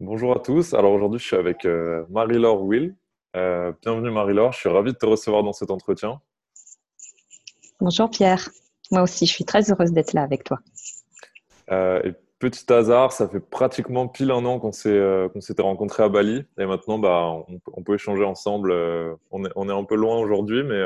Bonjour 0.00 0.36
à 0.36 0.40
tous. 0.40 0.74
Alors 0.74 0.92
aujourd'hui, 0.92 1.18
je 1.18 1.24
suis 1.24 1.36
avec 1.36 1.64
euh, 1.64 2.04
Marie-Laure 2.10 2.62
Will. 2.62 2.94
Euh, 3.34 3.72
bienvenue 3.80 4.10
Marie-Laure, 4.10 4.52
je 4.52 4.58
suis 4.58 4.68
ravi 4.68 4.92
de 4.92 4.98
te 4.98 5.06
recevoir 5.06 5.42
dans 5.42 5.54
cet 5.54 5.70
entretien. 5.70 6.20
Bonjour 7.80 8.10
Pierre. 8.10 8.50
Moi 8.90 9.00
aussi, 9.00 9.24
je 9.24 9.32
suis 9.32 9.46
très 9.46 9.70
heureuse 9.70 9.92
d'être 9.92 10.12
là 10.12 10.22
avec 10.22 10.44
toi. 10.44 10.58
Euh, 11.70 12.02
et 12.04 12.12
petit 12.38 12.70
hasard, 12.70 13.10
ça 13.10 13.26
fait 13.26 13.40
pratiquement 13.40 14.06
pile 14.06 14.32
un 14.32 14.44
an 14.44 14.58
qu'on 14.58 14.72
s'était 14.72 15.62
rencontrés 15.62 16.02
à 16.02 16.10
Bali. 16.10 16.44
Et 16.58 16.66
maintenant, 16.66 16.98
bah, 16.98 17.34
on, 17.48 17.82
peut 17.82 17.94
échanger 17.94 18.24
ensemble. 18.24 18.72
on, 19.30 19.46
est, 19.46 19.52
on 19.56 19.66
est 19.70 19.72
un 19.72 19.84
peu 19.84 19.94
loin 19.94 20.18
aujourd'hui, 20.18 20.62
mais 20.62 20.82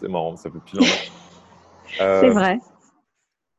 c'est 0.00 0.08
marrant, 0.08 0.36
ça 0.36 0.50
fait 0.50 0.58
pile 0.66 0.80
un 0.80 0.82
an. 0.82 2.20
c'est 2.20 2.28
vrai. 2.28 2.58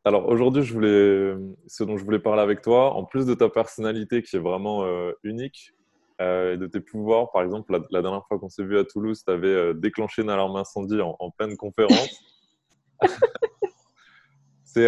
Alors 0.07 0.29
aujourd'hui, 0.29 0.61
je 0.61 0.71
voulais, 0.71 1.35
ce 1.65 1.83
dont 1.83 1.97
je 1.97 2.05
voulais 2.05 2.19
parler 2.19 2.43
avec 2.43 2.61
toi, 2.61 2.93
en 2.93 3.03
plus 3.03 3.25
de 3.25 3.33
ta 3.33 3.49
personnalité 3.49 4.21
qui 4.21 4.35
est 4.35 4.39
vraiment 4.39 4.85
euh, 4.85 5.13
unique 5.23 5.73
euh, 6.21 6.53
et 6.53 6.57
de 6.57 6.67
tes 6.67 6.79
pouvoirs, 6.79 7.31
par 7.31 7.41
exemple, 7.41 7.75
la, 7.89 8.01
dernière 8.03 8.23
fois 8.27 8.37
qu'on 8.37 8.47
s'est 8.47 8.63
vu 8.63 8.77
à 8.77 8.83
Toulouse, 8.83 9.23
tu 9.25 9.31
avais 9.31 9.47
euh, 9.47 9.73
déclenché 9.73 10.21
une 10.21 10.29
alarme 10.29 10.55
incendie 10.57 11.01
en, 11.01 11.31
pleine 11.31 11.57
conférence. 11.57 12.21
C'est, 14.63 14.85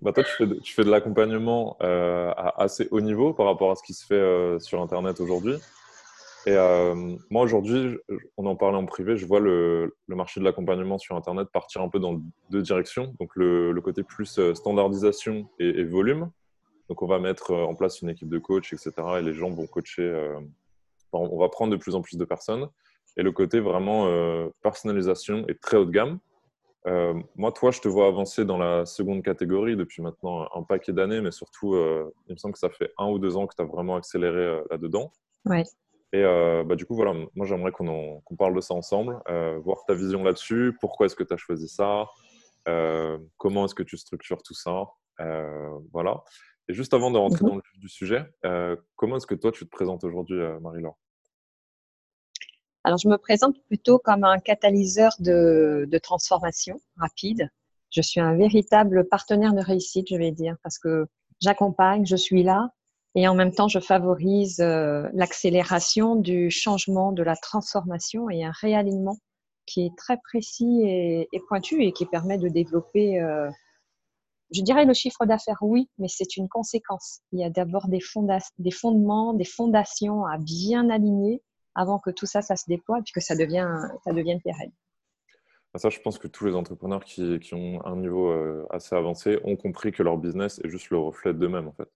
bah 0.00 0.12
toi, 0.12 0.22
tu 0.22 0.30
fais 0.30 0.46
de, 0.46 0.54
tu 0.54 0.74
fais 0.74 0.84
de 0.84 0.90
l'accompagnement 0.90 1.76
à 1.80 2.62
assez 2.62 2.86
haut 2.92 3.00
niveau 3.00 3.34
par 3.34 3.46
rapport 3.46 3.72
à 3.72 3.74
ce 3.74 3.82
qui 3.82 3.94
se 3.94 4.06
fait 4.06 4.60
sur 4.60 4.80
Internet 4.80 5.18
aujourd'hui. 5.18 5.56
Et 6.46 6.56
euh, 6.56 7.16
moi, 7.30 7.42
aujourd'hui, 7.42 7.98
on 8.36 8.46
en 8.46 8.56
parlait 8.56 8.76
en 8.76 8.86
privé, 8.86 9.16
je 9.16 9.26
vois 9.26 9.38
le, 9.38 9.94
marché 10.08 10.40
de 10.40 10.44
l'accompagnement 10.44 10.98
sur 10.98 11.14
Internet 11.14 11.48
partir 11.52 11.82
un 11.82 11.88
peu 11.88 12.00
dans 12.00 12.20
deux 12.50 12.62
directions. 12.62 13.14
Donc, 13.20 13.30
le, 13.36 13.78
côté 13.80 14.02
plus 14.02 14.38
euh, 14.38 14.54
standardisation 14.54 15.48
et, 15.58 15.84
volume. 15.84 16.30
Donc, 16.88 17.02
on 17.02 17.06
va 17.06 17.20
mettre 17.20 17.52
euh, 17.52 17.64
en 17.64 17.74
place 17.74 18.02
une 18.02 18.10
équipe 18.10 18.28
de 18.28 18.38
coach, 18.38 18.72
etc. 18.72 18.92
Et 19.18 19.22
les 19.22 19.34
gens 19.34 19.50
vont 19.50 19.66
coacher. 19.66 20.34
on 21.12 21.38
va 21.38 21.48
prendre 21.48 21.70
de 21.70 21.76
plus 21.76 21.94
en 21.94 22.02
plus 22.02 22.16
de 22.16 22.24
personnes. 22.24 22.68
Et 23.16 23.22
le 23.22 23.30
côté 23.30 23.60
vraiment 23.60 24.08
personnalisation 24.62 25.44
et 25.46 25.54
très 25.54 25.76
haut 25.76 25.84
de 25.84 25.90
gamme. 25.90 26.18
moi, 27.36 27.52
toi, 27.52 27.70
je 27.70 27.80
te 27.80 27.88
vois 27.88 28.06
avancer 28.06 28.46
dans 28.46 28.56
la 28.56 28.86
seconde 28.86 29.22
catégorie 29.22 29.76
depuis 29.76 30.02
maintenant 30.02 30.48
un 30.54 30.62
paquet 30.62 30.92
d'années, 30.92 31.20
mais 31.20 31.30
surtout, 31.30 31.76
il 31.76 32.32
me 32.32 32.36
semble 32.36 32.54
que 32.54 32.58
ça 32.58 32.70
fait 32.70 32.90
un 32.96 33.08
ou 33.10 33.18
deux 33.18 33.36
ans 33.36 33.46
que 33.46 33.54
tu 33.54 33.62
as 33.62 33.66
vraiment 33.66 33.96
accéléré 33.96 34.62
là-dedans. 34.70 35.12
Ouais. 35.44 35.64
Et 36.12 36.22
euh, 36.22 36.62
bah, 36.64 36.76
du 36.76 36.84
coup, 36.84 36.94
voilà, 36.94 37.14
moi 37.34 37.46
j'aimerais 37.46 37.72
qu'on 37.72 38.22
parle 38.38 38.54
de 38.54 38.60
ça 38.60 38.74
ensemble, 38.74 39.18
euh, 39.28 39.58
voir 39.60 39.84
ta 39.86 39.94
vision 39.94 40.22
là-dessus, 40.22 40.76
pourquoi 40.80 41.06
est-ce 41.06 41.16
que 41.16 41.24
tu 41.24 41.32
as 41.32 41.38
choisi 41.38 41.68
ça, 41.68 42.06
euh, 42.68 43.18
comment 43.38 43.64
est-ce 43.64 43.74
que 43.74 43.82
tu 43.82 43.96
structures 43.96 44.42
tout 44.42 44.54
ça, 44.54 44.84
voilà. 45.92 46.22
Et 46.68 46.74
juste 46.74 46.94
avant 46.94 47.10
de 47.10 47.18
rentrer 47.18 47.44
mhm. 47.44 47.50
dans 47.50 47.56
le 47.56 47.62
vif 47.72 47.80
du 47.80 47.88
sujet, 47.88 48.24
comment 48.96 49.16
est-ce 49.16 49.26
que 49.26 49.34
toi 49.34 49.52
tu 49.52 49.64
te 49.64 49.70
présentes 49.70 50.04
aujourd'hui, 50.04 50.38
Marie-Laure? 50.60 50.98
Alors, 52.84 52.98
je 52.98 53.08
me 53.08 53.16
présente 53.16 53.56
plutôt 53.68 53.98
comme 53.98 54.24
un 54.24 54.38
catalyseur 54.38 55.12
de, 55.20 55.86
de 55.88 55.98
transformation 55.98 56.80
rapide. 56.96 57.48
Je 57.90 58.02
suis 58.02 58.20
un 58.20 58.34
véritable 58.34 59.06
partenaire 59.08 59.54
de 59.54 59.60
réussite, 59.60 60.08
je 60.10 60.16
vais 60.16 60.32
dire, 60.32 60.56
parce 60.64 60.80
que 60.80 61.06
j'accompagne, 61.40 62.04
je 62.04 62.16
suis 62.16 62.42
là, 62.42 62.70
et 63.14 63.28
en 63.28 63.34
même 63.34 63.52
temps, 63.52 63.68
je 63.68 63.78
favorise 63.78 64.60
euh, 64.60 65.08
l'accélération 65.12 66.16
du 66.16 66.50
changement, 66.50 67.12
de 67.12 67.22
la 67.22 67.36
transformation 67.36 68.30
et 68.30 68.44
un 68.44 68.52
réalignement 68.52 69.18
qui 69.66 69.84
est 69.86 69.96
très 69.96 70.16
précis 70.16 70.82
et, 70.84 71.28
pointu 71.48 71.84
et 71.84 71.92
qui 71.92 72.06
permet 72.06 72.38
de 72.38 72.48
développer, 72.48 73.20
euh, 73.20 73.48
je 74.52 74.62
dirais 74.62 74.84
le 74.84 74.94
chiffre 74.94 75.24
d'affaires, 75.24 75.58
oui, 75.60 75.88
mais 75.98 76.08
c'est 76.08 76.36
une 76.36 76.48
conséquence. 76.48 77.20
Il 77.32 77.40
y 77.40 77.44
a 77.44 77.50
d'abord 77.50 77.88
des, 77.88 78.00
des, 78.58 78.70
fondements, 78.70 79.34
des 79.34 79.44
fondations 79.44 80.26
à 80.26 80.38
bien 80.38 80.90
aligner 80.90 81.42
avant 81.74 81.98
que 81.98 82.10
tout 82.10 82.26
ça, 82.26 82.42
ça 82.42 82.56
se 82.56 82.64
déploie 82.66 82.98
et 82.98 83.12
que 83.14 83.20
ça 83.20 83.36
devienne, 83.36 83.92
ça 84.04 84.12
devienne 84.12 84.40
pérenne. 84.40 84.72
Ah, 85.74 85.78
ça, 85.78 85.88
je 85.88 86.00
pense 86.00 86.18
que 86.18 86.28
tous 86.28 86.44
les 86.44 86.54
entrepreneurs 86.54 87.04
qui, 87.04 87.54
ont 87.54 87.84
un 87.86 87.96
niveau 87.96 88.30
euh, 88.30 88.66
assez 88.70 88.94
avancé 88.94 89.38
ont 89.44 89.56
compris 89.56 89.92
que 89.92 90.02
leur 90.02 90.18
business 90.18 90.60
est 90.64 90.68
juste 90.68 90.90
le 90.90 90.98
reflet 90.98 91.32
d'eux-mêmes, 91.32 91.68
en 91.68 91.72
fait. 91.72 91.88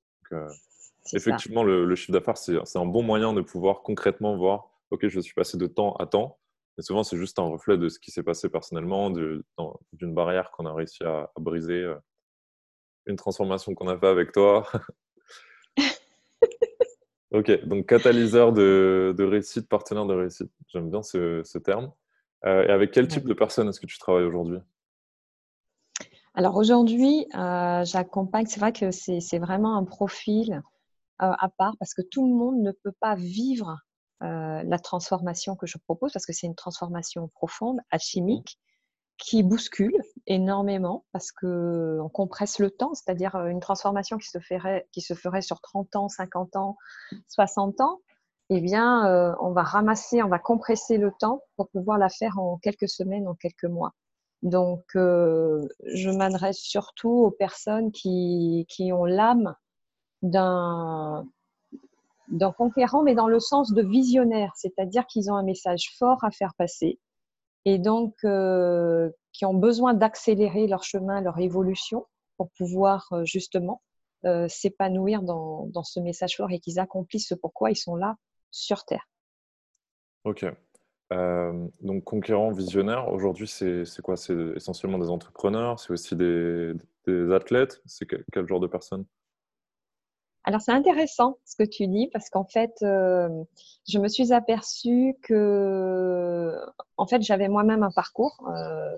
Effectivement, 1.12 1.62
le, 1.62 1.94
chiffre 1.94 2.12
d'affaires, 2.12 2.36
c'est 2.38 2.78
un 2.78 2.86
bon 2.86 3.02
moyen 3.02 3.32
de 3.32 3.40
pouvoir 3.40 3.82
concrètement 3.82 4.36
voir, 4.36 4.70
OK, 4.90 5.06
je 5.08 5.20
suis 5.20 5.34
passé 5.34 5.56
de 5.56 5.66
temps 5.66 5.94
à 5.96 6.06
temps. 6.06 6.38
Et 6.78 6.82
souvent, 6.82 7.04
c'est 7.04 7.16
juste 7.16 7.38
un 7.38 7.44
reflet 7.44 7.78
de 7.78 7.88
ce 7.88 7.98
qui 7.98 8.10
s'est 8.10 8.22
passé 8.22 8.48
personnellement, 8.48 9.10
d'une 9.10 10.14
barrière 10.14 10.50
qu'on 10.50 10.66
a 10.66 10.74
réussi 10.74 11.02
à, 11.04 11.30
briser, 11.38 11.82
euh, 11.82 11.96
une 13.06 13.16
transformation 13.16 13.74
qu'on 13.74 13.88
a 13.88 13.98
fait 13.98 14.08
avec 14.08 14.32
toi. 14.32 14.66
ok, 17.30 17.64
donc 17.66 17.86
catalyseur 17.86 18.52
de, 18.52 19.14
réussite, 19.18 19.68
partenaire 19.68 20.06
de 20.06 20.14
réussite. 20.14 20.50
J'aime 20.68 20.90
bien 20.90 21.02
ce, 21.02 21.58
terme. 21.58 21.92
Euh, 22.44 22.66
et 22.66 22.70
avec 22.70 22.90
quel 22.90 23.08
type 23.08 23.24
de 23.24 23.34
personnes 23.34 23.68
est-ce 23.68 23.80
que 23.80 23.86
tu 23.86 23.98
travailles 23.98 24.24
aujourd'hui? 24.24 24.58
Alors 26.34 26.56
aujourd'hui, 26.56 27.26
euh, 27.34 27.82
j'accompagne, 27.84 28.44
c'est 28.44 28.60
vrai 28.60 28.72
que 28.72 28.90
c'est 28.90 29.38
vraiment 29.38 29.78
un 29.78 29.84
profil 29.84 30.62
à 31.18 31.48
part 31.56 31.74
parce 31.78 31.94
que 31.94 32.02
tout 32.02 32.26
le 32.26 32.34
monde 32.34 32.60
ne 32.60 32.72
peut 32.72 32.94
pas 33.00 33.14
vivre 33.14 33.76
la 34.20 34.78
transformation 34.78 35.56
que 35.56 35.66
je 35.66 35.78
propose 35.78 36.12
parce 36.12 36.26
que 36.26 36.32
c'est 36.32 36.46
une 36.46 36.54
transformation 36.54 37.28
profonde, 37.28 37.78
alchimique, 37.90 38.58
qui 39.18 39.42
bouscule 39.42 39.96
énormément 40.26 41.04
parce 41.12 41.32
que 41.32 41.98
on 42.02 42.08
compresse 42.08 42.58
le 42.58 42.70
temps, 42.70 42.94
c'est-à-dire 42.94 43.34
une 43.46 43.60
transformation 43.60 44.18
qui 44.18 44.28
se 44.28 44.38
ferait, 44.38 44.88
qui 44.92 45.00
se 45.00 45.14
ferait 45.14 45.42
sur 45.42 45.60
30 45.60 45.96
ans, 45.96 46.08
50 46.08 46.56
ans, 46.56 46.76
60 47.28 47.80
ans. 47.80 48.00
Eh 48.48 48.60
bien, 48.60 49.36
on 49.40 49.52
va 49.52 49.62
ramasser, 49.62 50.22
on 50.22 50.28
va 50.28 50.38
compresser 50.38 50.98
le 50.98 51.12
temps 51.18 51.42
pour 51.56 51.68
pouvoir 51.70 51.98
la 51.98 52.08
faire 52.08 52.38
en 52.38 52.58
quelques 52.58 52.88
semaines, 52.88 53.26
en 53.26 53.34
quelques 53.34 53.64
mois. 53.64 53.92
Donc, 54.42 54.84
je 54.94 56.10
m'adresse 56.10 56.58
surtout 56.58 57.10
aux 57.10 57.30
personnes 57.30 57.90
qui, 57.90 58.66
qui 58.68 58.92
ont 58.92 59.04
l'âme 59.04 59.56
d'un 60.30 61.24
conquérant, 62.56 63.02
mais 63.02 63.14
dans 63.14 63.28
le 63.28 63.40
sens 63.40 63.72
de 63.72 63.82
visionnaire, 63.82 64.52
c'est-à-dire 64.56 65.06
qu'ils 65.06 65.30
ont 65.30 65.36
un 65.36 65.42
message 65.42 65.92
fort 65.98 66.22
à 66.24 66.30
faire 66.30 66.54
passer 66.56 66.98
et 67.66 67.78
donc 67.78 68.14
euh, 68.24 69.10
qui 69.32 69.44
ont 69.44 69.52
besoin 69.52 69.92
d'accélérer 69.92 70.66
leur 70.68 70.84
chemin, 70.84 71.20
leur 71.20 71.38
évolution 71.38 72.06
pour 72.38 72.48
pouvoir 72.52 73.08
euh, 73.12 73.24
justement 73.24 73.82
euh, 74.24 74.46
s'épanouir 74.48 75.20
dans, 75.22 75.82
ce 75.82 76.00
message 76.00 76.36
fort 76.36 76.50
et 76.52 76.60
qu'ils 76.60 76.78
accomplissent 76.78 77.28
ce 77.28 77.34
pourquoi 77.34 77.70
ils 77.70 77.76
sont 77.76 77.96
là 77.96 78.16
sur 78.50 78.84
Terre. 78.84 79.06
Ok. 80.24 80.44
donc 81.10 82.04
conquérant, 82.04 82.50
visionnaire, 82.52 83.12
aujourd'hui 83.12 83.48
c'est 83.48 83.84
quoi? 84.02 84.16
C'est 84.16 84.34
essentiellement 84.54 84.98
des 84.98 85.10
entrepreneurs, 85.10 85.78
c'est 85.78 85.92
aussi 85.92 86.16
des, 86.16 86.72
athlètes, 87.32 87.80
c'est 87.84 88.06
quel 88.06 88.46
genre 88.46 88.60
de 88.60 88.66
personnes? 88.66 89.04
Alors 90.46 90.60
c'est 90.60 90.72
intéressant 90.72 91.38
ce 91.44 91.56
que 91.56 91.68
tu 91.68 91.88
dis 91.88 92.08
parce 92.12 92.30
qu'en 92.30 92.44
fait, 92.44 92.76
euh, 92.82 93.28
je 93.88 93.98
me 93.98 94.06
suis 94.06 94.32
aperçue 94.32 95.16
que, 95.22 96.56
en 96.96 97.06
fait, 97.08 97.20
j'avais 97.20 97.48
moi-même 97.48 97.82
un 97.82 97.90
parcours 97.90 98.48
euh, 98.48 98.96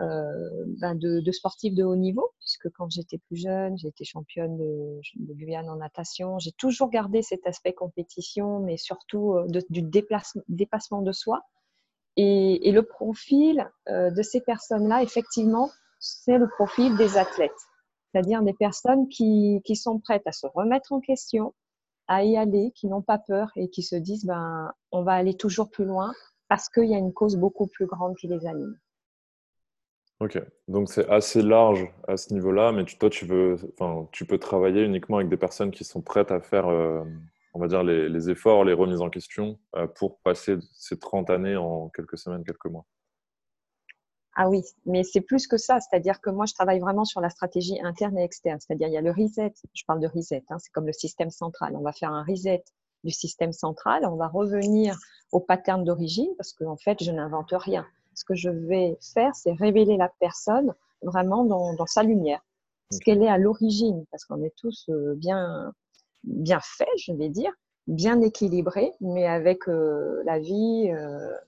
euh, 0.00 0.64
ben 0.80 0.94
de, 0.94 1.30
sportif 1.30 1.74
de 1.74 1.84
haut 1.84 1.94
niveau 1.94 2.32
puisque 2.40 2.70
quand 2.70 2.90
j'étais 2.90 3.18
plus 3.18 3.36
jeune, 3.36 3.76
j'ai 3.76 3.88
été 3.88 4.04
championne 4.04 4.56
de, 4.56 5.00
Guyane 5.34 5.68
en 5.68 5.76
natation. 5.76 6.38
J'ai 6.38 6.52
toujours 6.52 6.88
gardé 6.88 7.20
cet 7.20 7.46
aspect 7.46 7.74
compétition, 7.74 8.60
mais 8.60 8.78
surtout 8.78 9.36
du 9.68 9.82
dépassement 10.48 11.02
de 11.02 11.12
soi. 11.12 11.42
Et 12.16 12.72
le 12.72 12.82
profil 12.82 13.70
de 13.88 14.22
ces 14.22 14.40
personnes-là, 14.40 15.02
effectivement, 15.02 15.70
c'est 15.98 16.38
le 16.38 16.48
profil 16.48 16.96
des 16.96 17.18
athlètes 17.18 17.52
c'est-à-dire 18.12 18.42
des 18.42 18.52
personnes 18.52 19.08
qui, 19.08 19.62
qui, 19.64 19.76
sont 19.76 19.98
prêtes 19.98 20.26
à 20.26 20.32
se 20.32 20.46
remettre 20.46 20.92
en 20.92 21.00
question, 21.00 21.54
à 22.08 22.24
y 22.24 22.36
aller, 22.36 22.72
qui 22.74 22.86
n'ont 22.86 23.02
pas 23.02 23.18
peur 23.18 23.50
et 23.56 23.70
qui 23.70 23.82
se 23.82 23.96
disent 23.96 24.26
ben, 24.26 24.72
on 24.90 25.02
va 25.02 25.12
aller 25.12 25.34
toujours 25.34 25.70
plus 25.70 25.84
loin 25.84 26.12
parce 26.48 26.68
qu'il 26.68 26.84
y 26.84 26.94
a 26.94 26.98
une 26.98 27.12
cause 27.12 27.36
beaucoup 27.36 27.66
plus 27.66 27.86
grande 27.86 28.16
qui 28.16 28.28
les 28.28 28.46
anime. 28.46 28.78
Ok, 30.20 30.40
donc 30.68 30.88
c'est 30.88 31.08
assez 31.08 31.42
large 31.42 31.88
à 32.06 32.16
ce 32.16 32.32
niveau-là, 32.32 32.70
mais 32.70 32.84
toi, 32.84 33.10
tu, 33.10 33.24
veux, 33.24 33.56
tu 34.12 34.24
peux 34.24 34.38
travailler 34.38 34.84
uniquement 34.84 35.16
avec 35.16 35.28
des 35.28 35.36
personnes 35.36 35.72
qui 35.72 35.82
sont 35.82 36.00
prêtes 36.00 36.30
à 36.30 36.40
faire, 36.40 36.68
euh, 36.68 37.02
on 37.54 37.58
va 37.58 37.66
dire, 37.66 37.82
les, 37.82 38.08
les, 38.08 38.30
efforts, 38.30 38.64
les 38.64 38.72
remises 38.72 39.00
en 39.00 39.10
question 39.10 39.58
euh, 39.74 39.88
pour 39.88 40.20
passer 40.20 40.58
ces 40.74 40.96
30 40.96 41.30
années 41.30 41.56
en 41.56 41.88
quelques 41.88 42.18
semaines, 42.18 42.44
quelques 42.44 42.66
mois. 42.66 42.86
Ah 44.34 44.48
oui, 44.48 44.62
mais 44.86 45.04
c'est 45.04 45.20
plus 45.20 45.46
que 45.46 45.58
ça. 45.58 45.78
C'est-à-dire 45.80 46.20
que 46.20 46.30
moi, 46.30 46.46
je 46.46 46.54
travaille 46.54 46.80
vraiment 46.80 47.04
sur 47.04 47.20
la 47.20 47.28
stratégie 47.28 47.78
interne 47.82 48.18
et 48.18 48.24
externe. 48.24 48.58
C'est-à-dire, 48.60 48.88
il 48.88 48.94
y 48.94 48.96
a 48.96 49.02
le 49.02 49.10
reset. 49.10 49.52
Je 49.74 49.84
parle 49.84 50.00
de 50.00 50.08
reset. 50.08 50.42
Hein, 50.48 50.58
c'est 50.58 50.70
comme 50.72 50.86
le 50.86 50.92
système 50.92 51.30
central. 51.30 51.76
On 51.76 51.82
va 51.82 51.92
faire 51.92 52.10
un 52.12 52.24
reset 52.24 52.64
du 53.04 53.10
système 53.10 53.52
central. 53.52 54.06
On 54.06 54.16
va 54.16 54.28
revenir 54.28 54.96
au 55.32 55.40
pattern 55.40 55.84
d'origine 55.84 56.30
parce 56.38 56.54
qu'en 56.54 56.72
en 56.72 56.76
fait, 56.76 57.02
je 57.02 57.10
n'invente 57.10 57.52
rien. 57.52 57.86
Ce 58.14 58.24
que 58.24 58.34
je 58.34 58.48
vais 58.48 58.96
faire, 59.00 59.34
c'est 59.34 59.52
révéler 59.52 59.96
la 59.96 60.10
personne 60.20 60.74
vraiment 61.02 61.44
dans, 61.44 61.86
sa 61.86 62.02
lumière. 62.02 62.40
Ce 62.90 63.00
qu'elle 63.00 63.22
est 63.22 63.28
à 63.28 63.38
l'origine, 63.38 64.04
parce 64.10 64.24
qu'on 64.24 64.42
est 64.42 64.54
tous 64.56 64.86
euh, 64.90 65.14
bien, 65.16 65.72
bien 66.24 66.60
fait, 66.62 66.88
je 66.98 67.12
vais 67.12 67.30
dire, 67.30 67.52
bien 67.86 68.20
équilibré, 68.20 68.92
mais 69.00 69.26
avec 69.26 69.66
la 69.66 70.38
vie, 70.38 70.90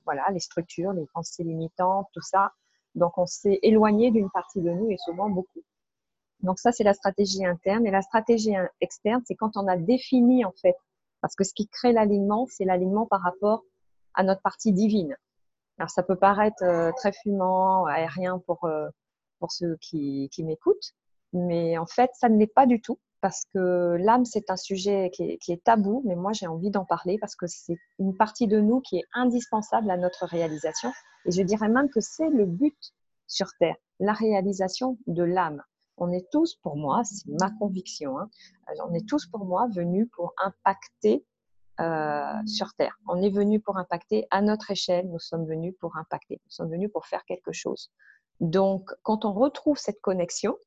voilà, 0.05 0.25
les 0.33 0.41
structures, 0.41 0.93
les 0.93 1.07
pensées 1.15 1.45
limitantes, 1.45 2.09
tout 2.13 2.23
ça. 2.23 2.51
Donc, 2.95 3.19
on 3.19 3.27
s'est 3.27 3.59
éloigné 3.63 4.11
d'une 4.11 4.31
partie 4.31 4.61
de 4.61 4.71
nous 4.71 4.91
et 4.91 4.97
souvent 4.99 5.29
beaucoup. 5.29 5.63
Donc, 6.41 6.59
ça, 6.59 6.73
c'est 6.73 6.85
la 6.85 6.95
stratégie 6.95 7.45
interne. 7.45 7.87
Et 7.87 7.91
la 7.91 8.03
stratégie 8.03 8.55
externe, 8.81 9.23
c'est 9.27 9.35
quand 9.35 9.57
on 9.57 9.67
a 9.67 9.77
défini, 9.77 10.45
en 10.45 10.53
fait, 10.53 10.77
parce 11.21 11.35
que 11.35 11.45
ce 11.45 11.55
qui 11.55 11.69
crée 11.69 11.93
l'alignement, 11.93 12.47
c'est 12.51 12.65
l'alignement 12.65 13.07
par 13.07 13.23
rapport 13.23 13.63
à 14.15 14.23
notre 14.23 14.43
partie 14.43 14.73
divine. 14.73 15.17
Alors, 15.79 15.91
ça 15.91 16.03
peut 16.03 16.17
paraître 16.17 16.63
euh, 16.63 16.93
très 16.97 17.13
fumant, 17.13 17.87
aérien 17.87 18.39
pour, 18.47 18.65
euh, 18.65 18.89
pour 19.41 19.51
ceux 19.51 19.77
qui, 19.81 20.29
qui 20.31 20.45
m'écoutent, 20.45 20.95
mais 21.33 21.77
en 21.79 21.87
fait, 21.87 22.11
ça 22.15 22.29
ne 22.29 22.39
l'est 22.39 22.47
pas 22.47 22.67
du 22.67 22.81
tout 22.81 22.99
parce 23.25 23.47
que 23.55 23.97
l'âme, 24.01 24.27
c'est 24.27 24.51
un 24.51 24.57
sujet 24.57 25.11
qui 25.11 25.39
est, 25.49 25.65
tabou, 25.65 26.03
mais 26.05 26.15
moi, 26.15 26.35
j'ai 26.35 26.47
envie 26.47 26.71
d'en 26.71 26.85
parler 26.85 27.17
parce 27.19 27.35
que 27.35 27.47
c'est 27.47 27.79
une 27.99 28.15
partie 28.15 28.47
de 28.47 28.61
nous 28.61 28.83
qui 28.83 28.99
est 28.99 29.05
indispensable 29.15 29.91
à 29.91 29.97
notre 29.97 30.27
réalisation. 30.27 30.93
Et 31.25 31.31
je 31.31 31.41
dirais 31.41 31.71
même 31.71 31.89
que 31.89 32.01
c'est 32.01 32.29
le 32.29 32.45
but 32.45 32.77
sur 33.27 33.47
Terre, 33.59 33.77
la 33.99 34.13
réalisation 34.13 34.99
de 35.07 35.23
l'âme. 35.23 35.63
On 35.97 36.13
est 36.13 36.31
tous, 36.31 36.57
pour 36.57 36.77
moi, 36.77 37.03
c'est 37.05 37.27
ma 37.41 37.51
conviction, 37.53 38.19
hein, 38.19 38.29
on 38.87 38.93
est 38.93 39.09
tous 39.09 39.25
pour 39.25 39.47
moi 39.47 39.69
venus 39.75 40.07
pour 40.13 40.35
impacter 40.45 41.25
euh, 41.81 42.47
sur 42.47 42.75
Terre. 42.75 42.99
On 43.09 43.23
est 43.23 43.31
venu 43.31 43.59
pour 43.59 43.79
impacter 43.79 44.27
à 44.33 44.43
notre 44.43 44.71
échelle, 44.71 45.09
nous 45.09 45.19
sommes 45.19 45.47
venus 45.47 45.75
pour 45.81 45.97
impacter, 45.97 46.43
nous 46.45 46.51
sommes 46.51 46.71
venus 46.71 46.93
pour 46.93 47.07
faire 47.07 47.25
quelque 47.25 47.53
chose. 47.53 47.91
Donc, 48.41 48.91
quand 49.03 49.25
on 49.25 49.33
retrouve 49.33 49.79
cette 49.79 50.03
connexion, 50.03 50.59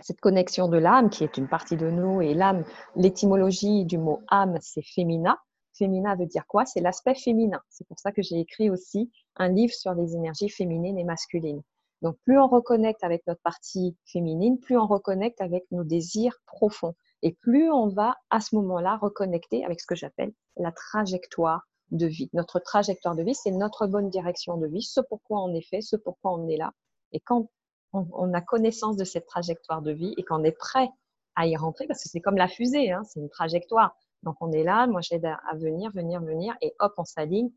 cette 0.00 0.20
connexion 0.20 0.68
de 0.68 0.78
l'âme 0.78 1.10
qui 1.10 1.24
est 1.24 1.36
une 1.36 1.48
partie 1.48 1.76
de 1.76 1.90
nous, 1.90 2.20
et 2.20 2.34
l'âme, 2.34 2.64
l'étymologie 2.96 3.84
du 3.84 3.98
mot 3.98 4.20
âme, 4.28 4.56
c'est 4.60 4.82
féminin. 4.82 5.36
Féminin 5.74 6.16
veut 6.16 6.26
dire 6.26 6.46
quoi? 6.46 6.64
C'est 6.64 6.80
l'aspect 6.80 7.14
féminin. 7.14 7.60
C'est 7.68 7.86
pour 7.86 7.98
ça 7.98 8.12
que 8.12 8.22
j'ai 8.22 8.40
écrit 8.40 8.70
aussi 8.70 9.10
un 9.36 9.48
livre 9.48 9.72
sur 9.72 9.94
les 9.94 10.14
énergies 10.14 10.48
féminines 10.48 10.98
et 10.98 11.04
masculines. 11.04 11.62
Donc, 12.02 12.16
plus 12.24 12.38
on 12.38 12.46
reconnecte 12.46 13.02
avec 13.02 13.26
notre 13.26 13.40
partie 13.42 13.96
féminine, 14.06 14.58
plus 14.60 14.78
on 14.78 14.86
reconnecte 14.86 15.40
avec 15.40 15.64
nos 15.72 15.84
désirs 15.84 16.36
profonds. 16.46 16.94
Et 17.22 17.32
plus 17.32 17.70
on 17.70 17.88
va 17.88 18.16
à 18.30 18.40
ce 18.40 18.54
moment-là 18.56 18.96
reconnecter 18.96 19.64
avec 19.64 19.80
ce 19.80 19.86
que 19.86 19.96
j'appelle 19.96 20.32
la 20.56 20.70
trajectoire 20.70 21.62
de 21.90 22.06
vie. 22.06 22.30
Notre 22.32 22.60
trajectoire 22.60 23.16
de 23.16 23.22
vie, 23.22 23.34
c'est 23.34 23.50
notre 23.50 23.86
bonne 23.86 24.10
direction 24.10 24.56
de 24.56 24.66
vie, 24.66 24.82
ce 24.82 25.00
pourquoi 25.00 25.42
on 25.42 25.52
est 25.54 25.66
fait, 25.68 25.80
ce 25.80 25.96
pourquoi 25.96 26.34
on 26.34 26.46
est 26.48 26.56
là. 26.56 26.72
Et 27.12 27.20
quand 27.20 27.48
on, 27.92 28.34
a 28.34 28.40
connaissance 28.40 28.96
de 28.96 29.04
cette 29.04 29.26
trajectoire 29.26 29.82
de 29.82 29.92
vie 29.92 30.14
et 30.16 30.24
qu'on 30.24 30.44
est 30.44 30.56
prêt 30.56 30.88
à 31.36 31.46
y 31.46 31.56
rentrer, 31.56 31.86
parce 31.86 32.02
que 32.02 32.08
c'est 32.08 32.20
comme 32.20 32.36
la 32.36 32.48
fusée, 32.48 32.90
hein, 32.90 33.02
c'est 33.04 33.20
une 33.20 33.28
trajectoire. 33.28 33.96
Donc 34.22 34.36
on 34.40 34.50
est 34.52 34.64
là, 34.64 34.86
moi 34.86 35.00
j'aide 35.00 35.24
à, 35.24 35.40
venir, 35.54 35.90
venir, 35.92 36.20
venir, 36.20 36.54
et 36.60 36.74
hop, 36.80 36.94
on 36.98 37.04
s'aligne, 37.04 37.50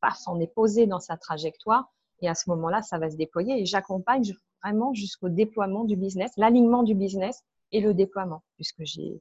paf, 0.00 0.18
on 0.26 0.40
est 0.40 0.52
posé 0.52 0.86
dans 0.86 1.00
sa 1.00 1.16
trajectoire, 1.16 1.92
et 2.22 2.28
à 2.28 2.34
ce 2.34 2.48
moment-là, 2.50 2.82
ça 2.82 2.98
va 2.98 3.10
se 3.10 3.16
déployer. 3.16 3.60
Et 3.60 3.66
j'accompagne 3.66 4.24
vraiment 4.62 4.94
jusqu'au 4.94 5.28
déploiement 5.28 5.84
du 5.84 5.96
business, 5.96 6.32
l'alignement 6.36 6.82
du 6.82 6.94
business 6.94 7.42
et 7.72 7.80
le 7.80 7.94
déploiement, 7.94 8.42
puisque 8.56 8.82
j'ai 8.84 9.20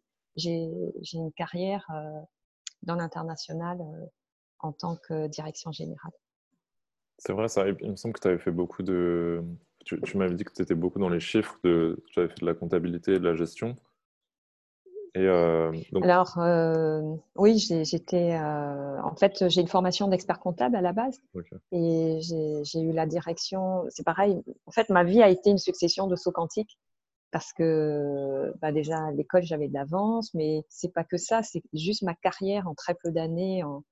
une 1.14 1.32
carrière 1.34 1.86
euh, 1.94 2.22
dans 2.84 2.96
l'international 2.96 3.82
euh, 3.82 4.06
en 4.60 4.72
tant 4.72 4.96
que 4.96 5.28
direction 5.28 5.72
générale. 5.72 6.14
C'est 7.18 7.34
vrai, 7.34 7.48
il 7.82 7.92
me 7.92 7.96
semble 7.96 8.14
que 8.14 8.22
tu 8.22 8.28
avais 8.28 8.40
fait 8.40 8.52
beaucoup 8.52 8.84
de. 8.84 9.44
Tu, 9.86 10.18
m'avais 10.18 10.34
dit 10.34 10.44
que 10.44 10.52
tu 10.52 10.62
étais 10.62 10.76
beaucoup 10.76 11.00
dans 11.00 11.10
les 11.10 11.20
chiffres, 11.20 11.58
de... 11.64 12.04
tu 12.12 12.20
avais 12.20 12.30
fait 12.30 12.42
de 12.42 12.46
la 12.46 12.56
comptabilité 12.56 13.14
et 13.14 13.20
de 13.20 13.24
la 13.24 13.36
gestion. 13.36 13.78
Et 15.14 15.20
euh, 15.20 15.72
Alors, 16.02 16.38
oui, 17.36 17.58
j'étais. 17.58 18.38
en 18.38 19.16
fait, 19.16 19.48
j'ai 19.48 19.62
une 19.62 19.68
formation 19.68 20.10
d'expert 20.10 20.40
comptable 20.40 20.76
à 20.76 20.82
la 20.82 20.92
base. 20.92 21.22
Et 21.72 22.20
j'ai 22.22 22.82
eu 22.82 22.92
la 22.92 23.06
direction. 23.06 23.86
C'est 23.90 24.04
pareil. 24.04 24.42
En 24.66 24.72
fait, 24.72 24.90
ma 24.90 25.06
vie 25.06 25.22
a 25.22 25.30
été 25.30 25.52
une 25.52 25.58
succession 25.58 26.08
de 26.08 26.16
sauts 26.16 26.34
quantiques 26.34 26.78
parce 27.32 27.52
que 27.52 28.54
bah 28.62 28.72
déjà 28.72 29.08
à 29.08 29.12
l'école 29.12 29.44
j'avais 29.44 29.68
de 29.68 29.74
l'avance, 29.74 30.34
mais 30.34 30.64
c'est 30.70 30.94
pas 30.94 31.04
que 31.04 31.18
ça, 31.18 31.44
c'est 31.44 31.62
juste 31.74 32.02
ma 32.02 32.16
carrière 32.16 32.66
en 32.66 32.76
très 32.76 32.96
peu 32.96 33.12
d'années, 33.12 33.62
en, 33.62 33.84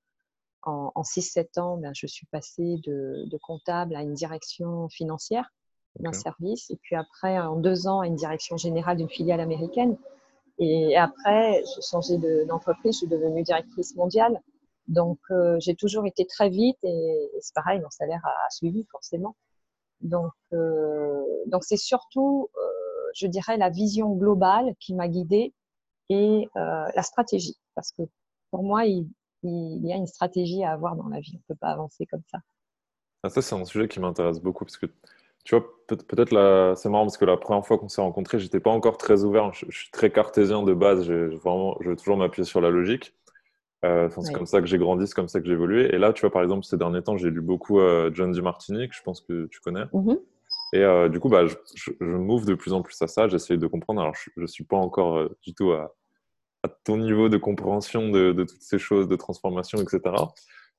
en, 0.62 1.02
6-7 1.02 1.60
ans, 1.60 1.76
ben, 1.76 1.92
je 1.94 2.06
suis 2.06 2.24
passée 2.26 2.78
de, 2.84 3.24
de, 3.26 3.36
comptable 3.36 3.96
à 3.96 4.02
une 4.02 4.14
direction 4.14 4.88
financière 4.88 5.52
d'un 6.00 6.12
service, 6.12 6.70
et 6.70 6.76
puis 6.76 6.96
après 6.96 7.38
en 7.38 7.56
deux 7.56 7.86
ans 7.86 8.00
à 8.00 8.06
une 8.06 8.16
direction 8.16 8.56
générale 8.56 8.96
d'une 8.96 9.08
filiale 9.08 9.40
américaine, 9.40 9.96
et 10.58 10.96
après 10.96 11.62
j'ai 11.64 11.82
changé 11.82 12.18
d'entreprise, 12.46 12.94
je 12.94 12.98
suis 12.98 13.06
devenue 13.06 13.42
directrice 13.42 13.94
mondiale. 13.96 14.40
Donc 14.88 15.18
euh, 15.30 15.56
j'ai 15.60 15.74
toujours 15.74 16.06
été 16.06 16.26
très 16.26 16.50
vite 16.50 16.76
et, 16.82 17.30
c'est 17.40 17.54
pareil, 17.54 17.80
mon 17.80 17.90
salaire 17.90 18.20
a, 18.24 18.50
suivi 18.50 18.84
forcément. 18.90 19.36
Donc 20.00 20.32
euh, 20.52 21.22
donc 21.46 21.64
c'est 21.64 21.78
surtout 21.78 22.50
euh, 22.56 22.70
je 23.14 23.26
dirais, 23.26 23.56
la 23.56 23.70
vision 23.70 24.10
globale 24.10 24.74
qui 24.80 24.94
m'a 24.94 25.08
guidée 25.08 25.54
et 26.10 26.48
la 26.54 27.02
stratégie. 27.02 27.56
Parce 27.74 27.92
que 27.92 28.02
pour 28.50 28.62
moi, 28.62 28.84
il, 28.86 29.08
y 29.42 29.92
a 29.92 29.96
une 29.96 30.06
stratégie 30.06 30.62
à 30.64 30.72
avoir 30.72 30.96
dans 30.96 31.08
la 31.08 31.20
vie. 31.20 31.32
On 31.34 31.38
ne 31.38 31.54
peut 31.54 31.58
pas 31.60 31.70
avancer 31.70 32.06
comme 32.06 32.22
ça. 32.30 32.38
Ah, 33.22 33.30
ça, 33.30 33.42
c'est 33.42 33.54
un 33.54 33.64
sujet 33.64 33.88
qui 33.88 34.00
m'intéresse 34.00 34.40
beaucoup 34.40 34.64
parce 34.64 34.76
que, 34.76 34.86
tu 35.44 35.54
vois, 35.54 35.64
peut-être 35.86 36.32
là, 36.32 36.74
c'est 36.74 36.88
marrant 36.88 37.04
parce 37.04 37.18
que 37.18 37.24
la 37.26 37.36
première 37.36 37.64
fois 37.66 37.76
qu'on 37.78 37.88
s'est 37.88 38.00
rencontrés, 38.00 38.38
j'étais 38.38 38.60
pas 38.60 38.70
encore 38.70 38.96
très 38.96 39.24
ouvert. 39.24 39.52
Je, 39.52 39.66
suis 39.70 39.90
très 39.90 40.10
cartésien 40.10 40.62
de 40.62 40.72
base. 40.72 41.08
Vraiment, 41.10 41.76
je 41.80 41.90
veux 41.90 41.96
toujours 41.96 42.16
m'appuyer 42.16 42.46
sur 42.46 42.60
la 42.60 42.70
logique. 42.70 43.14
Euh, 43.84 44.08
c'est 44.08 44.32
comme 44.32 44.46
ça 44.46 44.60
que 44.60 44.66
j'ai 44.66 44.78
grandi, 44.78 45.06
c'est 45.06 45.14
comme 45.14 45.28
ça 45.28 45.40
que 45.40 45.46
j'ai 45.46 45.52
évolué. 45.52 45.94
Et 45.94 45.98
là, 45.98 46.14
tu 46.14 46.22
vois, 46.22 46.30
par 46.30 46.42
exemple, 46.42 46.64
ces 46.64 46.78
derniers 46.78 47.02
temps, 47.02 47.18
j'ai 47.18 47.28
lu 47.28 47.42
beaucoup 47.42 47.80
euh, 47.80 48.10
John 48.14 48.32
D. 48.32 48.40
Martinique, 48.40 48.92
je 48.94 49.02
pense 49.02 49.20
que 49.20 49.46
tu 49.46 49.60
connais. 49.60 49.84
Mm-hmm. 49.92 50.20
Et 50.72 50.78
euh, 50.78 51.10
du 51.10 51.20
coup, 51.20 51.28
bah, 51.28 51.46
je, 51.46 51.54
je, 51.74 52.04
m'ouvre 52.04 52.46
de 52.46 52.54
plus 52.54 52.72
en 52.72 52.80
plus 52.80 53.00
à 53.02 53.06
ça. 53.06 53.28
J'essaye 53.28 53.58
de 53.58 53.66
comprendre. 53.66 54.00
Alors, 54.00 54.14
je 54.14 54.30
ne 54.40 54.46
suis 54.46 54.64
pas 54.64 54.78
encore 54.78 55.28
du 55.42 55.52
tout 55.52 55.72
à, 55.72 55.94
ton 56.84 56.96
niveau 56.96 57.28
de 57.28 57.36
compréhension 57.36 58.08
de, 58.08 58.32
toutes 58.32 58.62
ces 58.62 58.78
choses, 58.78 59.06
de 59.06 59.16
transformation, 59.16 59.78
etc. 59.78 60.00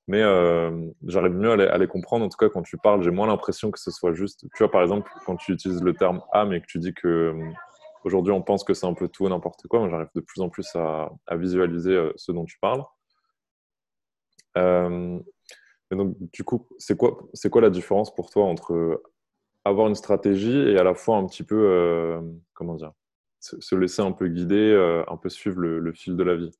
Mais 0.07 0.22
euh, 0.22 0.88
j'arrive 1.07 1.34
mieux 1.34 1.52
à 1.52 1.78
les, 1.78 1.88
comprendre. 1.88 2.25
En 2.25 2.30
tout 2.30 2.38
cas, 2.38 2.50
quand 2.50 2.62
tu 2.62 2.78
parles, 2.78 3.02
j'ai 3.02 3.12
moins 3.12 3.28
l'impression 3.28 3.72
que 3.72 3.80
ce 3.80 3.90
soit 3.92 4.13
juste. 4.13 4.46
Tu 4.56 4.63
vois, 4.63 4.72
par 4.72 4.84
exemple, 4.84 5.12
quand 5.25 5.36
tu 5.36 5.52
utilises 5.52 5.81
le 5.81 5.94
terme 5.94 6.22
âme 6.31 6.54
et 6.54 6.62
que 6.62 6.68
tu 6.68 6.78
dis 6.78 6.94
que 6.94 7.34
aujourd'hui 8.04 8.31
on 8.31 8.44
pense 8.44 8.63
que 8.63 8.75
c'est 8.75 8.86
un 8.86 8.94
peu 8.94 9.07
tout 9.07 9.25
et 9.25 9.30
n'importe 9.30 9.68
quoi, 9.68 9.90
j'arrive 9.90 10.10
de 10.13 10.22
plus 10.22 10.42
en 10.42 10.50
plus 10.50 10.75
à, 10.75 11.10
visualiser 11.31 12.12
ce 12.16 12.31
dont 12.31 12.46
tu 12.46 12.60
parles. 12.60 12.84
donc, 15.91 16.15
du 16.34 16.44
coup, 16.44 16.68
c'est 16.77 16.96
quoi, 16.98 17.18
c'est 17.34 17.50
quoi 17.50 17.62
la 17.62 17.72
différence 17.72 18.13
pour 18.13 18.30
toi 18.30 18.46
entre 18.46 19.01
avoir 19.65 19.88
une 19.88 19.96
stratégie 19.96 20.58
et 20.70 20.77
à 20.77 20.84
la 20.84 20.94
fois 20.94 21.18
un 21.18 21.25
petit 21.25 21.44
peu, 21.44 21.56
euh, 21.56 22.22
comment 22.53 22.75
dire, 22.75 22.94
se, 23.39 23.75
laisser 23.75 24.01
un 24.01 24.12
peu 24.12 24.27
guider, 24.27 24.56
euh, 24.56 25.03
un 25.08 25.18
peu 25.18 25.30
suivre 25.30 25.60
le, 25.60 25.91
fil 25.91 26.15
de 26.15 26.24
la 26.24 26.36
vie? 26.36 26.51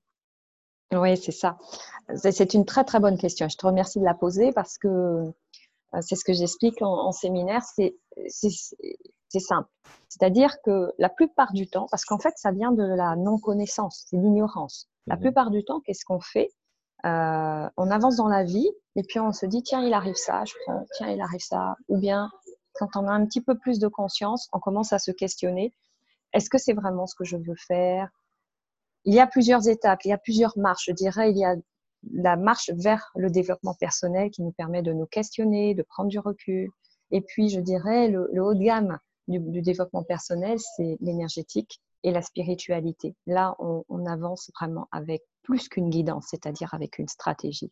Oui, 0.94 1.18
c'est 1.18 1.32
ça. 1.32 1.58
C'est 2.16 2.54
une 2.54 2.66
très 2.66 2.84
très 2.84 3.00
bonne 3.00 3.18
question. 3.18 3.50
Je 3.50 3.58
te 3.58 3.66
remercie 3.66 4.00
de 4.00 4.06
la 4.06 4.14
poser 4.14 4.52
parce 4.52 4.78
que 4.78 4.88
euh, 4.88 6.02
c'est 6.02 6.16
ce 6.16 6.24
que 6.24 6.34
j'explique 6.34 6.82
en, 6.82 7.12
séminaire. 7.12 7.64
C'est 7.64 9.40
simple. 9.40 9.70
C'est-à-dire 10.08 10.62
que 10.64 10.94
la 10.98 11.10
plupart 11.10 11.52
du 11.54 11.68
temps, 11.68 11.88
parce 11.92 12.06
qu'en 12.06 12.20
fait, 12.20 12.34
ça 12.38 12.52
vient 12.52 12.72
de 12.72 12.84
la 12.84 13.16
non-connaissance, 13.16 14.06
c'est 14.08 14.18
l'ignorance. 14.18 14.88
La 15.08 15.16
mmh 15.16 15.20
plupart 15.20 15.52
du 15.52 15.64
temps, 15.64 15.82
qu'est-ce 15.82 16.06
qu'on 16.06 16.22
fait 16.22 16.52
On 17.04 17.92
avance 17.92 18.16
dans 18.16 18.28
la 18.28 18.44
vie 18.44 18.70
et 18.96 19.04
puis 19.04 19.20
on 19.20 19.34
se 19.34 19.46
dit 19.46 19.62
tiens, 19.64 19.82
il 19.84 19.94
arrive 19.94 20.16
ça, 20.16 20.46
je 20.46 20.54
prends, 20.66 20.86
tiens, 20.96 21.10
il 21.10 21.22
arrive 21.22 21.42
ça, 21.42 21.76
ou 21.90 21.98
bien 21.98 22.30
quand 22.76 22.96
on 22.96 23.08
a 23.08 23.12
un 23.12 23.26
petit 23.26 23.42
peu 23.42 23.58
plus 23.58 23.80
de 23.80 23.88
conscience, 23.88 24.48
on 24.54 24.60
commence 24.60 24.94
à 24.94 25.00
se 25.00 25.12
questionner, 25.12 25.74
est-ce 26.34 26.50
que 26.50 26.58
c'est 26.58 26.74
vraiment 26.74 27.08
ce 27.08 27.16
que 27.16 27.24
je 27.24 27.38
veux 27.38 27.56
faire? 27.56 28.10
Il 29.06 29.14
y 29.14 29.20
a 29.20 29.28
plusieurs 29.28 29.68
étapes, 29.68 30.04
il 30.06 30.10
y 30.10 30.14
a 30.14 30.18
plusieurs 30.18 30.58
marches. 30.58 30.86
Je 30.88 30.92
dirais, 30.92 31.32
il 31.32 31.38
y 31.38 31.46
a 31.46 31.56
la 32.14 32.36
marche 32.36 32.70
vers 32.74 33.12
le 33.16 33.30
développement 33.30 33.74
personnel 33.74 34.30
qui 34.30 34.44
nous 34.44 34.52
permet 34.52 34.82
de 34.82 34.94
nous 34.94 35.06
questionner, 35.06 35.74
de 35.74 35.84
prendre 35.84 36.10
du 36.10 36.20
recul. 36.20 36.70
Et 37.12 37.22
puis, 37.22 37.50
je 37.50 37.60
dirais, 37.60 38.10
le, 38.10 38.44
haut 38.44 38.54
de 38.54 38.64
gamme 38.64 39.00
du, 39.28 39.62
développement 39.62 40.04
personnel, 40.04 40.58
c'est 40.76 40.98
l'énergétique 41.02 41.82
et 42.04 42.12
la 42.12 42.22
spiritualité. 42.22 43.16
Là, 43.26 43.56
on 43.60 44.06
avance 44.06 44.52
vraiment 44.60 44.88
avec 44.92 45.24
plus 45.44 45.70
qu'une 45.70 45.90
guidance, 45.90 46.28
c'est-à-dire 46.30 46.74
avec 46.74 47.00
une 47.00 47.08
stratégie. 47.08 47.72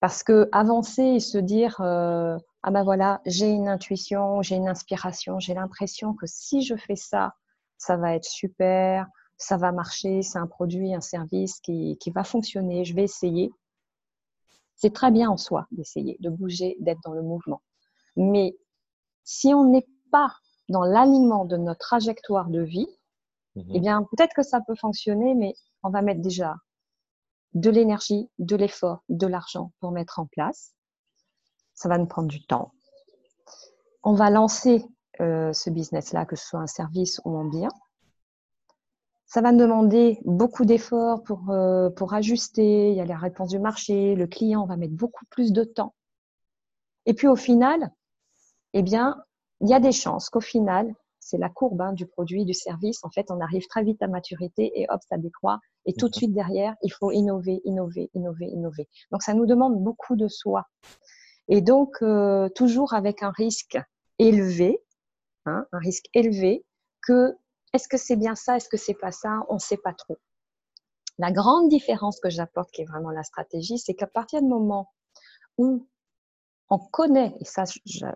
Parce 0.00 0.22
que 0.22 0.48
avancer 0.52 1.02
et 1.02 1.20
se 1.20 1.38
dire 1.38 1.80
euh, 1.80 2.36
ah 2.62 2.70
ben 2.70 2.84
voilà, 2.84 3.20
j'ai 3.26 3.48
une 3.48 3.68
intuition, 3.68 4.42
j'ai 4.42 4.56
une 4.56 4.68
inspiration, 4.68 5.40
j'ai 5.40 5.54
l'impression 5.54 6.14
que 6.14 6.26
si 6.26 6.62
je 6.62 6.76
fais 6.76 6.96
ça, 6.96 7.34
ça 7.78 7.96
va 7.96 8.14
être 8.14 8.24
super, 8.24 9.08
ça 9.38 9.56
va 9.56 9.72
marcher, 9.72 10.22
c'est 10.22 10.38
un 10.38 10.46
produit, 10.46 10.94
un 10.94 11.00
service 11.00 11.60
qui, 11.60 11.96
qui 11.98 12.10
va 12.10 12.24
fonctionner, 12.24 12.84
je 12.84 12.94
vais 12.94 13.04
essayer. 13.04 13.52
C'est 14.74 14.92
très 14.92 15.10
bien 15.10 15.30
en 15.30 15.36
soi 15.36 15.66
d'essayer, 15.70 16.16
de 16.20 16.28
bouger, 16.28 16.76
d'être 16.80 17.00
dans 17.04 17.12
le 17.12 17.22
mouvement. 17.22 17.62
Mais 18.16 18.56
si 19.24 19.54
on 19.54 19.64
n'est 19.70 19.86
pas 20.10 20.34
dans 20.68 20.84
l'alignement 20.84 21.44
de 21.44 21.56
notre 21.56 21.80
trajectoire 21.80 22.50
de 22.50 22.62
vie, 22.62 22.88
mmh 23.54 23.62
eh 23.74 23.80
bien 23.80 24.02
peut-être 24.02 24.34
que 24.34 24.42
ça 24.42 24.60
peut 24.60 24.74
fonctionner, 24.74 25.34
mais 25.34 25.54
on 25.82 25.90
va 25.90 26.02
mettre 26.02 26.20
déjà 26.20 26.56
de 27.54 27.70
l'énergie, 27.70 28.28
de 28.38 28.56
l'effort, 28.56 29.02
de 29.08 29.26
l'argent 29.26 29.72
pour 29.80 29.90
mettre 29.90 30.18
en 30.18 30.26
place. 30.26 30.74
Ça 31.74 31.88
va 31.88 31.98
nous 31.98 32.06
prendre 32.06 32.28
du 32.28 32.44
temps. 32.44 32.72
On 34.02 34.14
va 34.14 34.30
lancer 34.30 34.84
euh, 35.20 35.52
ce 35.52 35.70
business-là, 35.70 36.26
que 36.26 36.36
ce 36.36 36.46
soit 36.46 36.60
un 36.60 36.66
service 36.66 37.20
ou 37.24 37.36
un 37.38 37.48
bien. 37.48 37.70
Ça 39.28 39.42
va 39.42 39.52
demander 39.52 40.18
beaucoup 40.24 40.64
d'efforts 40.64 41.22
pour, 41.22 41.50
euh, 41.50 41.90
pour 41.90 42.14
ajuster. 42.14 42.90
Il 42.90 42.96
y 42.96 43.00
a 43.00 43.04
les 43.04 43.14
réponses 43.14 43.50
du 43.50 43.58
marché. 43.58 44.14
Le 44.14 44.26
client 44.26 44.64
va 44.64 44.76
mettre 44.76 44.94
beaucoup 44.94 45.26
plus 45.26 45.52
de 45.52 45.64
temps. 45.64 45.94
Et 47.04 47.12
puis 47.12 47.28
au 47.28 47.36
final, 47.36 47.92
eh 48.72 48.82
bien, 48.82 49.22
il 49.60 49.68
y 49.68 49.74
a 49.74 49.80
des 49.80 49.92
chances 49.92 50.30
qu'au 50.30 50.40
final, 50.40 50.94
c'est 51.20 51.36
la 51.36 51.50
courbe 51.50 51.80
hein, 51.82 51.92
du 51.92 52.06
produit, 52.06 52.46
du 52.46 52.54
service. 52.54 53.04
En 53.04 53.10
fait, 53.10 53.30
on 53.30 53.38
arrive 53.40 53.66
très 53.66 53.82
vite 53.82 54.02
à 54.02 54.08
maturité 54.08 54.72
et 54.74 54.86
hop, 54.88 55.00
ça 55.06 55.18
décroît. 55.18 55.60
Et 55.84 55.92
tout 55.92 56.08
de 56.08 56.14
suite 56.14 56.32
derrière, 56.32 56.74
il 56.82 56.90
faut 56.90 57.10
innover, 57.10 57.60
innover, 57.64 58.10
innover, 58.14 58.46
innover. 58.46 58.88
Donc, 59.10 59.22
ça 59.22 59.34
nous 59.34 59.44
demande 59.44 59.82
beaucoup 59.82 60.16
de 60.16 60.28
soi. 60.28 60.64
Et 61.48 61.60
donc, 61.60 61.96
euh, 62.00 62.48
toujours 62.50 62.94
avec 62.94 63.22
un 63.22 63.30
risque 63.30 63.78
élevé, 64.18 64.82
hein, 65.44 65.66
un 65.72 65.78
risque 65.78 66.06
élevé 66.14 66.64
que 67.02 67.34
est-ce 67.72 67.88
que 67.88 67.96
c'est 67.96 68.16
bien 68.16 68.34
ça, 68.34 68.56
est-ce 68.56 68.68
que 68.68 68.76
c'est 68.76 68.94
pas 68.94 69.12
ça, 69.12 69.44
on 69.48 69.54
ne 69.54 69.58
sait 69.60 69.76
pas 69.76 69.92
trop. 69.92 70.18
La 71.18 71.32
grande 71.32 71.68
différence 71.68 72.20
que 72.20 72.30
j'apporte, 72.30 72.70
qui 72.70 72.82
est 72.82 72.86
vraiment 72.86 73.10
la 73.10 73.24
stratégie, 73.24 73.78
c'est 73.78 73.94
qu'à 73.94 74.06
partir 74.06 74.40
du 74.40 74.48
moment 74.48 74.92
où 75.56 75.88
on 76.70 76.78
connaît, 76.78 77.34
et 77.40 77.44
ça 77.44 77.64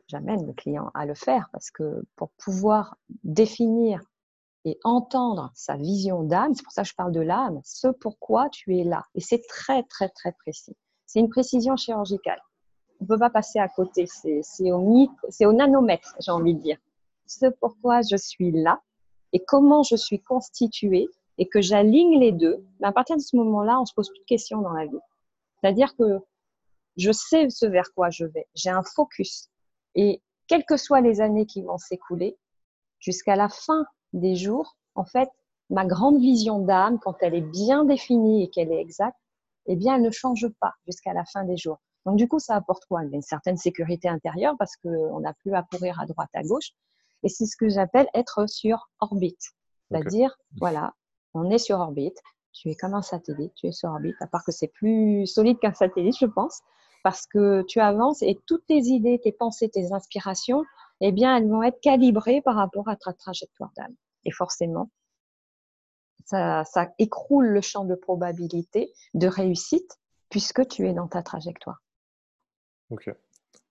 j'amène 0.06 0.46
le 0.46 0.52
client 0.52 0.90
à 0.94 1.06
le 1.06 1.14
faire, 1.14 1.48
parce 1.52 1.70
que 1.70 2.04
pour 2.16 2.30
pouvoir 2.32 2.96
définir 3.24 4.00
et 4.64 4.78
entendre 4.84 5.50
sa 5.54 5.76
vision 5.76 6.22
d'âme, 6.22 6.54
c'est 6.54 6.62
pour 6.62 6.72
ça 6.72 6.82
que 6.82 6.88
je 6.88 6.94
parle 6.94 7.12
de 7.12 7.20
l'âme, 7.20 7.60
ce 7.64 7.88
pourquoi 7.88 8.48
tu 8.50 8.78
es 8.78 8.84
là. 8.84 9.02
Et 9.14 9.20
c'est 9.20 9.42
très, 9.48 9.82
très, 9.84 10.08
très 10.10 10.32
précis. 10.32 10.76
C'est 11.06 11.18
une 11.18 11.28
précision 11.28 11.76
chirurgicale. 11.76 12.40
On 13.00 13.04
ne 13.04 13.08
peut 13.08 13.18
pas 13.18 13.30
passer 13.30 13.58
à 13.58 13.68
côté. 13.68 14.06
C'est 14.06 14.70
au, 14.70 14.78
au 14.78 15.52
nanomètre, 15.52 16.14
j'ai 16.20 16.30
envie 16.30 16.54
de 16.54 16.60
dire. 16.60 16.78
Ce 17.26 17.46
pourquoi 17.60 18.02
je 18.02 18.16
suis 18.16 18.52
là 18.52 18.80
et 19.32 19.44
comment 19.44 19.82
je 19.82 19.96
suis 19.96 20.20
constituée 20.20 21.08
et 21.38 21.48
que 21.48 21.60
j'aligne 21.60 22.18
les 22.18 22.32
deux, 22.32 22.64
mais 22.80 22.88
à 22.88 22.92
partir 22.92 23.16
de 23.16 23.22
ce 23.22 23.36
moment-là, 23.36 23.80
on 23.80 23.86
se 23.86 23.94
pose 23.94 24.08
plus 24.10 24.20
de 24.20 24.24
questions 24.24 24.60
dans 24.60 24.72
la 24.72 24.86
vie. 24.86 24.98
C'est-à-dire 25.60 25.94
que 25.96 26.20
je 26.96 27.10
sais 27.10 27.48
ce 27.48 27.66
vers 27.66 27.92
quoi 27.94 28.10
je 28.10 28.26
vais. 28.26 28.46
J'ai 28.54 28.70
un 28.70 28.82
focus. 28.82 29.48
Et 29.94 30.22
quelles 30.46 30.64
que 30.64 30.76
soient 30.76 31.00
les 31.00 31.20
années 31.20 31.46
qui 31.46 31.62
vont 31.62 31.78
s'écouler, 31.78 32.36
jusqu'à 33.00 33.36
la 33.36 33.48
fin 33.48 33.86
des 34.12 34.36
jours, 34.36 34.76
en 34.94 35.04
fait, 35.04 35.28
ma 35.70 35.86
grande 35.86 36.20
vision 36.20 36.58
d'âme, 36.58 36.98
quand 36.98 37.16
elle 37.20 37.34
est 37.34 37.40
bien 37.40 37.84
définie 37.84 38.44
et 38.44 38.50
qu'elle 38.50 38.70
est 38.70 38.80
exacte, 38.80 39.16
eh 39.66 39.76
bien, 39.76 39.96
elle 39.96 40.02
ne 40.02 40.10
change 40.10 40.48
pas 40.60 40.74
jusqu'à 40.86 41.14
la 41.14 41.24
fin 41.24 41.44
des 41.44 41.56
jours. 41.56 41.80
Donc, 42.04 42.16
du 42.16 42.28
coup, 42.28 42.38
ça 42.38 42.56
apporte 42.56 42.84
quoi? 42.86 43.02
Une 43.04 43.22
certaine 43.22 43.56
sécurité 43.56 44.08
intérieure 44.08 44.54
parce 44.58 44.76
qu'on 44.76 45.20
n'a 45.20 45.32
plus 45.34 45.54
à 45.54 45.62
courir 45.62 46.00
à 46.00 46.06
droite, 46.06 46.30
à 46.34 46.42
gauche. 46.42 46.72
Et 47.22 47.28
c'est 47.28 47.46
ce 47.46 47.56
que 47.56 47.68
j'appelle 47.68 48.08
être 48.14 48.48
sur 48.48 48.90
orbite. 49.00 49.52
C'est-à-dire, 49.90 50.36
voilà, 50.58 50.94
on 51.34 51.50
est 51.50 51.58
sur 51.58 51.78
orbite. 51.78 52.18
Tu 52.52 52.70
es 52.70 52.74
comme 52.74 52.94
un 52.94 53.02
satellite, 53.02 53.52
tu 53.54 53.66
es 53.66 53.72
sur 53.72 53.90
orbite, 53.90 54.16
à 54.20 54.26
part 54.26 54.44
que 54.44 54.52
c'est 54.52 54.68
plus 54.68 55.26
solide 55.26 55.58
qu'un 55.58 55.72
satellite, 55.72 56.16
je 56.18 56.26
pense 56.26 56.62
parce 57.02 57.26
que 57.26 57.62
tu 57.62 57.80
avances 57.80 58.22
et 58.22 58.38
toutes 58.46 58.66
tes 58.66 58.78
idées, 58.78 59.20
tes 59.22 59.32
pensées, 59.32 59.68
tes 59.68 59.92
inspirations, 59.92 60.64
eh 61.00 61.12
bien, 61.12 61.36
elles 61.36 61.48
vont 61.48 61.62
être 61.62 61.80
calibrées 61.80 62.40
par 62.42 62.54
rapport 62.54 62.88
à 62.88 62.96
ta 62.96 63.12
trajectoire 63.12 63.70
d'âme. 63.76 63.94
Et 64.24 64.30
forcément, 64.30 64.90
ça, 66.24 66.64
écroule 66.98 67.46
le 67.46 67.60
champ 67.60 67.84
de 67.84 67.94
probabilité 67.94 68.92
de 69.14 69.26
réussite 69.26 69.98
puisque 70.30 70.66
tu 70.68 70.88
es 70.88 70.94
dans 70.94 71.08
ta 71.08 71.22
trajectoire. 71.22 71.82
Ok. 72.90 73.10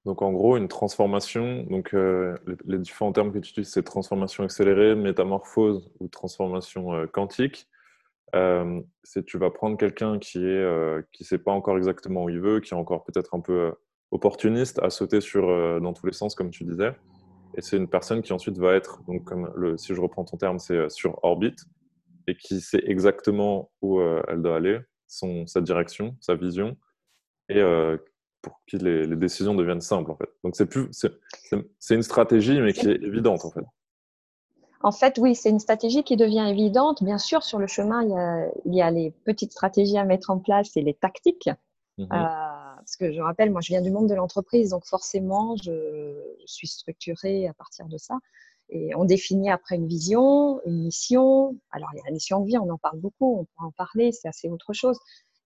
Donc 0.06 0.24
en 0.24 0.32
gros, 0.32 0.58
une 0.58 0.68
transformation, 0.68 1.64
donc 1.70 1.94
euh, 1.94 2.36
les, 2.66 2.80
différents 2.80 3.12
termes 3.12 3.32
que 3.32 3.38
tu 3.38 3.50
utilises, 3.52 3.70
c'est 3.70 3.84
transformation 3.84 4.44
accélérée, 4.44 4.96
métamorphose 4.96 5.92
ou 6.00 6.08
transformation 6.08 6.94
euh, 6.94 7.06
quantique. 7.06 7.68
Euh, 8.34 8.82
c'est 9.04 9.26
tu 9.26 9.38
vas 9.38 9.52
prendre 9.52 9.78
quelqu'un 9.78 10.18
qui 10.18 10.40
est 10.40 10.66
qui 11.12 11.26
sait 11.26 11.38
pas 11.38 11.52
encore 11.52 11.78
exactement 11.78 12.24
où 12.24 12.30
il 12.30 12.40
veut, 12.40 12.62
qui 12.62 12.74
est 12.74 12.78
encore 12.78 13.04
peut-être 13.04 13.36
un 13.36 13.42
peu 13.42 13.74
opportuniste, 14.12 14.80
à 14.80 14.90
sauter 14.90 15.22
sur 15.22 15.48
dans 15.82 15.94
tous 15.94 16.06
les 16.06 16.14
sens 16.14 16.34
comme 16.34 16.50
tu 16.50 16.64
disais. 16.64 16.96
Et 17.58 17.62
c'est 17.62 17.76
une 17.76 17.90
personne 17.90 18.22
qui 18.22 18.32
ensuite 18.32 18.58
va 18.58 18.74
être 18.74 19.04
donc 19.06 19.26
comme 19.26 19.52
le 19.56 19.78
si 19.78 19.94
je 19.94 20.00
reprends 20.02 20.24
ton 20.24 20.38
terme, 20.38 20.60
c'est 20.60 20.90
sur 20.90 21.20
orbite 21.24 21.66
et 22.28 22.36
qui 22.36 22.62
sait 22.62 22.82
exactement 22.86 23.70
où 23.82 24.02
elle 24.02 24.42
doit 24.42 24.56
aller, 24.56 24.80
son 25.08 25.46
sa 25.46 25.60
direction, 25.60 26.16
sa 26.22 26.36
vision 26.36 26.78
et 27.50 27.62
pour 28.42 28.62
que 28.68 28.78
les, 28.78 29.06
les, 29.06 29.16
décisions 29.16 29.56
deviennent 29.56 29.82
simples 29.82 30.12
en 30.12 30.16
fait. 30.16 30.30
Donc 30.44 30.56
c'est 30.56 30.66
plus 30.66 30.90
c'est 30.92 31.96
une 31.96 32.04
stratégie 32.04 32.60
mais 32.60 32.74
qui 32.74 32.88
est 32.90 33.04
évidente 33.04 33.46
en 33.46 33.52
fait. 33.52 33.66
En 34.84 34.92
fait, 34.92 35.18
oui, 35.20 35.36
c'est 35.36 35.50
une 35.50 35.60
stratégie 35.60 36.04
qui 36.04 36.18
devient 36.18 36.46
évidente. 36.50 37.04
Bien 37.04 37.18
sûr, 37.18 37.44
sur 37.44 37.60
le 37.60 37.68
chemin, 37.68 38.04
il 38.66 38.74
y 38.74 38.82
a, 38.82 38.92
les 38.92 39.12
petites 39.26 39.52
stratégies 39.52 39.98
à 39.98 40.06
mettre 40.06 40.32
en 40.32 40.40
place 40.40 40.76
et 40.76 40.82
les 40.82 40.94
tactiques. 40.94 41.50
Mhm. 41.98 42.06
Euh, 42.06 42.18
parce 42.78 42.96
que 42.98 43.12
je 43.12 43.22
rappelle, 43.22 43.52
moi, 43.52 43.62
je 43.62 43.68
viens 43.68 43.82
du 43.82 43.92
monde 43.92 44.10
de 44.10 44.16
l'entreprise, 44.16 44.72
donc 44.72 44.86
forcément, 44.86 45.56
je, 45.58 46.18
suis 46.46 46.68
structurée 46.68 47.48
à 47.48 47.54
partir 47.54 47.86
de 47.86 47.98
ça. 47.98 48.18
Et 48.70 48.96
on 48.96 49.06
définit 49.06 49.52
après 49.52 49.76
une 49.76 49.88
vision, 49.88 50.62
une 50.66 50.84
mission. 50.84 51.56
Alors, 51.72 51.90
il 51.94 51.98
y 51.98 52.02
a 52.02 52.06
la 52.06 52.12
mission 52.12 52.40
de 52.40 52.48
vie, 52.48 52.58
on 52.58 52.70
en 52.70 52.78
parle 52.78 53.00
beaucoup, 53.00 53.40
on 53.40 53.44
peut 53.44 53.66
en 53.66 53.72
parler, 53.72 54.12
c'est 54.12 54.30
assez 54.30 54.50
autre 54.50 54.74
chose. 54.74 54.98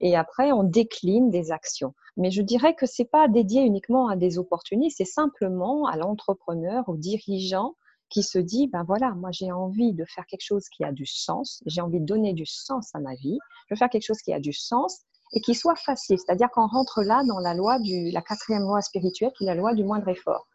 Et 0.01 0.15
après, 0.15 0.51
on 0.51 0.63
décline 0.63 1.29
des 1.29 1.51
actions. 1.51 1.93
Mais 2.17 2.31
je 2.31 2.41
dirais 2.41 2.75
que 2.75 2.85
c'est 2.85 3.05
pas 3.05 3.27
dédié 3.27 3.61
uniquement 3.61 4.07
à 4.07 4.15
des 4.15 4.37
opportunistes, 4.37 4.97
c'est 4.97 5.05
simplement 5.05 5.85
à 5.87 5.97
l'entrepreneur, 5.97 6.87
au 6.87 6.97
dirigeant 6.97 7.75
qui 8.09 8.23
se 8.23 8.37
dit, 8.37 8.67
ben 8.67 8.83
voilà, 8.83 9.11
moi 9.11 9.31
j'ai 9.31 9.51
envie 9.51 9.93
de 9.93 10.05
faire 10.05 10.25
quelque 10.25 10.45
chose 10.45 10.69
qui 10.69 10.83
a 10.83 10.91
du 10.91 11.05
sens, 11.05 11.61
j'ai 11.65 11.81
envie 11.81 11.99
de 11.99 12.05
donner 12.05 12.33
du 12.33 12.45
sens 12.45 12.93
à 12.93 12.99
ma 12.99 13.15
vie, 13.15 13.39
je 13.67 13.73
veux 13.73 13.77
faire 13.77 13.89
quelque 13.89 14.05
chose 14.05 14.21
qui 14.21 14.31
a 14.31 14.39
du 14.39 14.53
sens 14.53 15.01
et 15.33 15.41
qui 15.41 15.55
soit 15.55 15.75
facile. 15.75 16.17
C'est-à-dire 16.19 16.49
qu'on 16.51 16.67
rentre 16.67 17.03
là 17.03 17.23
dans 17.27 17.39
la 17.39 17.53
loi 17.53 17.79
du, 17.79 18.11
la 18.11 18.21
quatrième 18.21 18.61
loi 18.61 18.81
spirituelle, 18.81 19.31
qui 19.37 19.43
est 19.43 19.47
la 19.47 19.55
loi 19.55 19.73
du 19.73 19.83
moindre 19.83 20.07
effort. 20.07 20.47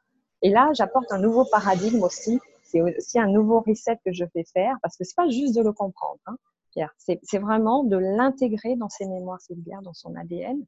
Et 0.43 0.51
là, 0.51 0.71
j'apporte 0.75 1.11
un 1.13 1.19
nouveau 1.19 1.45
paradigme 1.45 2.03
aussi. 2.03 2.39
C'est 2.63 2.81
aussi 2.81 3.19
un 3.19 3.27
nouveau 3.27 3.61
reset 3.61 3.99
que 4.05 4.13
je 4.13 4.25
fais 4.33 4.45
faire 4.45 4.77
parce 4.81 4.97
que 4.97 5.05
c'est 5.05 5.17
pas 5.17 5.29
juste 5.29 5.57
de 5.57 5.63
le 5.63 5.73
comprendre, 5.73 6.21
hein, 6.27 6.37
Pierre. 6.71 6.95
C'est 6.99 7.39
vraiment 7.39 7.85
de 7.85 7.97
l'intégrer 7.97 8.77
dans 8.77 8.89
ses 8.89 9.07
mémoires 9.07 9.41
cellulaires, 9.41 9.83
dans 9.83 9.95
son 9.95 10.15
ADN. 10.15 10.65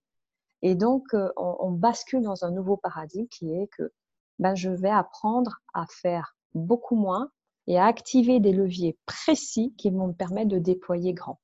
Et 0.63 0.77
donc, 0.77 1.13
euh, 1.15 1.29
on, 1.37 1.73
bascule 1.73 2.23
dans 2.23 2.45
un 2.45 2.53
nouveau 2.53 2.77
paradigme 2.77 3.27
qui 3.29 3.53
est 3.53 3.69
que 3.77 3.93
ben, 4.39 4.55
je 4.55 4.71
vais 4.71 4.91
apprendre 4.91 5.59
à 5.75 5.85
faire 5.89 6.37
beaucoup 6.55 6.95
moins 6.95 7.31
et 7.67 7.79
à 7.79 7.87
activer 7.87 8.39
des 8.41 8.53
leviers 8.53 8.97
précis 9.07 9.75
qui 9.77 9.91
vont 9.91 10.09
me 10.09 10.13
permettre 10.13 10.49
de 10.49 10.59
déployer 10.59 11.13
grand. 11.13 11.41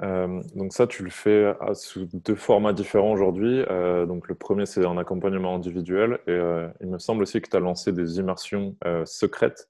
Euh, 0.00 0.42
donc 0.54 0.72
ça, 0.72 0.86
tu 0.86 1.04
le 1.04 1.10
fais 1.10 1.54
sous 1.74 2.06
deux 2.12 2.34
formats 2.34 2.72
différents 2.72 3.12
aujourd'hui. 3.12 3.60
Euh, 3.70 4.06
donc 4.06 4.28
le 4.28 4.34
premier, 4.34 4.66
c'est 4.66 4.84
un 4.84 4.96
accompagnement 4.96 5.54
individuel 5.54 6.18
et 6.26 6.40
il 6.80 6.88
me 6.88 6.98
semble 6.98 7.22
aussi 7.22 7.40
que 7.42 7.48
tu 7.48 7.56
as 7.56 7.60
lancé 7.60 7.92
des 7.92 8.18
immersions 8.18 8.74
secrètes. 9.04 9.68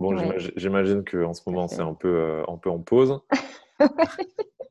Bon, 0.00 0.16
j'imagine 0.56 1.04
qu'en 1.04 1.32
ce 1.34 1.42
moment, 1.46 1.68
c'est 1.68 1.80
un 1.80 1.94
peu, 1.94 2.42
un 2.48 2.56
peu 2.56 2.70
en 2.70 2.80
pause. 2.80 3.20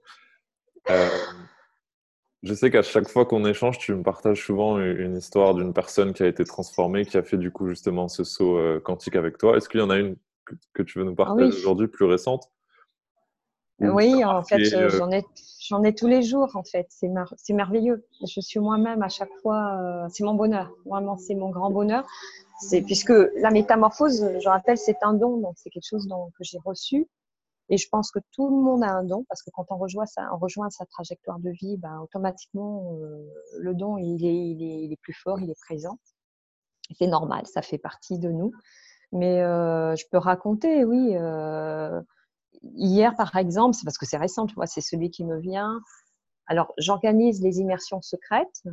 Je 2.43 2.53
sais 2.53 2.69
qu'à 2.69 2.81
chaque 2.81 3.07
fois 3.07 3.25
qu'on 3.25 3.45
échange, 3.45 3.77
tu 3.77 3.95
me 3.95 4.03
partages 4.03 4.45
souvent 4.45 4.77
une 4.77 5.15
histoire 5.15 5.55
d'une 5.55 5.71
personne 5.73 6.11
qui 6.11 6.23
a 6.23 6.27
été 6.27 6.43
transformée, 6.43 7.05
qui 7.05 7.17
a 7.17 7.23
fait 7.23 7.37
du 7.37 7.51
coup 7.51 7.69
justement 7.69 8.09
ce 8.09 8.25
saut 8.25 8.57
euh, 8.57 8.81
quantique 8.81 9.15
avec 9.15 9.37
toi. 9.37 9.55
Est-ce 9.55 9.69
qu'il 9.69 9.79
y 9.79 9.83
en 9.83 9.89
a 9.89 9.97
une 9.97 10.17
que 10.73 10.83
tu 10.83 10.99
veux 10.99 11.05
nous 11.05 11.15
partager 11.15 11.51
ah 11.53 11.57
aujourd'hui, 11.57 11.87
plus 11.87 12.03
récente? 12.03 12.51
Oui, 13.79 14.23
en 14.25 14.43
fait, 14.43 14.73
euh, 14.73 14.89
j'en 14.89 15.83
ai, 15.83 15.95
tous 15.95 16.07
les 16.07 16.21
jours, 16.21 16.51
en 16.55 16.63
fait. 16.63 16.87
C'est, 16.89 17.53
merveilleux. 17.53 18.05
Je 18.21 18.41
suis 18.41 18.59
moi-même 18.59 19.01
à 19.01 19.09
chaque 19.09 19.33
fois, 19.41 19.79
euh, 19.81 20.07
c'est 20.09 20.23
mon 20.23 20.35
bonheur. 20.35 20.69
Vraiment, 20.85 21.17
c'est 21.17 21.35
mon 21.35 21.49
grand 21.49 21.71
bonheur. 21.71 22.05
C'est, 22.69 22.81
puisque 22.81 23.13
la 23.35 23.51
métamorphose, 23.51 24.25
je 24.39 24.49
rappelle, 24.49 24.77
c'est 24.77 24.97
un 25.01 25.13
don, 25.13 25.37
donc 25.37 25.55
c'est 25.57 25.69
quelque 25.69 25.87
chose 25.87 26.07
que 26.07 26.43
j'ai 26.43 26.59
reçu. 26.63 27.07
Et 27.69 27.77
je 27.77 27.87
pense 27.89 28.11
que 28.11 28.19
tout 28.31 28.49
le 28.49 28.61
monde 28.61 28.83
a 28.83 28.91
un 28.91 29.03
don 29.03 29.25
parce 29.29 29.41
que 29.41 29.49
quand 29.51 29.65
on 29.69 29.77
rejoint 29.77 30.05
sa, 30.05 30.29
rejoint 30.31 30.69
sa 30.69 30.85
trajectoire 30.85 31.39
de 31.39 31.49
vie, 31.49 31.77
ben, 31.77 31.99
automatiquement, 32.01 32.97
euh, 33.01 33.25
le 33.57 33.73
don, 33.73 33.97
il 33.97 34.25
est, 34.25 34.49
il, 34.49 34.63
est, 34.63 34.83
il 34.83 34.93
est, 34.93 35.01
plus 35.01 35.13
fort, 35.13 35.39
il 35.39 35.49
est 35.49 35.59
présent. 35.59 35.97
C'est 36.97 37.07
normal, 37.07 37.45
ça 37.47 37.61
fait 37.61 37.77
partie 37.77 38.19
de 38.19 38.29
nous. 38.29 38.51
Mais 39.11 39.41
euh, 39.41 39.95
je 39.95 40.05
peux 40.11 40.17
raconter, 40.17 40.83
oui. 40.83 41.15
Euh, 41.15 42.01
hier, 42.75 43.15
par 43.15 43.35
exemple, 43.37 43.75
c'est 43.75 43.85
parce 43.85 43.97
que 43.97 44.05
c'est 44.05 44.17
récent, 44.17 44.45
tu 44.45 44.55
vois, 44.55 44.67
c'est 44.67 44.81
celui 44.81 45.09
qui 45.09 45.23
me 45.23 45.39
vient. 45.39 45.79
Alors, 46.47 46.73
j'organise 46.77 47.41
les 47.41 47.59
immersions 47.59 48.01
secrètes 48.01 48.63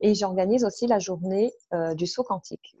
et 0.00 0.14
j'organise 0.14 0.64
aussi 0.64 0.86
la 0.88 0.98
journée 0.98 1.52
du 1.94 2.06
saut 2.06 2.24
quantique. 2.24 2.76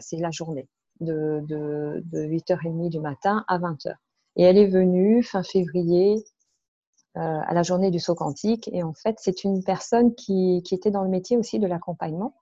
C'est 0.00 0.16
la 0.18 0.30
journée 0.30 0.68
de, 1.00 1.40
de, 1.46 2.02
de 2.06 2.20
8h30 2.26 2.88
du 2.88 3.00
matin 3.00 3.44
à 3.48 3.58
20h. 3.58 3.94
Et 4.36 4.42
elle 4.42 4.58
est 4.58 4.66
venue 4.66 5.22
fin 5.22 5.42
février 5.42 6.24
euh, 7.16 7.40
à 7.46 7.54
la 7.54 7.62
journée 7.62 7.90
du 7.90 7.98
saut 7.98 8.14
quantique. 8.14 8.68
Et 8.72 8.82
en 8.82 8.92
fait, 8.92 9.16
c'est 9.18 9.44
une 9.44 9.64
personne 9.64 10.14
qui, 10.14 10.62
qui, 10.64 10.74
était 10.74 10.90
dans 10.90 11.02
le 11.02 11.08
métier 11.08 11.36
aussi 11.36 11.58
de 11.58 11.66
l'accompagnement, 11.66 12.34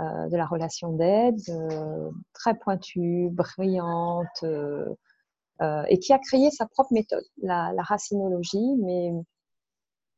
euh, 0.00 0.28
de 0.28 0.36
la 0.36 0.46
relation 0.46 0.92
d'aide, 0.92 1.40
euh, 1.48 2.10
très 2.32 2.54
pointue, 2.54 3.28
brillante, 3.30 4.44
et 5.88 5.98
qui 5.98 6.12
a 6.12 6.18
créé 6.18 6.50
sa 6.50 6.66
propre 6.66 6.92
méthode, 6.92 7.24
la, 7.42 7.72
la 7.72 7.82
racinologie, 7.82 8.76
mais 8.82 9.12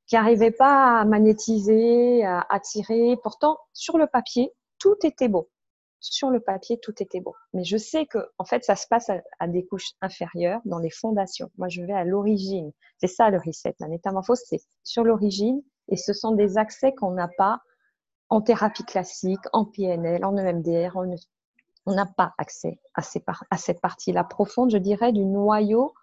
qui 0.07 0.17
n'arrivait 0.17 0.51
pas 0.51 1.01
à 1.01 1.05
magnétiser, 1.05 2.25
à 2.25 2.45
attirer. 2.51 3.17
Pourtant, 3.23 3.57
sur 3.73 3.97
le 3.97 4.07
papier, 4.07 4.53
tout 4.79 4.97
était 5.05 5.29
beau 5.29 5.49
sur 6.01 6.31
le 6.31 6.41
papier, 6.41 6.79
tout 6.81 6.95
était 7.03 7.21
beau. 7.21 7.35
Mais 7.53 7.65
je 7.65 7.77
sais 7.77 8.07
que, 8.07 8.19
en 8.39 8.45
fait, 8.45 8.65
ça 8.65 8.77
se 8.77 8.87
passe 8.87 9.11
à, 9.39 9.49
des 9.49 9.65
couches 9.67 9.93
inférieures, 10.01 10.61
dans 10.65 10.79
les 10.79 10.91
fondations. 10.91 11.51
Moi, 11.59 11.69
je 11.69 11.83
vais 11.83 11.93
à 11.93 12.05
l'origine. 12.05 12.73
C'est 12.99 13.07
ça 13.07 13.31
le 13.31 13.39
reset. 13.39 13.75
La 13.81 13.89
métamorphose, 13.89 14.41
c'est 14.45 14.61
sur 14.83 15.05
l'origine. 15.05 15.63
Et 15.89 15.97
ce 15.97 16.13
sont 16.13 16.33
des 16.33 16.59
accès 16.59 16.93
qu'on 16.95 17.13
n'a 17.13 17.29
pas 17.39 17.61
en 18.29 18.41
thérapie 18.41 18.85
classique, 18.85 19.41
en 19.53 19.65
PNL, 19.65 20.25
en 20.25 20.37
EMDR. 20.37 20.97
On 21.87 21.95
n'a 21.95 22.07
pas 22.07 22.35
accès 22.39 22.81
à, 22.95 23.03
cette 23.03 23.81
partie-là 23.81 24.25
profonde, 24.25 24.71
je 24.71 24.79
dirais, 24.79 25.13
du 25.13 25.25
noyau 25.25 25.95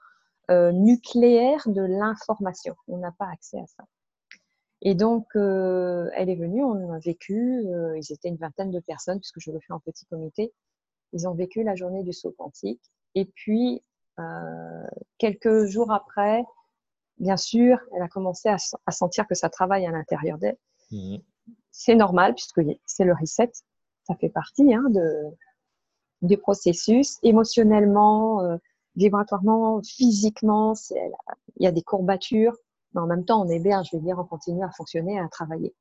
euh, 0.51 0.71
nucléaire 0.71 1.61
de 1.67 1.81
l'information. 1.81 2.75
On 2.87 2.97
n'a 2.97 3.11
pas 3.11 3.27
accès 3.31 3.59
à 3.59 3.67
ça. 3.67 3.83
Et 4.85 4.95
donc, 4.95 5.27
euh, 5.37 6.09
elle 6.13 6.29
est 6.29 6.35
venue, 6.35 6.61
on 6.61 6.91
a 6.91 6.99
vécu, 6.99 7.63
euh, 7.67 7.97
ils 7.97 8.11
étaient 8.11 8.27
une 8.27 8.35
vingtaine 8.35 8.69
de 8.69 8.81
personnes, 8.81 9.17
puisque 9.17 9.39
je 9.39 9.49
le 9.49 9.59
fais 9.61 9.71
en 9.71 9.79
petit 9.79 10.05
comité. 10.05 10.53
Ils 11.13 11.25
ont 11.25 11.33
vécu 11.33 11.63
la 11.63 11.73
journée 11.73 12.03
du 12.03 12.11
saut 12.11 12.35
quantique. 12.37 12.81
Et 13.15 13.23
puis, 13.23 13.81
euh, 14.19 14.87
quelques 15.19 15.65
jours 15.65 15.93
après, 15.93 16.43
bien 17.17 17.37
sûr, 17.37 17.79
elle 17.95 18.01
a 18.01 18.09
commencé 18.09 18.49
à, 18.49 18.57
sentir 18.91 19.25
que 19.25 19.35
ça 19.35 19.49
travaille 19.49 19.85
à 19.85 19.91
l'intérieur 19.91 20.37
d'elle. 20.37 20.57
Mmh. 20.91 21.17
C'est 21.71 21.95
normal, 21.95 22.35
puisque 22.35 22.61
c'est 22.85 23.05
le 23.05 23.13
reset. 23.13 23.51
Ça 24.05 24.15
fait 24.15 24.29
partie 24.29 24.73
hein, 24.73 24.83
de, 24.89 25.29
du 26.23 26.37
processus. 26.37 27.19
Émotionnellement, 27.23 28.59
vibratoirement, 28.97 29.81
physiquement, 29.81 30.73
il 30.91 31.63
y 31.63 31.67
a 31.67 31.71
des 31.71 31.83
courbatures 31.83 32.57
mais 32.93 33.01
en 33.01 33.07
même 33.07 33.25
temps, 33.25 33.41
on 33.45 33.49
est 33.49 33.59
bien, 33.59 33.83
je 33.83 33.95
veux 33.95 34.01
dire, 34.01 34.17
on 34.19 34.25
continue 34.25 34.63
à 34.63 34.71
fonctionner, 34.71 35.19
à 35.19 35.27
travailler. 35.29 35.73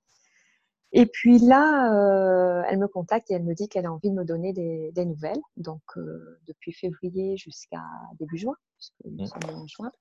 Et 0.93 1.07
puis 1.07 1.39
là, 1.39 1.93
euh, 1.95 2.63
elle 2.69 2.79
me 2.79 2.87
contacte 2.87 3.31
et 3.31 3.35
elle 3.35 3.45
me 3.45 3.55
dit 3.55 3.69
qu'elle 3.69 3.87
a 3.87 3.93
envie 3.93 4.11
de 4.11 4.15
me 4.15 4.25
donner 4.25 4.53
des, 4.53 5.05
nouvelles. 5.07 5.41
Donc, 5.57 5.83
euh, 5.97 6.39
depuis 6.47 6.73
février 6.73 7.37
jusqu'à 7.39 7.83
début 8.19 8.37
juin, 8.37 8.57
puisque 8.77 8.95
nous 9.05 9.25
mmh. 9.25 9.27
sommes 9.27 9.57
en 9.57 9.67
juin. 9.67 9.93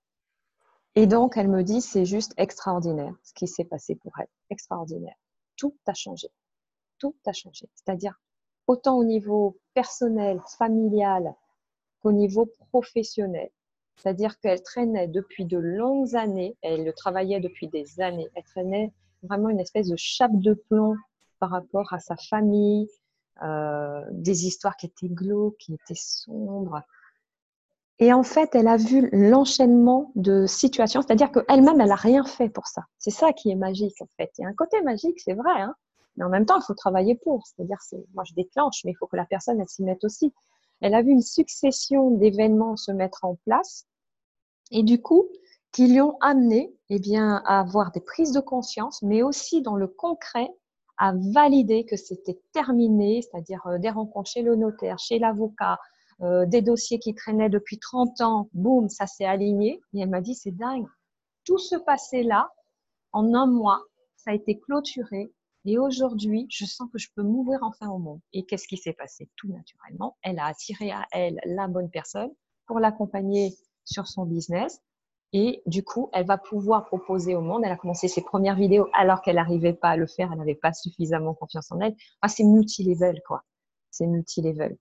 Et 0.96 1.08
donc, 1.08 1.38
elle 1.38 1.48
me 1.48 1.64
dit, 1.64 1.82
c'est 1.82 2.04
juste 2.04 2.34
extraordinaire 2.36 3.14
ce 3.24 3.34
qui 3.34 3.48
s'est 3.48 3.64
passé 3.64 3.96
pour 3.96 4.12
elle. 4.20 4.28
Extraordinaire. 4.50 5.16
Tout 5.56 5.78
a 5.86 5.94
changé. 5.94 6.28
Tout 6.98 7.16
a 7.26 7.32
changé. 7.32 7.70
C'est-à-dire, 7.74 8.20
autant 8.68 8.98
au 8.98 9.06
niveau 9.06 9.58
personnel, 9.74 10.42
familial, 10.58 11.34
qu'au 12.02 12.12
niveau 12.12 12.48
professionnel. 12.70 13.50
C'est-à-dire 13.98 14.40
qu'elle 14.40 14.62
traînait 14.62 15.08
depuis 15.08 15.46
de 15.46 15.58
longues 15.58 16.16
années, 16.16 16.56
elle 16.62 16.84
le 16.84 16.94
travaillait 16.94 17.40
depuis 17.40 17.68
des 17.68 18.02
années, 18.02 18.30
elle 18.36 18.44
traînait 18.44 18.94
vraiment 19.24 19.50
une 19.50 19.60
espèce 19.60 19.88
de 19.88 19.96
chape 19.98 20.36
de 20.40 20.54
plomb 20.54 20.96
par 21.40 21.52
rapport 21.52 21.94
à 21.94 22.00
sa 22.00 22.16
famille, 22.16 22.88
euh, 23.44 24.02
des 24.12 24.48
histoires 24.48 24.76
qui 24.78 24.88
étaient 24.88 25.10
glauques, 25.10 25.58
qui 25.58 25.74
étaient 25.74 25.94
sombres. 25.96 26.82
Et 28.00 28.14
en 28.14 28.24
fait, 28.24 28.56
elle 28.56 28.68
a 28.68 28.78
vu 28.78 29.10
l'enchaînement 29.12 30.12
de 30.16 30.48
situations, 30.48 31.02
c'est-à-dire 31.04 31.32
qu'elle-même, 31.32 31.80
elle 31.80 31.90
n'a 31.90 31.96
rien 31.96 32.24
fait 32.24 32.50
pour 32.50 32.68
ça. 32.68 32.84
C'est 32.98 33.12
ça 33.12 33.32
qui 33.32 33.52
est 33.52 33.56
magique, 33.56 34.02
en 34.02 34.08
fait. 34.18 34.32
Il 34.38 34.42
y 34.42 34.46
a 34.46 34.48
un 34.48 34.54
côté 34.54 34.82
magique, 34.82 35.20
c'est 35.20 35.36
vrai, 35.36 35.62
hein 35.62 35.76
mais 36.18 36.26
en 36.26 36.30
même 36.30 36.46
temps, 36.46 36.60
il 36.60 36.64
faut 36.64 36.74
travailler 36.74 37.16
pour. 37.16 37.46
C'est-à-dire, 37.48 37.78
moi, 38.14 38.24
je 38.26 38.34
déclenche, 38.34 38.82
mais 38.86 38.92
il 38.92 38.96
faut 38.96 39.08
que 39.08 39.16
la 39.16 39.26
personne, 39.26 39.60
elle 39.62 39.70
s'y 39.70 39.84
mette 39.84 40.04
aussi. 40.04 40.34
Elle 40.82 40.96
a 40.96 41.02
vu 41.02 41.12
une 41.12 41.22
succession 41.22 42.12
d'événements 42.12 42.76
se 42.76 42.92
mettre 42.92 43.24
en 43.24 43.36
place 43.46 43.88
et 44.72 44.84
du 44.84 45.02
coup, 45.02 45.28
qui 45.72 45.88
lui 45.88 46.02
ont 46.02 46.18
amené 46.22 46.74
eh 46.90 47.00
bien, 47.00 47.42
à 47.46 47.60
avoir 47.60 47.92
des 47.92 48.02
prises 48.02 48.32
de 48.32 48.40
conscience, 48.40 49.02
mais 49.02 49.22
aussi 49.24 49.62
dans 49.62 49.76
le 49.76 49.88
concret, 49.88 50.50
à 50.98 51.14
valider 51.34 51.86
que 51.86 51.96
c'était 51.96 52.40
terminé, 52.54 53.22
c'est-à-dire 53.22 53.66
euh, 53.68 53.78
des 53.78 53.90
rencontres 53.90 54.30
chez 54.30 54.42
le 54.42 54.56
notaire, 54.56 55.00
chez 55.00 55.20
l'avocat, 55.20 55.80
euh, 56.22 56.46
des 56.46 56.62
dossiers 56.62 57.00
qui 57.00 57.16
traînaient 57.16 57.50
depuis 57.50 57.80
30 57.80 58.22
ans, 58.22 58.50
boum, 58.54 58.90
ça 58.90 59.08
s'est 59.08 59.26
aligné. 59.26 59.82
Et 59.94 60.02
elle 60.02 60.10
m'a 60.10 60.22
dit, 60.22 60.36
c'est 60.36 60.52
dingue. 60.52 60.86
Tout 61.46 61.58
ce 61.58 61.76
passé-là, 61.76 62.52
en 63.14 63.34
un 63.34 63.48
mois, 63.48 63.82
ça 64.16 64.32
a 64.32 64.34
été 64.34 64.60
clôturé. 64.60 65.34
Et 65.66 65.78
aujourd'hui, 65.78 66.48
je 66.50 66.66
sens 66.66 66.90
que 66.92 66.98
je 66.98 67.10
peux 67.16 67.22
m'ouvrir 67.22 67.60
enfin 67.62 67.90
au 67.90 68.00
monde. 68.00 68.20
Et 68.34 68.46
qu'est-ce 68.46 68.68
qui 68.68 68.78
s'est 68.78 68.94
passé? 68.94 69.30
Tout 69.36 69.48
naturellement, 69.50 70.18
elle 70.24 70.40
a 70.40 70.46
attiré 70.46 70.92
à 70.92 71.06
elle 71.12 71.40
la 71.46 71.68
bonne 71.68 71.90
personne 71.90 72.32
pour 72.66 72.80
l'accompagner 72.80 73.56
sur 73.86 74.08
son 74.08 74.26
business. 74.26 74.82
Et 75.34 75.62
du 75.66 75.84
coup, 75.84 76.10
elle 76.14 76.26
va 76.26 76.38
pouvoir 76.38 76.86
proposer 76.86 77.36
au 77.36 77.42
monde. 77.42 77.62
Elle 77.64 77.72
a 77.72 77.78
commencé 77.78 78.08
ses 78.08 78.22
premières 78.22 78.56
vidéos 78.56 78.88
alors 78.94 79.22
qu'elle 79.22 79.36
n'arrivait 79.36 79.74
pas 79.74 79.90
à 79.90 79.98
le 79.98 80.08
faire. 80.08 80.30
Elle 80.32 80.40
n'avait 80.40 80.56
pas 80.56 80.74
suffisamment 80.74 81.34
confiance 81.34 81.72
en 81.72 81.80
elle. 81.80 81.96
Ah, 82.22 82.28
c'est 82.28 82.44
multi-level, 82.44 83.22
quoi. 83.26 83.44
C'est 83.92 84.08
multi-level. 84.08 84.78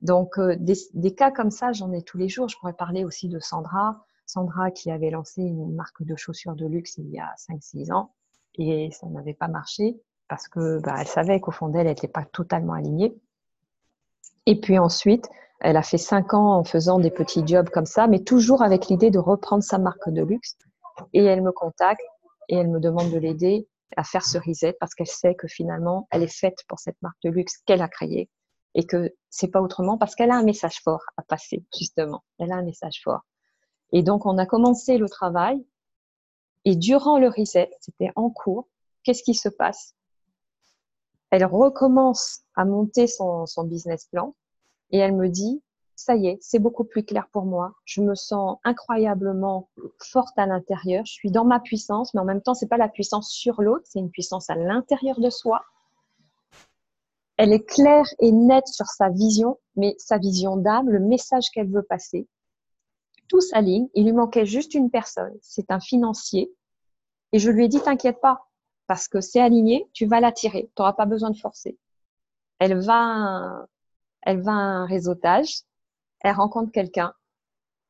Donc, 0.00 0.38
euh, 0.38 0.56
des, 0.58 1.14
cas 1.14 1.30
comme 1.30 1.50
ça, 1.50 1.72
j'en 1.72 1.92
ai 1.92 2.02
tous 2.02 2.18
les 2.18 2.28
jours. 2.28 2.48
Je 2.48 2.56
pourrais 2.56 2.72
parler 2.72 3.04
aussi 3.04 3.28
de 3.28 3.40
Sandra. 3.40 4.04
Sandra 4.26 4.70
qui 4.70 4.90
avait 4.90 5.10
lancé 5.10 5.42
une 5.42 5.74
marque 5.74 6.02
de 6.02 6.16
chaussures 6.16 6.54
de 6.54 6.66
luxe 6.66 6.96
il 6.98 7.10
y 7.10 7.18
a 7.18 7.34
5-6 7.50 7.92
ans 7.92 8.14
et 8.54 8.90
ça 8.92 9.08
n'avait 9.08 9.34
pas 9.34 9.48
marché 9.48 10.00
parce 10.30 10.46
que 10.46 10.78
bah, 10.78 10.94
elle 11.00 11.08
savait 11.08 11.40
qu'au 11.40 11.50
fond 11.50 11.68
d'elle, 11.68 11.88
elle 11.88 11.88
n'était 11.88 12.06
pas 12.06 12.24
totalement 12.24 12.74
alignée. 12.74 13.12
Et 14.46 14.60
puis 14.60 14.78
ensuite, 14.78 15.28
elle 15.60 15.76
a 15.76 15.82
fait 15.82 15.98
cinq 15.98 16.34
ans 16.34 16.54
en 16.54 16.62
faisant 16.62 17.00
des 17.00 17.10
petits 17.10 17.44
jobs 17.44 17.68
comme 17.68 17.84
ça, 17.84 18.06
mais 18.06 18.20
toujours 18.20 18.62
avec 18.62 18.86
l'idée 18.86 19.10
de 19.10 19.18
reprendre 19.18 19.64
sa 19.64 19.78
marque 19.78 20.08
de 20.08 20.22
luxe. 20.22 20.56
Et 21.12 21.24
elle 21.24 21.42
me 21.42 21.50
contacte 21.50 22.00
et 22.48 22.54
elle 22.54 22.68
me 22.68 22.78
demande 22.78 23.10
de 23.10 23.18
l'aider 23.18 23.66
à 23.96 24.04
faire 24.04 24.24
ce 24.24 24.38
reset 24.38 24.76
parce 24.78 24.94
qu'elle 24.94 25.08
sait 25.08 25.34
que 25.34 25.48
finalement, 25.48 26.06
elle 26.12 26.22
est 26.22 26.32
faite 26.32 26.58
pour 26.68 26.78
cette 26.78 27.00
marque 27.02 27.18
de 27.24 27.30
luxe 27.30 27.58
qu'elle 27.66 27.82
a 27.82 27.88
créée 27.88 28.30
et 28.74 28.86
que 28.86 29.12
c'est 29.30 29.48
pas 29.48 29.60
autrement 29.60 29.98
parce 29.98 30.14
qu'elle 30.14 30.30
a 30.30 30.36
un 30.36 30.44
message 30.44 30.80
fort 30.84 31.02
à 31.16 31.22
passer, 31.22 31.64
justement. 31.76 32.22
Elle 32.38 32.52
a 32.52 32.56
un 32.56 32.62
message 32.62 33.00
fort. 33.02 33.22
Et 33.92 34.04
donc, 34.04 34.26
on 34.26 34.38
a 34.38 34.46
commencé 34.46 34.96
le 34.96 35.08
travail 35.08 35.60
et 36.64 36.76
durant 36.76 37.18
le 37.18 37.26
reset, 37.26 37.68
c'était 37.80 38.12
en 38.14 38.30
cours, 38.30 38.68
qu'est-ce 39.02 39.24
qui 39.24 39.34
se 39.34 39.48
passe? 39.48 39.96
Elle 41.30 41.44
recommence 41.44 42.40
à 42.56 42.64
monter 42.64 43.06
son, 43.06 43.46
son 43.46 43.64
business 43.64 44.06
plan 44.06 44.34
et 44.90 44.98
elle 44.98 45.14
me 45.14 45.28
dit, 45.28 45.62
ça 46.00 46.16
y 46.16 46.28
est, 46.28 46.38
c'est 46.40 46.58
beaucoup 46.58 46.84
plus 46.84 47.04
clair 47.04 47.28
pour 47.30 47.44
moi. 47.44 47.74
Je 47.84 48.00
me 48.00 48.14
sens 48.14 48.58
incroyablement 48.64 49.68
forte 49.98 50.36
à 50.38 50.46
l'intérieur. 50.46 51.04
Je 51.04 51.12
suis 51.12 51.30
dans 51.30 51.44
ma 51.44 51.60
puissance, 51.60 52.14
mais 52.14 52.20
en 52.20 52.24
même 52.24 52.40
temps, 52.40 52.54
c'est 52.54 52.68
pas 52.68 52.78
la 52.78 52.88
puissance 52.88 53.30
sur 53.30 53.60
l'autre, 53.60 53.84
c'est 53.84 53.98
une 53.98 54.10
puissance 54.10 54.48
à 54.50 54.54
l'intérieur 54.54 55.20
de 55.20 55.30
soi. 55.30 55.62
Elle 57.36 57.52
est 57.52 57.64
claire 57.64 58.06
et 58.18 58.32
nette 58.32 58.66
sur 58.66 58.86
sa 58.86 59.08
vision, 59.08 59.58
mais 59.76 59.94
sa 59.98 60.18
vision 60.18 60.56
d'âme, 60.56 60.88
le 60.88 61.00
message 61.00 61.50
qu'elle 61.54 61.70
veut 61.70 61.82
passer. 61.82 62.26
Tout 63.28 63.40
s'aligne. 63.40 63.88
Il 63.94 64.04
lui 64.04 64.12
manquait 64.12 64.46
juste 64.46 64.74
une 64.74 64.90
personne. 64.90 65.32
C'est 65.40 65.70
un 65.70 65.80
financier. 65.80 66.52
Et 67.32 67.38
je 67.38 67.50
lui 67.50 67.64
ai 67.64 67.68
dit, 67.68 67.80
t'inquiète 67.80 68.20
pas, 68.20 68.49
parce 68.90 69.06
que 69.06 69.20
c'est 69.20 69.38
aligné, 69.38 69.88
tu 69.92 70.06
vas 70.06 70.18
l'attirer. 70.18 70.68
Tu 70.74 70.82
n'auras 70.82 70.94
pas 70.94 71.06
besoin 71.06 71.30
de 71.30 71.36
forcer. 71.36 71.78
Elle 72.58 72.76
va 72.80 73.68
elle 74.22 74.40
va 74.42 74.50
à 74.50 74.54
un 74.54 74.84
réseautage, 74.84 75.60
elle 76.22 76.34
rencontre 76.34 76.72
quelqu'un 76.72 77.14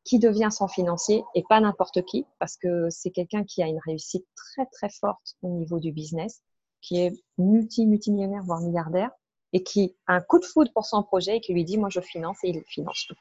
qui 0.04 0.18
devient 0.18 0.50
son 0.52 0.68
financier 0.68 1.24
et 1.34 1.42
pas 1.48 1.58
n'importe 1.58 2.04
qui, 2.04 2.26
parce 2.38 2.58
que 2.58 2.90
c'est 2.90 3.10
quelqu'un 3.12 3.44
qui 3.44 3.62
a 3.62 3.66
une 3.66 3.80
réussite 3.86 4.26
très 4.36 4.66
très 4.66 4.90
forte 4.90 5.36
au 5.40 5.48
niveau 5.48 5.78
du 5.80 5.90
business, 5.90 6.42
qui 6.82 6.98
est 7.00 7.14
multi-multimillionnaire, 7.38 8.42
voire 8.42 8.60
milliardaire, 8.60 9.10
et 9.54 9.62
qui 9.62 9.96
a 10.06 10.16
un 10.16 10.20
coup 10.20 10.38
de 10.38 10.44
foudre 10.44 10.70
pour 10.74 10.84
son 10.84 11.02
projet 11.02 11.38
et 11.38 11.40
qui 11.40 11.54
lui 11.54 11.64
dit 11.64 11.78
moi 11.78 11.88
je 11.88 12.00
finance 12.00 12.36
et 12.44 12.50
il 12.50 12.62
finance 12.66 13.06
tout. 13.08 13.16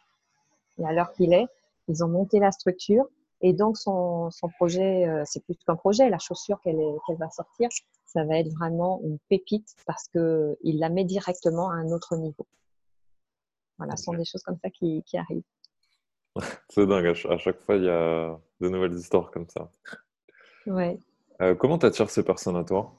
Et 0.80 0.86
à 0.86 0.92
l'heure 0.92 1.14
qu'il 1.14 1.32
est, 1.32 1.48
ils 1.88 2.04
ont 2.04 2.10
monté 2.10 2.40
la 2.40 2.52
structure 2.52 3.06
et 3.42 3.54
donc 3.54 3.78
son, 3.78 4.30
son 4.32 4.50
projet, 4.50 5.08
euh, 5.08 5.24
c'est 5.26 5.44
plus 5.44 5.56
qu'un 5.56 5.76
projet, 5.76 6.10
la 6.10 6.20
chaussure 6.20 6.60
qu'elle 6.62 6.80
qu'elle 7.06 7.18
va 7.18 7.30
sortir, 7.30 7.70
ça 8.06 8.24
va 8.26 8.40
être 8.40 8.52
vraiment 8.54 9.00
une 9.04 9.18
pépite 9.30 9.76
parce 9.86 10.08
qu'il 10.10 10.80
la 10.80 10.90
met 10.90 11.06
directement 11.06 11.70
à 11.70 11.76
un 11.76 11.92
autre 11.92 12.16
niveau. 12.18 12.48
Voilà, 13.78 13.96
ce 13.96 14.06
sont 14.06 14.14
des 14.14 14.26
choses 14.26 14.44
comme 14.44 14.58
ça 14.62 14.70
qui, 14.70 15.04
arrivent. 15.14 15.44
C'est 16.70 16.86
dingue, 16.86 17.06
à 17.06 17.38
chaque 17.38 17.62
fois, 17.62 17.76
il 17.76 17.86
y 17.86 17.90
a 17.90 18.38
de 18.60 18.70
nouvelles 18.70 18.94
histoires 18.94 19.32
comme 19.32 19.48
ça. 19.48 19.70
Ouais. 20.68 21.00
Euh, 21.42 21.56
comment 21.56 21.78
t'attires 21.78 22.10
ces 22.10 22.24
personnes 22.24 22.58
à 22.58 22.66
toi? 22.66 22.94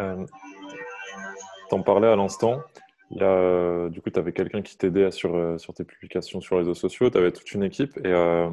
Euh, 0.02 0.26
T'en 1.70 1.82
parlais 1.82 2.08
à 2.08 2.16
l'instant. 2.16 2.62
Il 3.12 3.18
y 3.18 3.24
a, 3.24 3.28
euh, 3.28 3.90
du 3.90 4.02
coup, 4.02 4.10
tu 4.10 4.20
avais 4.20 4.34
quelqu'un 4.34 4.62
qui 4.62 4.78
t'aidait 4.78 5.12
sur, 5.12 5.36
euh, 5.36 5.58
sur 5.58 5.74
tes 5.74 5.84
publications 5.84 6.42
sur 6.42 6.56
les 6.56 6.62
réseaux 6.62 6.74
sociaux. 6.74 7.10
Tu 7.10 7.18
avais 7.18 7.32
toute 7.32 7.52
une 7.54 7.64
équipe. 7.64 7.98
Et 7.98 8.08
euh, 8.08 8.50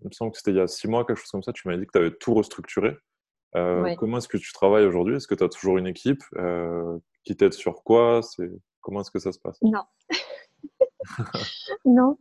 il 0.00 0.08
me 0.08 0.12
semble 0.12 0.32
que 0.32 0.38
c'était 0.38 0.50
il 0.50 0.56
y 0.56 0.60
a 0.60 0.66
six 0.66 0.88
mois, 0.88 1.04
quelque 1.04 1.18
chose 1.18 1.30
comme 1.30 1.42
ça. 1.42 1.52
Tu 1.52 1.68
m'as 1.68 1.76
dit 1.76 1.86
que 1.86 1.92
tu 1.92 1.98
avais 1.98 2.12
tout 2.12 2.34
restructuré. 2.34 2.96
Comment 3.54 4.16
est-ce 4.16 4.28
que 4.28 4.38
tu 4.38 4.52
travailles 4.52 4.86
aujourd'hui? 4.86 5.16
Est-ce 5.16 5.26
que 5.26 5.34
tu 5.34 5.44
as 5.44 5.48
toujours 5.48 5.76
une 5.76 5.86
équipe 5.86 6.22
qui 7.24 7.36
t'aide 7.36 7.52
sur 7.52 7.82
quoi? 7.84 8.20
Comment 8.80 9.02
est-ce 9.02 9.10
que 9.10 9.18
ça 9.18 9.30
se 9.30 9.38
passe? 9.38 9.58
Non. 9.60 9.82
non, 11.84 12.16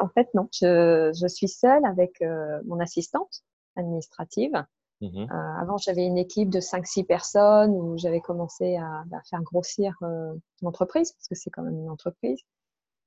en 0.00 0.08
fait, 0.08 0.28
non. 0.34 0.48
Je, 0.52 1.12
je 1.18 1.26
suis 1.26 1.48
seule 1.48 1.84
avec 1.84 2.22
euh, 2.22 2.60
mon 2.66 2.80
assistante 2.80 3.42
administrative. 3.76 4.52
Mmh 5.00 5.22
euh, 5.22 5.60
avant, 5.60 5.78
j'avais 5.78 6.04
une 6.04 6.18
équipe 6.18 6.50
de 6.50 6.60
5-6 6.60 7.06
personnes 7.06 7.72
où 7.72 7.96
j'avais 7.96 8.20
commencé 8.20 8.76
à, 8.76 9.02
bah, 9.06 9.20
faire 9.28 9.42
grossir 9.42 9.96
euh, 10.02 10.34
l'entreprise, 10.60 11.12
parce 11.12 11.26
que 11.26 11.34
c'est 11.34 11.50
quand 11.50 11.62
même 11.62 11.78
une 11.78 11.88
entreprise. 11.88 12.40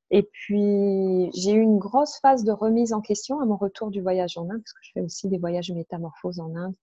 Et 0.09 0.23
puis, 0.23 1.29
j'ai 1.33 1.53
eu 1.53 1.61
une 1.61 1.77
grosse 1.77 2.19
phase 2.19 2.43
de 2.43 2.51
remise 2.51 2.93
en 2.93 3.01
question 3.01 3.39
à 3.39 3.45
mon 3.45 3.57
retour 3.57 3.91
du 3.91 4.01
voyage 4.01 4.37
en 4.37 4.49
Inde, 4.49 4.61
parce 4.63 4.73
que 4.73 4.79
je 4.81 4.91
fais 4.93 5.01
aussi 5.01 5.27
des 5.27 5.37
voyages 5.37 5.69
de 5.69 5.75
métamorphose 5.75 6.39
en 6.39 6.55
Inde. 6.55 6.75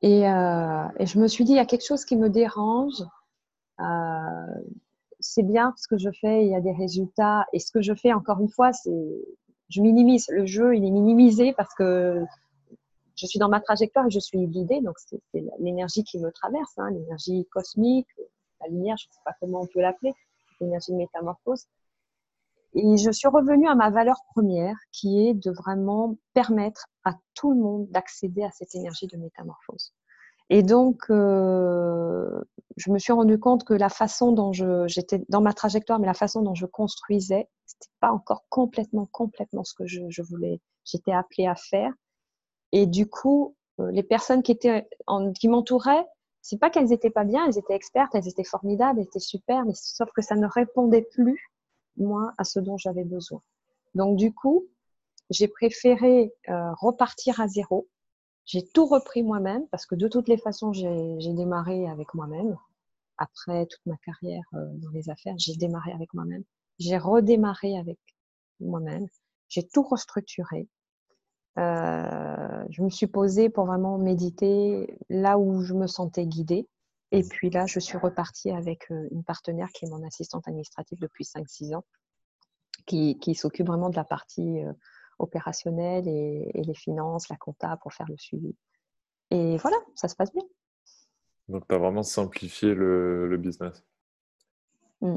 Et, 0.00 0.28
euh, 0.28 0.88
et 0.98 1.06
je 1.06 1.18
me 1.18 1.28
suis 1.28 1.44
dit, 1.44 1.52
il 1.52 1.56
y 1.56 1.60
a 1.60 1.66
quelque 1.66 1.86
chose 1.86 2.04
qui 2.04 2.16
me 2.16 2.30
dérange. 2.30 3.02
C'est 5.34 5.42
bien 5.42 5.74
ce 5.76 5.88
que 5.88 5.98
je 5.98 6.10
fais, 6.20 6.44
il 6.44 6.52
y 6.52 6.54
a 6.54 6.60
des 6.60 6.70
résultats. 6.70 7.44
Et 7.52 7.58
ce 7.58 7.72
que 7.72 7.82
je 7.82 7.92
fais, 7.92 8.12
encore 8.12 8.40
une 8.40 8.48
fois, 8.48 8.72
c'est 8.72 8.92
je 9.68 9.80
minimise. 9.80 10.26
Le 10.28 10.46
jeu, 10.46 10.76
il 10.76 10.84
est 10.84 10.90
minimisé 10.92 11.52
parce 11.54 11.74
que 11.74 12.22
je 13.16 13.26
suis 13.26 13.40
dans 13.40 13.48
ma 13.48 13.60
trajectoire 13.60 14.06
et 14.06 14.10
je 14.10 14.20
suis 14.20 14.46
guidée. 14.46 14.80
Donc, 14.80 14.94
c'est 15.00 15.20
l'énergie 15.58 16.04
qui 16.04 16.20
me 16.20 16.30
traverse, 16.30 16.78
hein, 16.78 16.88
l'énergie 16.92 17.46
cosmique, 17.50 18.06
la 18.60 18.68
lumière, 18.68 18.96
je 18.96 19.08
ne 19.08 19.12
sais 19.12 19.20
pas 19.24 19.32
comment 19.40 19.62
on 19.62 19.66
peut 19.66 19.80
l'appeler, 19.80 20.12
l'énergie 20.60 20.92
de 20.92 20.98
métamorphose. 20.98 21.64
Et 22.74 22.96
je 22.96 23.10
suis 23.10 23.26
revenue 23.26 23.66
à 23.66 23.74
ma 23.74 23.90
valeur 23.90 24.20
première, 24.34 24.76
qui 24.92 25.26
est 25.26 25.34
de 25.34 25.50
vraiment 25.50 26.16
permettre 26.32 26.86
à 27.02 27.14
tout 27.34 27.52
le 27.52 27.60
monde 27.60 27.88
d'accéder 27.88 28.44
à 28.44 28.52
cette 28.52 28.76
énergie 28.76 29.08
de 29.08 29.16
métamorphose. 29.16 29.92
Et 30.50 30.62
donc, 30.62 31.02
euh, 31.10 32.42
je 32.76 32.90
me 32.90 32.98
suis 32.98 33.12
rendu 33.12 33.38
compte 33.38 33.64
que 33.64 33.74
la 33.74 33.88
façon 33.88 34.32
dont 34.32 34.52
j'étais 34.86 35.22
dans 35.28 35.40
ma 35.40 35.52
trajectoire, 35.52 35.98
mais 35.98 36.06
la 36.06 36.14
façon 36.14 36.42
dont 36.42 36.54
je 36.54 36.66
construisais, 36.66 37.48
c'était 37.64 37.90
pas 38.00 38.12
encore 38.12 38.44
complètement, 38.48 39.06
complètement 39.10 39.64
ce 39.64 39.74
que 39.74 39.86
je, 39.86 40.02
je 40.08 40.22
voulais, 40.22 40.60
j'étais 40.84 41.12
appelée 41.12 41.46
à 41.46 41.54
faire. 41.54 41.92
Et 42.72 42.86
du 42.86 43.08
coup, 43.08 43.56
euh, 43.80 43.90
les 43.90 44.02
personnes 44.02 44.42
qui 44.42 44.52
étaient, 44.52 44.86
en, 45.06 45.32
qui 45.32 45.48
m'entouraient, 45.48 46.06
c'est 46.42 46.58
pas 46.58 46.68
qu'elles 46.68 46.92
étaient 46.92 47.10
pas 47.10 47.24
bien, 47.24 47.46
elles 47.46 47.58
étaient 47.58 47.74
expertes, 47.74 48.14
elles 48.14 48.28
étaient 48.28 48.44
formidables, 48.44 49.00
elles 49.00 49.06
étaient 49.06 49.18
super, 49.18 49.64
mais 49.64 49.72
sauf 49.74 50.10
que 50.14 50.20
ça 50.20 50.34
ne 50.34 50.46
répondait 50.46 51.06
plus, 51.12 51.50
moi, 51.96 52.34
à 52.36 52.44
ce 52.44 52.60
dont 52.60 52.76
j'avais 52.76 53.04
besoin. 53.04 53.40
Donc, 53.94 54.16
du 54.16 54.34
coup, 54.34 54.66
j'ai 55.30 55.48
préféré 55.48 56.34
euh, 56.50 56.72
repartir 56.74 57.40
à 57.40 57.48
zéro 57.48 57.88
j'ai 58.46 58.66
tout 58.66 58.86
repris 58.86 59.22
moi-même 59.22 59.66
parce 59.68 59.86
que 59.86 59.94
de 59.94 60.08
toutes 60.08 60.28
les 60.28 60.36
façons, 60.36 60.72
j'ai 60.72 61.32
démarré 61.32 61.88
avec 61.88 62.14
moi-même. 62.14 62.56
Après 63.16 63.66
toute 63.66 63.86
ma 63.86 63.96
carrière 63.98 64.42
euh, 64.54 64.66
dans 64.74 64.90
les 64.90 65.08
affaires, 65.08 65.34
j'ai 65.38 65.54
démarré 65.54 65.92
avec 65.92 66.12
moi-même. 66.14 66.42
J'ai 66.78 66.98
redémarré 66.98 67.78
avec 67.78 67.98
moi-même. 68.60 69.06
J'ai 69.48 69.66
tout 69.66 69.82
restructuré. 69.82 70.68
Euh, 71.58 72.64
je 72.70 72.82
me 72.82 72.90
suis 72.90 73.06
posée 73.06 73.48
pour 73.48 73.66
vraiment 73.66 73.98
méditer 73.98 74.98
là 75.08 75.38
où 75.38 75.62
je 75.62 75.74
me 75.74 75.86
sentais 75.86 76.26
guidée. 76.26 76.68
Et 77.12 77.22
puis 77.22 77.50
là, 77.50 77.66
je 77.66 77.78
suis 77.78 77.96
repartie 77.96 78.50
avec 78.50 78.90
euh, 78.90 79.08
une 79.12 79.22
partenaire 79.22 79.68
qui 79.72 79.84
est 79.84 79.88
mon 79.88 80.04
assistante 80.04 80.48
administrative 80.48 80.98
depuis 80.98 81.24
5-6 81.24 81.76
ans, 81.76 81.84
qui, 82.86 83.18
qui 83.20 83.36
s'occupe 83.36 83.68
vraiment 83.68 83.90
de 83.90 83.96
la 83.96 84.04
partie 84.04 84.64
euh, 84.64 84.72
opérationnel 85.24 86.06
et, 86.08 86.50
les 86.54 86.74
finances, 86.74 87.28
la 87.28 87.36
compta 87.36 87.76
pour 87.82 87.92
faire 87.92 88.06
le 88.08 88.16
suivi. 88.16 88.54
Et 89.30 89.56
voilà, 89.58 89.76
ça 89.94 90.08
se 90.08 90.14
passe 90.14 90.32
bien. 90.32 90.44
Donc, 91.48 91.66
tu 91.68 91.74
as 91.74 91.78
vraiment 91.78 92.02
simplifié 92.02 92.74
le, 92.74 93.36
business. 93.36 93.84
Mm. 95.00 95.16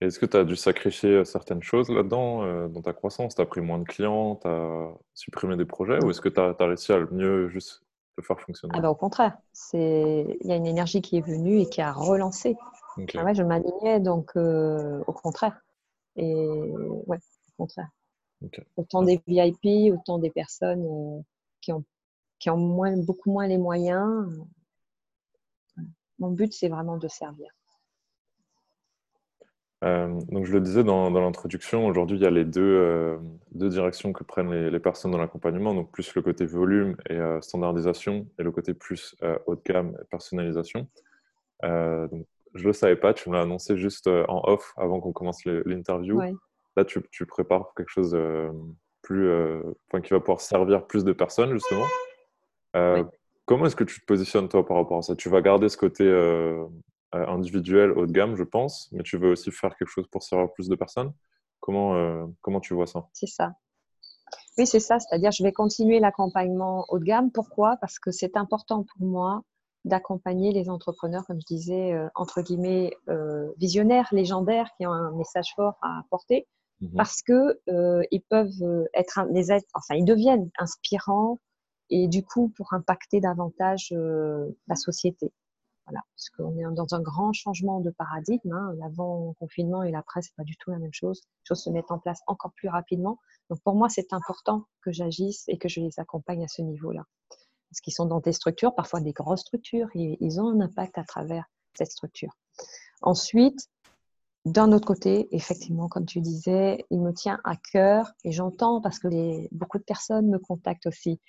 Est-ce 0.00 0.18
que 0.18 0.26
tu 0.26 0.36
as 0.36 0.44
dû 0.44 0.56
sacrifier 0.56 1.10
euh, 1.10 1.24
certaines 1.24 1.62
choses 1.62 1.88
là-dedans, 1.88 2.44
euh, 2.44 2.68
dans 2.68 2.82
ta 2.82 2.92
croissance? 2.92 3.34
Tu 3.34 3.40
as 3.40 3.46
pris 3.46 3.60
moins 3.60 3.78
de 3.78 3.84
clients, 3.84 4.36
tu 4.36 4.46
as 4.46 4.90
supprimé 5.14 5.56
des 5.56 5.64
projets, 5.64 6.02
ou 6.04 6.10
est-ce 6.10 6.20
que 6.20 6.28
tu 6.28 6.40
as, 6.40 6.54
réussi 6.58 6.92
à 6.92 7.00
mieux 7.10 7.48
juste 7.48 7.82
le 8.16 8.22
faire 8.22 8.40
fonctionner? 8.40 8.74
Ah 8.76 8.80
bah, 8.80 8.90
Au 8.90 8.94
contraire, 8.94 9.38
il 9.72 10.36
y 10.44 10.52
a 10.52 10.56
une 10.56 10.66
énergie 10.66 11.00
qui 11.00 11.16
est 11.16 11.26
venue 11.26 11.60
et 11.60 11.66
qui 11.66 11.80
a 11.80 11.92
relancé. 11.92 12.56
Ah 13.14 13.24
ouais, 13.24 13.34
je 13.34 13.42
m'alignais, 13.42 14.00
donc 14.00 14.32
euh, 14.36 15.02
au 15.06 15.12
contraire. 15.12 15.60
Et 16.16 16.34
ouais, 17.06 17.18
au 17.18 17.62
contraire. 17.62 17.88
Autant 18.76 19.02
des 19.02 19.20
VIP, 19.26 19.92
autant 19.92 20.18
des 20.18 20.30
personnes 20.30 20.84
euh, 20.84 21.22
qui 21.60 21.72
ont, 21.72 21.84
qui 22.38 22.50
ont 22.50 22.56
moins, 22.56 22.96
beaucoup 22.96 23.30
moins 23.30 23.46
les 23.46 23.58
moyens. 23.58 24.28
Mon 26.18 26.30
but, 26.30 26.52
c'est 26.52 26.68
vraiment 26.68 26.96
de 26.96 27.08
servir. 27.08 27.48
Euh, 29.84 30.08
donc 30.30 30.46
je 30.46 30.52
le 30.52 30.60
disais 30.60 30.82
dans, 30.82 31.10
l'introduction, 31.10 31.86
aujourd'hui 31.86 32.16
il 32.16 32.22
y 32.22 32.26
a 32.26 32.30
les 32.30 32.46
deux, 32.46 32.62
euh, 32.62 33.18
deux 33.52 33.68
directions 33.68 34.14
que 34.14 34.24
prennent 34.24 34.50
les, 34.50 34.80
personnes 34.80 35.10
dans 35.10 35.18
l'accompagnement, 35.18 35.74
donc 35.74 35.92
plus 35.92 36.14
le 36.14 36.22
côté 36.22 36.46
volume 36.46 36.96
et 37.10 37.18
standardisation 37.42 38.26
et 38.38 38.42
le 38.42 38.50
côté 38.50 38.72
plus 38.72 39.14
haut 39.46 39.54
de 39.54 39.60
gamme 39.62 39.94
et 40.00 40.04
personnalisation. 40.06 40.88
donc, 41.62 42.26
je 42.54 42.62
ne 42.62 42.68
le 42.68 42.72
savais 42.72 42.96
pas, 42.96 43.12
tu 43.12 43.28
me 43.28 43.34
l'as 43.34 43.42
annoncé 43.42 43.76
juste 43.76 44.06
en 44.06 44.40
off 44.44 44.72
avant 44.78 44.98
qu'on 44.98 45.12
commence 45.12 45.44
l'interview. 45.44 46.22
Là, 46.76 46.84
tu, 46.84 47.26
prépares 47.26 47.72
quelque 47.74 47.88
chose 47.88 48.14
euh, 48.14 48.50
plus, 49.02 49.28
euh, 49.28 49.62
qui 50.04 50.10
va 50.10 50.20
pouvoir 50.20 50.40
servir 50.40 50.86
plus 50.86 51.04
de 51.04 51.12
personnes, 51.12 51.52
justement. 51.52 51.86
Euh, 52.74 53.04
comment 53.46 53.66
est-ce 53.66 53.76
que 53.76 53.84
tu 53.84 54.00
te 54.00 54.04
positionnes, 54.04 54.48
toi, 54.48 54.66
par 54.66 54.76
rapport 54.76 54.98
à 54.98 55.02
ça? 55.02 55.16
Tu 55.16 55.28
vas 55.28 55.40
garder 55.40 55.68
ce 55.68 55.76
côté 55.76 56.06
individuel, 57.12 57.92
haut 57.92 58.06
de 58.06 58.12
gamme, 58.12 58.36
je 58.36 58.42
pense, 58.42 58.90
mais 58.92 59.02
tu 59.02 59.16
veux 59.16 59.30
aussi 59.30 59.50
faire 59.50 59.74
quelque 59.76 59.88
chose 59.88 60.06
pour 60.08 60.22
servir 60.22 60.52
plus 60.52 60.68
de 60.68 60.74
personnes? 60.74 61.12
Comment, 61.60 62.30
comment 62.42 62.60
tu 62.60 62.74
vois 62.74 62.86
ça? 62.86 63.08
C'est 63.14 63.26
ça. 63.26 63.52
Oui, 64.58 64.66
c'est 64.66 64.80
ça. 64.80 64.98
C'est-à-dire, 64.98 65.30
je 65.32 65.42
vais 65.42 65.52
continuer 65.52 65.98
l'accompagnement 65.98 66.84
haut 66.88 66.98
de 66.98 67.04
gamme. 67.04 67.30
Pourquoi? 67.30 67.76
Parce 67.80 67.98
que 67.98 68.10
c'est 68.10 68.36
important 68.36 68.84
pour 68.84 69.06
moi 69.06 69.42
d'accompagner 69.86 70.52
les 70.52 70.68
entrepreneurs, 70.68 71.24
comme 71.26 71.40
je 71.40 71.46
disais, 71.46 71.92
euh, 71.92 72.08
entre 72.14 72.42
guillemets, 72.42 72.92
euh, 73.08 73.50
visionnaires, 73.56 74.08
légendaires, 74.12 74.68
qui 74.76 74.86
ont 74.86 74.92
un 74.92 75.12
message 75.12 75.52
fort 75.54 75.78
à 75.80 76.00
apporter, 76.00 76.46
mhm. 76.80 76.92
parce 76.96 77.22
que 77.22 77.60
euh, 77.68 78.02
ils 78.10 78.22
peuvent 78.22 78.88
être 78.94 79.20
des 79.32 79.52
êtres, 79.52 79.66
enfin, 79.74 79.94
ils 79.94 80.04
deviennent 80.04 80.50
inspirants 80.58 81.38
et 81.90 82.08
du 82.08 82.24
coup 82.24 82.52
pour 82.56 82.72
impacter 82.72 83.20
davantage 83.20 83.92
la 83.92 84.74
société. 84.76 85.32
Voilà, 85.86 86.00
parce 86.16 86.30
qu'on 86.30 86.58
est 86.58 86.74
dans 86.74 86.94
un 86.94 87.00
grand 87.00 87.32
changement 87.32 87.80
de 87.80 87.90
paradigme. 87.90 88.52
Hein. 88.52 88.74
L'avant-confinement 88.78 89.84
et 89.84 89.92
l'après, 89.92 90.20
c'est 90.20 90.34
pas 90.34 90.42
du 90.42 90.56
tout 90.56 90.72
la 90.72 90.78
même 90.78 90.92
chose. 90.92 91.20
Les 91.24 91.46
choses 91.46 91.62
se 91.62 91.70
mettent 91.70 91.92
en 91.92 92.00
place 92.00 92.20
encore 92.26 92.52
plus 92.56 92.68
rapidement. 92.68 93.20
Donc 93.50 93.60
pour 93.62 93.76
moi, 93.76 93.88
c'est 93.88 94.12
important 94.12 94.64
que 94.82 94.90
j'agisse 94.90 95.44
et 95.46 95.58
que 95.58 95.68
je 95.68 95.80
les 95.80 96.00
accompagne 96.00 96.42
à 96.42 96.48
ce 96.48 96.62
niveau-là. 96.62 97.04
Parce 97.70 97.80
qu'ils 97.80 97.92
sont 97.92 98.06
dans 98.06 98.18
des 98.18 98.32
structures, 98.32 98.74
parfois 98.74 99.00
des 99.00 99.12
grosses 99.12 99.42
structures, 99.42 99.88
ils 99.94 100.40
ont 100.40 100.48
un 100.48 100.60
impact 100.60 100.98
à 100.98 101.04
travers 101.04 101.44
cette 101.74 101.92
structure. 101.92 102.32
Ensuite, 103.02 103.68
d'un 104.46 104.70
autre 104.70 104.86
côté, 104.86 105.26
effectivement, 105.32 105.88
comme 105.88 106.06
tu 106.06 106.20
disais, 106.20 106.84
il 106.90 107.00
me 107.00 107.12
tient 107.12 107.40
à 107.42 107.56
cœur 107.56 108.12
et 108.22 108.30
j'entends 108.30 108.80
parce 108.80 109.00
que 109.00 109.08
beaucoup 109.52 109.78
de 109.78 109.82
personnes 109.82 110.28
me 110.28 110.38
contactent 110.38 110.86
aussi 110.86 111.20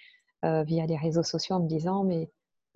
euh, 0.45 0.61
via 0.61 0.85
les 0.85 0.97
réseaux 0.97 1.23
sociaux 1.23 1.55
en 1.55 1.63
me 1.63 1.67
disant 1.67 2.03
mais 2.03 2.29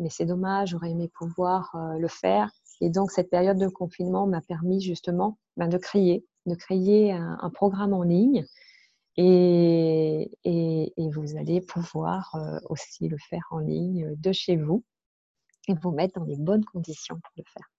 c'est 0.10 0.26
dommage, 0.26 0.70
j'aurais 0.70 0.90
aimé 0.90 1.12
pouvoir 1.14 1.70
euh, 1.76 2.00
le 2.00 2.08
faire. 2.08 2.50
Et 2.82 2.90
donc, 2.90 3.12
cette 3.12 3.30
période 3.30 3.60
de 3.60 3.68
confinement 3.68 4.26
m'a 4.26 4.42
permis 4.42 4.82
justement 4.82 5.38
ben, 5.58 5.68
de 5.68 5.78
créer, 5.78 6.26
de 6.48 6.56
créer 6.56 7.12
un, 7.12 7.52
programme 7.52 7.94
en 7.94 8.02
ligne. 8.02 8.44
Et, 9.18 10.32
vous 10.98 11.38
allez 11.38 11.62
pouvoir 11.62 12.34
euh, 12.34 12.58
aussi 12.68 13.08
le 13.10 13.18
faire 13.30 13.46
en 13.52 13.60
ligne 13.60 14.16
de 14.16 14.32
chez 14.32 14.56
vous 14.56 14.84
et 15.68 15.76
vous 15.76 15.92
mettre 15.92 16.20
dans 16.20 16.26
les 16.26 16.38
bonnes 16.38 16.66
conditions 16.66 17.20
pour 17.20 17.34
le 17.38 17.44
faire. 17.54 17.70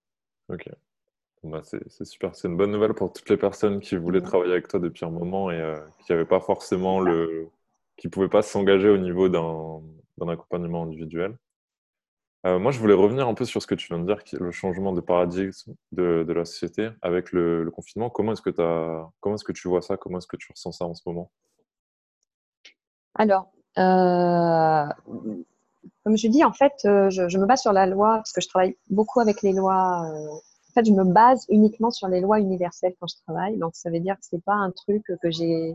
Bah, 1.45 1.61
c'est 1.65 2.05
super. 2.05 2.35
C'est 2.37 2.49
une 2.49 2.57
bonne 2.57 2.71
nouvelle 2.71 2.95
pour 2.95 3.13
toutes 3.13 3.29
les 3.29 3.37
personnes 3.37 3.81
qui 3.81 3.97
voulaient 3.97 4.21
travailler 4.21 4.53
avec 4.53 4.69
toi 4.69 4.79
depuis 4.79 5.05
un 5.05 5.11
moment 5.11 5.51
et 5.51 5.61
euh, 5.61 5.77
qui 6.05 6.13
n'avaient 6.13 6.25
pas 6.25 6.41
forcément 6.41 7.01
le. 7.01 7.49
qui 7.97 8.07
ne 8.07 8.13
pouvaient 8.13 8.29
pas 8.29 8.43
s'engager 8.43 8.89
au 8.89 8.99
niveau 8.99 9.29
d'un 9.29 10.29
accompagnement 10.29 10.85
individuel. 10.85 11.37
Euh, 12.45 12.59
moi, 12.59 12.73
je 12.73 12.79
voulais 12.81 12.95
revenir 12.95 13.29
un 13.29 13.35
peu 13.35 13.45
sur 13.45 13.61
ce 13.63 13.67
que 13.67 13.75
tu 13.75 13.89
viens 13.89 14.01
de 14.01 14.07
dire, 14.07 14.23
le 14.41 14.51
changement 14.51 14.93
de 14.93 15.01
paradigme 15.01 15.53
de, 15.93 16.33
la 16.33 16.45
société 16.45 16.91
avec 17.01 17.33
le, 17.33 17.71
confinement. 17.73 18.11
Comment 18.11 18.33
est-ce 18.33 18.43
que, 18.43 18.51
comment 19.21 19.35
est-ce 19.35 19.45
que 19.45 19.53
tu 19.53 19.69
vois 19.69 19.83
ça? 19.83 19.97
Comment 19.97 20.19
est-ce 20.19 20.27
que 20.27 20.37
tu 20.37 20.51
ressens 20.51 20.73
ça 20.73 20.85
en 20.85 20.95
ce 20.95 21.03
moment? 21.07 21.31
Alors, 23.15 23.53
euh, 23.79 24.87
comme 26.05 26.17
je 26.17 26.29
dis, 26.29 26.45
en 26.45 26.53
fait, 26.53 26.73
euh, 26.85 27.11
je, 27.11 27.39
me 27.39 27.47
base 27.47 27.63
sur 27.63 27.73
la 27.73 27.87
loi 27.87 28.17
parce 28.17 28.33
que 28.33 28.41
je 28.41 28.49
travaille 28.49 28.77
beaucoup 28.91 29.21
avec 29.21 29.43
les 29.43 29.53
lois. 29.53 30.13
En 30.73 30.81
fait, 30.81 30.87
je 30.87 30.93
me 30.93 31.05
base 31.05 31.45
uniquement 31.51 31.91
sur 31.91 32.09
les 32.09 32.23
lois 32.23 32.41
universelles 32.41 32.95
quand 32.99 33.07
je 33.07 33.17
travaille. 33.27 33.59
Donc, 33.59 33.77
ça 33.77 33.91
veut 33.91 34.01
dire 34.01 34.15
que 34.15 34.23
c'est 34.23 34.43
pas 34.43 34.55
un 34.55 34.71
truc 34.71 35.05
que 35.05 35.31
j'ai 35.31 35.75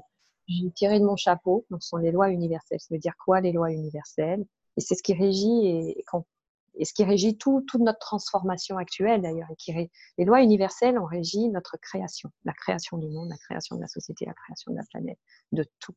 tiré 0.74 1.00
de 1.00 1.06
mon 1.06 1.16
chapeau. 1.16 1.66
Donc, 1.70 1.84
ce 1.84 1.90
sont 1.90 1.98
les 1.98 2.12
lois 2.12 2.30
universelles. 2.30 2.80
Ça 2.80 2.96
veut 2.96 3.00
dire 3.00 3.14
quoi 3.24 3.40
les 3.40 3.52
lois 3.52 3.72
universelles? 3.72 4.44
Et 4.76 4.82
c'est 4.82 4.96
ce 4.96 5.04
qui 5.04 5.14
régit 5.14 5.68
et 6.80 6.86
ce 6.86 6.94
qui 6.94 7.04
régit 7.04 7.38
tout, 7.38 7.64
toute 7.68 7.82
notre 7.82 8.00
transformation 8.00 8.78
actuelle 8.78 9.22
d'ailleurs. 9.22 9.50
Les 10.18 10.26
lois 10.26 10.42
universelles 10.42 10.98
ont 10.98 11.06
régi 11.06 11.50
notre 11.50 11.78
création, 11.78 12.32
la 12.46 12.54
création 12.54 12.98
du 12.98 13.08
monde, 13.08 13.30
la 13.30 13.38
création 13.38 13.76
de 13.76 13.82
la 13.82 13.88
société, 13.88 14.26
la 14.26 14.34
création 14.34 14.72
de 14.72 14.78
la 14.78 14.84
planète, 14.92 15.20
de 15.52 15.66
tout. 15.80 15.96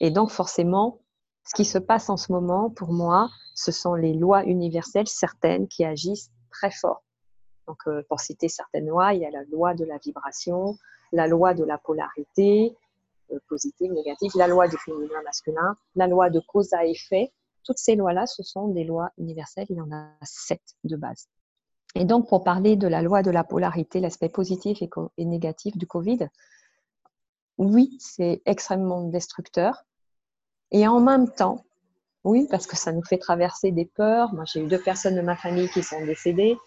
Et 0.00 0.10
donc 0.10 0.30
forcément, 0.30 1.00
ce 1.46 1.54
qui 1.54 1.64
se 1.64 1.78
passe 1.78 2.08
en 2.08 2.16
ce 2.16 2.32
moment, 2.32 2.70
pour 2.70 2.92
moi, 2.92 3.30
ce 3.54 3.72
sont 3.72 3.94
les 3.94 4.14
lois 4.14 4.44
universelles, 4.44 5.08
certaines 5.08 5.66
qui 5.68 5.84
agissent 5.84 6.30
très 6.50 6.70
fort. 6.70 7.02
Donc, 7.72 7.78
euh, 7.86 8.02
pour 8.10 8.20
citer 8.20 8.50
certaines 8.50 8.86
lois, 8.86 9.14
il 9.14 9.22
y 9.22 9.24
a 9.24 9.30
la 9.30 9.44
loi 9.44 9.72
de 9.72 9.86
la 9.86 9.96
vibration, 9.96 10.76
la 11.10 11.26
loi 11.26 11.54
de 11.54 11.64
la 11.64 11.78
polarité, 11.78 12.76
euh, 13.32 13.38
positive, 13.48 13.90
négative, 13.92 14.30
la 14.34 14.46
loi 14.46 14.68
du 14.68 14.76
féminin 14.76 15.22
masculin, 15.24 15.74
la 15.94 16.06
loi 16.06 16.28
de 16.28 16.38
cause 16.40 16.74
à 16.74 16.84
effet, 16.84 17.32
toutes 17.64 17.78
ces 17.78 17.94
lois-là, 17.94 18.26
ce 18.26 18.42
sont 18.42 18.68
des 18.68 18.84
lois 18.84 19.10
universelles. 19.16 19.64
Il 19.70 19.76
y 19.76 19.80
en 19.80 19.90
a 19.90 20.10
sept 20.22 20.60
de 20.84 20.96
base. 20.96 21.28
Et 21.94 22.04
donc, 22.04 22.28
pour 22.28 22.44
parler 22.44 22.76
de 22.76 22.86
la 22.86 23.00
loi 23.00 23.22
de 23.22 23.30
la 23.30 23.42
polarité, 23.42 24.00
l'aspect 24.00 24.28
positif 24.28 24.82
et, 24.82 25.24
négatif 25.24 25.78
du 25.78 25.86
Covid, 25.86 26.28
oui, 27.56 27.96
c'est 28.00 28.42
extrêmement 28.44 29.04
destructeur. 29.04 29.86
Et 30.72 30.86
en 30.86 31.00
même 31.00 31.30
temps, 31.30 31.64
oui, 32.24 32.46
parce 32.50 32.66
que 32.66 32.76
ça 32.76 32.92
nous 32.92 33.02
fait 33.02 33.18
traverser 33.18 33.70
des 33.70 33.86
peurs. 33.86 34.34
Moi, 34.34 34.44
j'ai 34.44 34.60
eu 34.60 34.66
deux 34.66 34.82
personnes 34.82 35.16
de 35.16 35.22
ma 35.22 35.36
famille 35.36 35.70
qui 35.70 35.82
sont 35.82 36.04
décédées. 36.04 36.58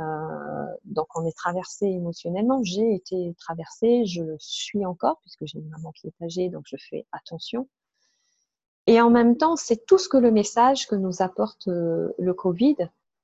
Euh, 0.00 0.66
donc, 0.84 1.06
on 1.14 1.24
est 1.26 1.36
traversé 1.36 1.86
émotionnellement. 1.86 2.62
J'ai 2.62 2.94
été 2.94 3.34
traversée, 3.38 4.06
je 4.06 4.22
le 4.22 4.36
suis 4.38 4.84
encore, 4.86 5.18
puisque 5.20 5.44
j'ai 5.46 5.58
une 5.58 5.68
maman 5.68 5.92
qui 5.92 6.08
est 6.08 6.24
âgée, 6.24 6.48
donc 6.48 6.64
je 6.66 6.76
fais 6.78 7.06
attention. 7.12 7.68
Et 8.86 9.00
en 9.00 9.10
même 9.10 9.36
temps, 9.36 9.56
c'est 9.56 9.84
tout 9.86 9.98
ce 9.98 10.08
que 10.08 10.16
le 10.16 10.30
message 10.30 10.86
que 10.86 10.94
nous 10.94 11.22
apporte 11.22 11.68
euh, 11.68 12.08
le 12.18 12.34
Covid. 12.34 12.76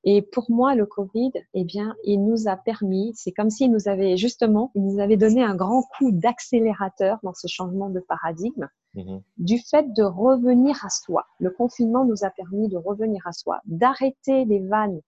Et 0.05 0.23
pour 0.23 0.51
moi, 0.51 0.77
le 0.77 0.87
Covid, 0.87 1.33
eh 1.55 1.65
bien, 1.65 1.97
il 2.05 2.25
nous 2.25 2.47
a 2.47 2.57
permis, 2.57 3.13
c'est 3.17 3.33
comme 3.33 3.51
s'il 3.51 3.73
nous 3.73 3.89
avait 3.89 4.17
justement, 4.17 4.71
il 4.77 4.87
nous 4.87 5.01
avait 5.01 5.17
donné 5.17 5.43
un 5.43 5.57
grand 5.57 5.83
coup 5.83 6.13
d'accélérateur 6.13 7.19
dans 7.25 7.35
ce 7.35 7.49
changement 7.49 7.91
de 7.91 7.99
paradigme, 7.99 8.69
mhm. 8.95 9.21
du 9.39 9.59
fait 9.59 9.93
de 9.95 10.05
revenir 10.05 10.85
à 10.85 10.91
soi. 10.91 11.27
Le 11.41 11.51
confinement 11.51 12.05
nous 12.05 12.23
a 12.23 12.31
permis 12.31 12.69
de 12.69 12.77
revenir 12.77 13.27
à 13.27 13.33
soi, 13.33 13.61
d'arrêter 13.65 14.45
les 14.45 14.61
vannes 14.61 15.01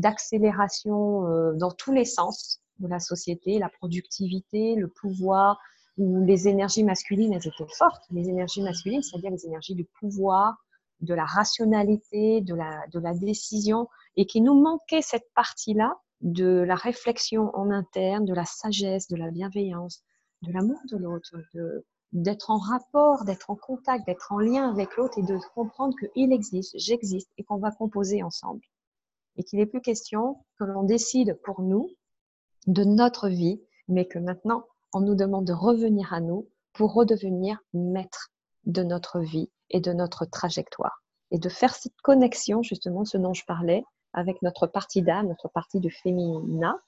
d'accélération 0.00 1.26
euh, 1.26 1.52
dans 1.54 1.70
tous 1.70 1.92
les 1.92 2.04
sens 2.04 2.60
de 2.78 2.88
la 2.88 2.98
société, 2.98 3.58
la 3.58 3.68
productivité, 3.68 4.74
le 4.74 4.88
pouvoir, 4.88 5.58
où 5.98 6.24
les 6.24 6.48
énergies 6.48 6.84
masculines, 6.84 7.32
elles 7.32 7.46
étaient 7.46 7.72
fortes. 7.76 8.02
Les 8.10 8.28
énergies 8.28 8.62
masculines, 8.62 9.02
c'est-à-dire 9.02 9.30
les 9.30 9.46
énergies 9.46 9.74
du 9.74 9.84
pouvoir, 9.84 10.56
de 11.00 11.14
la 11.14 11.24
rationalité, 11.24 12.40
de 12.40 12.54
la, 12.54 12.86
de 12.92 12.98
la 12.98 13.14
décision, 13.14 13.88
et 14.16 14.26
qui 14.26 14.40
nous 14.40 14.54
manquait 14.54 15.02
cette 15.02 15.28
partie-là 15.34 15.94
de 16.20 16.62
la 16.66 16.74
réflexion 16.74 17.50
en 17.54 17.70
interne, 17.70 18.24
de 18.24 18.34
la 18.34 18.44
sagesse, 18.44 19.08
de 19.08 19.16
la 19.16 19.30
bienveillance, 19.30 20.02
de 20.42 20.52
l'amour 20.52 20.80
de 20.90 20.96
l'autre, 20.96 21.34
d'être 22.12 22.50
en 22.50 22.58
rapport, 22.58 23.24
d'être 23.24 23.50
en 23.50 23.56
contact, 23.56 24.06
d'être 24.06 24.32
en 24.32 24.38
lien 24.38 24.70
avec 24.70 24.96
l'autre 24.96 25.18
et 25.18 25.22
de 25.22 25.38
comprendre 25.54 25.94
qu'il 25.96 26.32
existe, 26.32 26.76
j'existe 26.76 27.30
et 27.38 27.44
qu'on 27.44 27.58
va 27.58 27.70
composer 27.70 28.22
ensemble. 28.22 28.60
Et 29.40 29.42
qu'il 29.42 29.58
n'est 29.58 29.64
plus 29.64 29.80
question 29.80 30.44
que 30.58 30.64
l'on 30.64 30.82
décide 30.82 31.40
pour 31.42 31.62
nous 31.62 31.88
de 32.66 32.84
notre 32.84 33.30
vie, 33.30 33.62
mais 33.88 34.06
que 34.06 34.18
maintenant 34.18 34.66
on 34.92 35.00
nous 35.00 35.14
demande 35.14 35.46
de 35.46 35.54
revenir 35.54 36.12
à 36.12 36.20
nous 36.20 36.46
pour 36.74 36.92
redevenir 36.92 37.58
maître 37.72 38.32
de 38.66 38.82
notre 38.82 39.18
vie 39.18 39.50
et 39.70 39.80
de 39.80 39.94
notre 39.94 40.26
trajectoire. 40.26 41.02
Et 41.30 41.38
de 41.38 41.48
faire 41.48 41.74
cette 41.74 41.98
connexion, 42.02 42.62
justement, 42.62 43.06
ce 43.06 43.16
dont 43.16 43.32
je 43.32 43.46
parlais, 43.46 43.82
avec 44.12 44.42
notre 44.42 44.66
partie 44.66 45.00
d'âme, 45.00 45.28
notre 45.28 45.48
partie 45.48 45.80
du 45.80 45.90
féminin, 45.90 46.78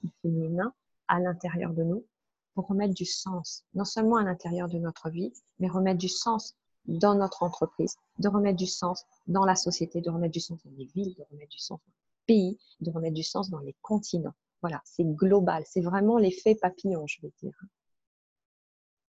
à 1.07 1.19
l'intérieur 1.19 1.73
de 1.73 1.81
nous, 1.81 2.05
pour 2.53 2.67
remettre 2.67 2.93
du 2.93 3.05
sens, 3.05 3.65
non 3.73 3.83
seulement 3.83 4.17
à 4.17 4.23
l'intérieur 4.23 4.67
de 4.67 4.77
notre 4.77 5.09
vie, 5.09 5.33
mais 5.57 5.69
remettre 5.69 5.97
du 5.97 6.07
sens 6.07 6.53
dans 6.85 7.15
notre 7.15 7.41
entreprise, 7.41 7.95
de 8.19 8.29
remettre 8.29 8.57
du 8.57 8.67
sens 8.67 9.05
dans 9.25 9.43
la 9.43 9.55
société, 9.55 10.01
de 10.01 10.11
remettre 10.11 10.33
du 10.33 10.39
sens 10.39 10.59
dans 10.63 10.71
les 10.77 10.85
villes, 10.85 11.15
de 11.15 11.25
remettre 11.31 11.49
du 11.49 11.57
sens 11.57 11.79
dans 11.79 12.02
pays, 12.25 12.59
de 12.79 12.91
remettre 12.91 13.15
du 13.15 13.23
sens 13.23 13.49
dans 13.49 13.59
les 13.59 13.75
continents. 13.81 14.35
Voilà, 14.61 14.81
c'est 14.85 15.03
global, 15.03 15.63
c'est 15.65 15.81
vraiment 15.81 16.17
l'effet 16.17 16.55
papillon, 16.55 17.05
je 17.07 17.17
veux 17.21 17.31
dire. 17.41 17.57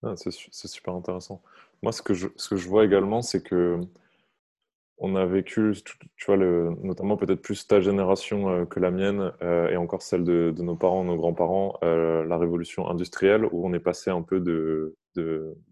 Ah, 0.03 0.14
c'est 0.16 0.68
super 0.68 0.94
intéressant. 0.94 1.42
Moi, 1.83 1.92
ce 1.92 2.03
que 2.03 2.14
je, 2.14 2.29
ce 2.37 2.48
que 2.48 2.57
je 2.57 2.68
vois 2.68 2.85
également, 2.85 3.22
c'est 3.22 3.42
que 3.42 3.81
on 4.98 5.16
a 5.16 5.27
vécu, 5.27 5.72
tu 6.16 6.27
vois, 6.27 6.37
le, 6.37 6.77
notamment 6.83 7.16
peut-être 7.16 7.42
plus 7.42 7.66
ta 7.66 7.81
génération 7.81 8.51
euh, 8.51 8.64
que 8.66 8.79
la 8.79 8.92
mienne 8.92 9.33
euh, 9.42 9.68
et 9.68 9.77
encore 9.77 10.01
celle 10.01 10.22
de, 10.22 10.55
nos 10.59 10.77
parents, 10.77 11.03
nos 11.03 11.16
grands-parents, 11.16 11.77
euh, 11.83 12.25
la 12.25 12.38
révolution 12.38 12.88
industrielle 12.88 13.44
où 13.46 13.66
on 13.66 13.72
est 13.72 13.81
passé 13.81 14.11
un 14.11 14.22
peu 14.22 14.38
de, 14.38 14.96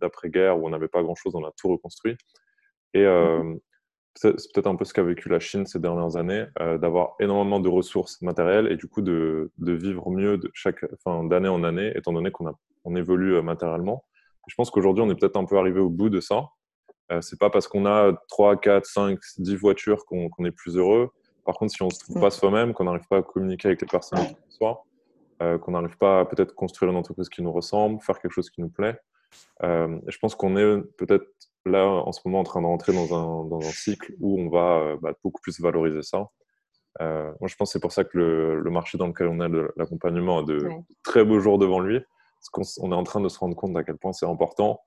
d'après-guerre 0.01 0.59
où 0.59 0.67
on 0.67 0.71
n'avait 0.71 0.89
pas 0.89 1.03
grand-chose, 1.03 1.35
on 1.37 1.45
a 1.45 1.53
tout 1.57 1.69
reconstruit. 1.69 2.17
Et 2.93 3.07
mmh 3.07 3.61
c'est 4.15 4.33
peut-être 4.53 4.67
un 4.67 4.77
peu 4.77 4.85
ce 4.85 4.93
qu'a 4.93 5.03
vécu 5.03 5.29
la 5.29 5.41
Chine 5.41 5.67
ces 5.67 5.79
dernières 5.79 6.17
années, 6.17 6.47
d'avoir 6.59 7.15
énormément 7.21 7.61
de 7.61 7.69
ressources 7.69 8.21
matérielles 8.23 8.71
et 8.71 8.77
du 8.77 8.87
coup 8.89 9.03
de, 9.03 9.51
vivre 9.59 10.11
mieux 10.11 10.37
de 10.37 10.51
chaque, 10.53 10.85
enfin, 10.95 11.25
d'année 11.25 11.49
en 11.49 11.63
année, 11.65 11.93
étant 11.95 12.13
donné 12.13 12.31
qu'on 12.31 12.53
on 12.85 12.97
évolue 12.97 13.41
matériellement. 13.43 14.05
Je 14.49 14.55
pense 14.57 14.71
qu'aujourd'hui, 14.71 15.05
on 15.05 15.11
est 15.11 15.15
peut-être 15.15 15.37
un 15.37 15.45
peu 15.45 15.59
arrivé 15.59 15.81
au 15.81 15.89
bout 15.91 16.11
de 16.11 16.21
ça. 16.21 16.49
Euh, 17.13 17.21
c'est 17.21 17.39
pas 17.39 17.51
parce 17.51 17.69
qu'on 17.69 17.87
a 17.87 18.13
3, 18.29 18.61
4, 18.61 18.85
5, 18.87 19.19
10 19.39 19.57
voitures 19.57 20.05
qu'on 20.07 20.45
est 20.45 20.51
plus 20.51 20.77
heureux. 20.77 21.11
Par 21.45 21.55
contre, 21.57 21.73
si 21.73 21.83
on 21.83 21.87
ne 21.87 21.93
se 21.93 22.01
trouve 22.01 22.21
pas 22.21 22.31
soi-même, 22.31 22.73
qu'on 22.73 22.85
n'arrive 22.85 23.07
pas 23.09 23.19
à 23.19 23.23
communiquer 23.23 23.69
avec 23.69 23.81
les 23.81 23.87
personnes 23.87 24.27
qui 24.27 24.35
soi, 24.49 24.85
euh, 25.43 25.59
qu'on 25.59 25.73
n'arrive 25.73 25.97
pas 25.97 26.21
à 26.21 26.25
peut-être 26.25 26.55
construire 26.55 26.93
une 26.93 26.99
entreprise 26.99 27.29
qui 27.29 27.43
nous 27.43 27.53
ressemble, 27.53 28.01
faire 28.01 28.19
quelque 28.21 28.33
chose 28.33 28.51
qui 28.51 28.61
nous 28.61 28.69
plaît. 28.69 28.99
Euh, 29.63 29.99
je 30.07 30.19
pense 30.19 30.35
qu'on 30.35 30.57
est 30.57 30.81
peut-être 30.97 31.27
là 31.67 31.87
en 31.87 32.13
ce 32.13 32.21
moment 32.25 32.41
en 32.41 32.45
train 32.45 32.63
de 32.63 32.67
rentrer 32.67 32.93
dans 32.93 33.15
un, 33.15 33.45
dans 33.47 33.59
un 33.59 33.73
cycle 33.73 34.15
où 34.21 34.41
on 34.41 34.49
va 34.49 34.97
bah, 35.03 35.13
beaucoup 35.23 35.41
plus 35.41 35.61
valoriser 35.61 36.03
ça. 36.03 36.29
moi, 37.01 37.47
je 37.47 37.55
pense 37.57 37.71
que 37.71 37.73
c'est 37.73 37.81
pour 37.81 37.93
ça 37.93 38.05
que 38.05 38.19
le, 38.19 38.71
marché 38.71 38.99
dans 38.99 39.07
lequel 39.07 39.29
on 39.29 39.41
est, 39.41 39.73
l'accompagnement, 39.77 40.39
a 40.39 40.43
de 40.43 40.69
très 41.03 41.25
beaux 41.25 41.41
jours 41.41 41.59
devant 41.59 41.81
lui. 41.81 42.01
Parce 42.53 42.71
qu'on 42.79 42.93
est 42.93 42.95
en 42.95 43.05
train 43.05 43.21
de 43.21 43.29
se 43.29 43.39
rendre 43.39 43.55
compte 43.55 43.77
à 43.77 43.85
quel 43.85 43.99
point 43.99 44.15
c'est 44.15 44.27
important 44.27 44.81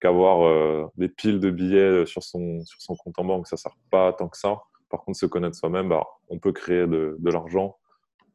qu'avoir 0.00 0.88
des 0.96 1.08
piles 1.08 1.40
de 1.40 1.50
billets 1.50 2.06
sur 2.06 2.22
son, 2.22 2.64
sur 2.64 2.80
son 2.80 2.94
compte 2.94 3.18
en 3.18 3.24
banque, 3.24 3.48
ça 3.48 3.56
ne 3.56 3.58
sert 3.58 3.76
pas 3.90 4.12
tant 4.12 4.28
que 4.28 4.38
ça. 4.38 4.62
Par 4.88 5.00
contre, 5.02 5.18
se 5.18 5.26
connaître 5.26 5.56
soi-même, 5.56 5.88
bah, 5.88 6.06
on 6.28 6.38
peut 6.38 6.52
créer 6.52 6.86
de, 6.86 7.16
de 7.18 7.30
l'argent 7.30 7.76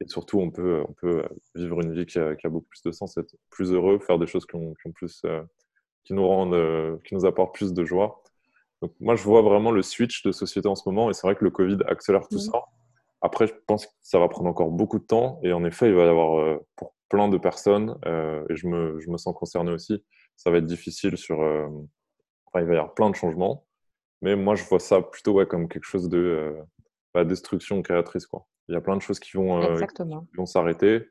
et 0.02 0.08
surtout, 0.08 0.40
on 0.40 0.52
peut, 0.52 0.84
on 0.88 0.94
peut 0.94 1.26
vivre 1.56 1.82
une 1.82 1.94
vie 1.94 2.06
qui 2.06 2.20
a, 2.20 2.36
qui 2.36 2.46
a, 2.46 2.50
beaucoup 2.50 2.68
plus 2.68 2.82
de 2.84 2.92
sens, 2.92 3.18
être 3.18 3.36
plus 3.50 3.72
heureux, 3.72 4.00
faire 4.00 4.20
des 4.20 4.28
choses 4.28 4.46
qui, 4.46 4.56
ont, 4.56 4.74
qui 4.74 4.88
ont 4.88 4.92
plus, 4.92 5.22
euh, 5.26 5.42
qui 6.06 6.14
nous 6.14 6.28
rendent, 6.28 6.54
euh, 6.54 6.98
qui 7.06 7.16
nous 7.16 7.26
apportent 7.26 7.54
plus 7.54 7.74
de 7.74 7.84
joie. 7.84 8.24
Donc, 8.82 8.94
moi, 9.00 9.16
je 9.16 9.24
vois 9.24 9.42
vraiment 9.42 9.72
le 9.72 9.82
switch 9.82 10.24
de 10.24 10.32
société 10.32 10.68
en 10.68 10.76
ce 10.76 10.88
moment, 10.88 11.10
et 11.10 11.14
c'est 11.14 11.28
vrai 11.28 11.36
que 11.36 11.44
le 11.44 11.52
Covid 11.52 11.78
accélère 11.88 12.28
tout 12.28 12.40
ça. 12.40 12.64
Après, 13.22 13.48
je 13.48 13.54
pense 13.68 13.88
que 13.88 13.92
ça 14.02 14.20
va 14.20 14.28
prendre 14.28 14.50
encore 14.50 14.70
beaucoup 14.70 15.00
de 15.00 15.06
temps, 15.06 15.40
et 15.44 15.52
en 15.54 15.64
effet, 15.66 15.88
il 15.88 15.96
va 15.96 16.06
y 16.06 16.08
avoir 16.08 16.40
euh, 16.40 16.58
pour 16.76 16.94
plein 17.10 17.28
de 17.28 17.38
personnes, 17.38 17.98
et 18.06 18.56
je 18.56 18.68
me, 18.68 19.00
je 19.00 19.10
me, 19.10 19.18
sens 19.18 19.34
concerné 19.36 19.72
aussi, 19.72 20.04
ça 20.36 20.52
va 20.52 20.58
être 20.58 20.66
difficile 20.66 21.18
sur. 21.18 21.40
enfin, 21.40 22.62
il 22.62 22.66
va 22.66 22.74
y 22.74 22.78
avoir 22.78 22.94
plein 22.94 23.10
de 23.10 23.16
changements, 23.16 23.66
mais 24.22 24.36
moi, 24.36 24.56
je 24.56 24.64
vois 24.64 24.80
ça 24.80 25.02
plutôt 25.02 25.34
ouais, 25.34 25.46
comme 25.46 25.68
quelque 25.68 25.86
chose 25.86 26.10
de 26.10 26.56
bah, 27.14 27.24
destruction 27.24 27.82
créatrice, 27.82 28.26
quoi. 28.26 28.48
Il 28.68 28.74
y 28.74 28.76
a 28.76 28.82
plein 28.82 28.98
de 28.98 29.02
choses 29.02 29.20
qui 29.20 29.38
vont, 29.38 29.62
euh, 29.62 29.80
vont 30.36 30.46
s'arrêter, 30.46 31.08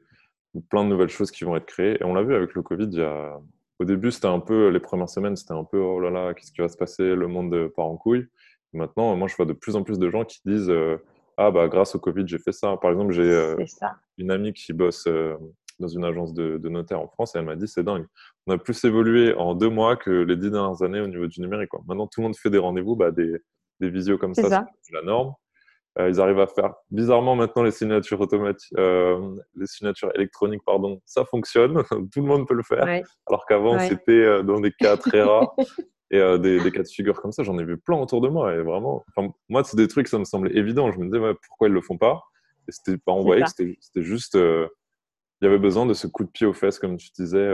plein 0.68 0.84
de 0.84 0.88
nouvelles 0.88 1.08
choses 1.08 1.30
qui 1.30 1.44
vont 1.44 1.56
être 1.56 1.66
créées. 1.66 2.00
Et 2.00 2.04
on 2.04 2.14
l'a 2.14 2.22
vu 2.22 2.34
avec 2.34 2.54
le 2.54 2.62
Covid, 2.62 2.88
il 2.90 2.98
y 2.98 3.02
a... 3.02 3.40
au 3.78 3.84
début, 3.84 4.10
c'était 4.10 4.26
un 4.26 4.40
peu, 4.40 4.68
les 4.68 4.80
premières 4.80 5.08
semaines, 5.08 5.36
c'était 5.36 5.54
un 5.54 5.64
peu, 5.64 5.78
oh 5.78 6.00
là 6.00 6.10
là, 6.10 6.34
qu'est-ce 6.34 6.52
qui 6.52 6.60
va 6.60 6.68
se 6.68 6.76
passer, 6.76 7.14
le 7.14 7.26
monde 7.26 7.68
part 7.76 7.86
en 7.86 7.96
couille. 7.96 8.26
maintenant, 8.72 9.16
moi, 9.16 9.28
je 9.28 9.36
vois 9.36 9.46
de 9.46 9.52
plus 9.52 9.76
en 9.76 9.82
plus 9.82 9.98
de 9.98 10.10
gens 10.10 10.24
qui 10.24 10.40
disent, 10.44 10.70
euh, 10.70 10.96
ah, 11.36 11.50
bah, 11.50 11.68
grâce 11.68 11.94
au 11.94 11.98
Covid, 11.98 12.26
j'ai 12.26 12.38
fait 12.38 12.52
ça. 12.52 12.76
Par 12.76 12.90
exemple, 12.92 13.12
j'ai 13.12 13.22
euh, 13.22 13.56
une 14.18 14.30
amie 14.30 14.52
qui 14.52 14.72
bosse 14.72 15.08
dans 15.80 15.88
une 15.88 16.04
agence 16.04 16.32
de, 16.32 16.58
de 16.58 16.68
notaires 16.68 17.00
en 17.00 17.08
France 17.08 17.34
et 17.34 17.38
elle 17.38 17.44
m'a 17.44 17.56
dit, 17.56 17.66
c'est 17.66 17.82
dingue. 17.82 18.06
On 18.46 18.52
a 18.52 18.58
plus 18.58 18.84
évolué 18.84 19.34
en 19.34 19.54
deux 19.54 19.70
mois 19.70 19.96
que 19.96 20.10
les 20.10 20.36
dix 20.36 20.50
dernières 20.50 20.82
années 20.82 21.00
au 21.00 21.08
niveau 21.08 21.26
du 21.26 21.40
numérique. 21.40 21.70
Quoi. 21.70 21.82
Maintenant, 21.86 22.06
tout 22.06 22.20
le 22.20 22.26
monde 22.26 22.36
fait 22.36 22.50
des 22.50 22.58
rendez-vous, 22.58 22.94
bah, 22.94 23.10
des, 23.10 23.38
des 23.80 23.90
visios 23.90 24.18
comme 24.18 24.34
ça, 24.34 24.66
c'est 24.82 24.94
la 24.94 25.02
norme. 25.02 25.34
Euh, 25.98 26.08
ils 26.08 26.20
arrivent 26.20 26.40
à 26.40 26.48
faire 26.48 26.74
bizarrement 26.90 27.36
maintenant 27.36 27.62
les 27.62 27.70
signatures 27.70 28.20
automatiques, 28.20 28.76
euh, 28.78 29.36
les 29.54 29.66
signatures 29.66 30.10
électroniques, 30.16 30.62
pardon, 30.66 31.00
ça 31.04 31.24
fonctionne, 31.24 31.84
tout 32.12 32.20
le 32.20 32.26
monde 32.26 32.48
peut 32.48 32.54
le 32.54 32.64
faire. 32.64 32.82
Alors 33.26 33.46
qu'avant 33.46 33.78
c'était 33.78 34.12
euh, 34.12 34.42
dans 34.42 34.60
des 34.60 34.72
cas 34.72 34.96
très 34.96 35.22
rares 35.22 35.54
et 36.10 36.18
des, 36.38 36.60
des, 36.60 36.72
cas 36.72 36.82
de 36.82 36.88
figure 36.88 37.20
comme 37.20 37.30
ça, 37.30 37.44
j'en 37.44 37.58
ai 37.58 37.64
vu 37.64 37.78
plein 37.78 37.96
autour 37.96 38.20
de 38.20 38.28
moi 38.28 38.54
et 38.54 38.62
vraiment, 38.62 39.04
moi 39.48 39.62
c'est 39.62 39.76
des 39.76 39.86
trucs 39.86 40.08
ça 40.08 40.18
me 40.18 40.24
semblait 40.24 40.56
évident. 40.56 40.90
Je 40.90 40.98
me 40.98 41.06
disais 41.06 41.34
pourquoi 41.46 41.68
ils 41.68 41.74
le 41.74 41.80
font 41.80 41.96
pas? 41.96 42.22
Et 42.68 42.72
c'était 42.72 42.98
pas, 42.98 43.12
que 43.12 43.46
c'était 43.80 44.02
juste, 44.02 44.34
il 44.34 44.68
y 45.42 45.46
avait 45.46 45.58
besoin 45.58 45.86
de 45.86 45.94
ce 45.94 46.08
coup 46.08 46.24
de 46.24 46.30
pied 46.30 46.46
aux 46.46 46.54
fesses 46.54 46.80
comme 46.80 46.96
tu 46.96 47.10
disais. 47.16 47.48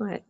Ouais. 0.00 0.24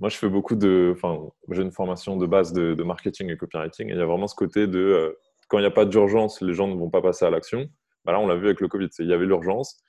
Moi, 0.00 0.08
je 0.08 0.16
fais 0.16 0.30
beaucoup 0.30 0.54
de. 0.54 0.94
Enfin, 0.96 1.28
j'ai 1.50 1.60
une 1.60 1.72
formation 1.72 2.16
de 2.16 2.24
base 2.24 2.54
de, 2.54 2.72
de, 2.72 2.82
marketing 2.82 3.30
et 3.30 3.36
copywriting. 3.36 3.88
Et 3.88 3.92
il 3.92 3.98
y 3.98 4.00
a 4.00 4.06
vraiment 4.06 4.26
ce 4.28 4.34
côté 4.34 4.66
de 4.66 5.14
quand 5.50 5.58
il 5.58 5.62
n'y 5.62 5.66
a 5.66 5.72
pas 5.72 5.84
d'urgence, 5.84 6.40
les 6.40 6.54
gens 6.54 6.68
ne 6.68 6.76
vont 6.76 6.88
pas 6.88 7.02
passer 7.02 7.24
à 7.24 7.30
l'action. 7.30 7.68
Bah 8.04 8.12
là, 8.12 8.20
on 8.20 8.26
l'a 8.26 8.36
vu 8.36 8.46
avec 8.46 8.60
le 8.60 8.68
Covid, 8.68 8.88
il 9.00 9.06
y 9.06 9.12
avait 9.12 9.26
l'urgence. 9.26 9.82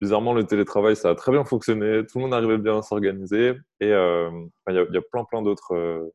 Bizarrement, 0.00 0.34
le 0.34 0.44
télétravail, 0.44 0.96
ça 0.96 1.10
a 1.10 1.14
très 1.14 1.30
bien 1.30 1.44
fonctionné. 1.44 2.04
Tout 2.04 2.18
le 2.18 2.24
monde 2.24 2.34
arrivait 2.34 2.58
bien 2.58 2.78
à 2.78 2.82
s'organiser. 2.82 3.54
Et 3.80 3.92
euh, 3.92 4.28
il, 4.68 4.74
y 4.74 4.78
a, 4.78 5.00
plein, 5.00 5.24
plein 5.24 5.40
euh, 5.40 6.10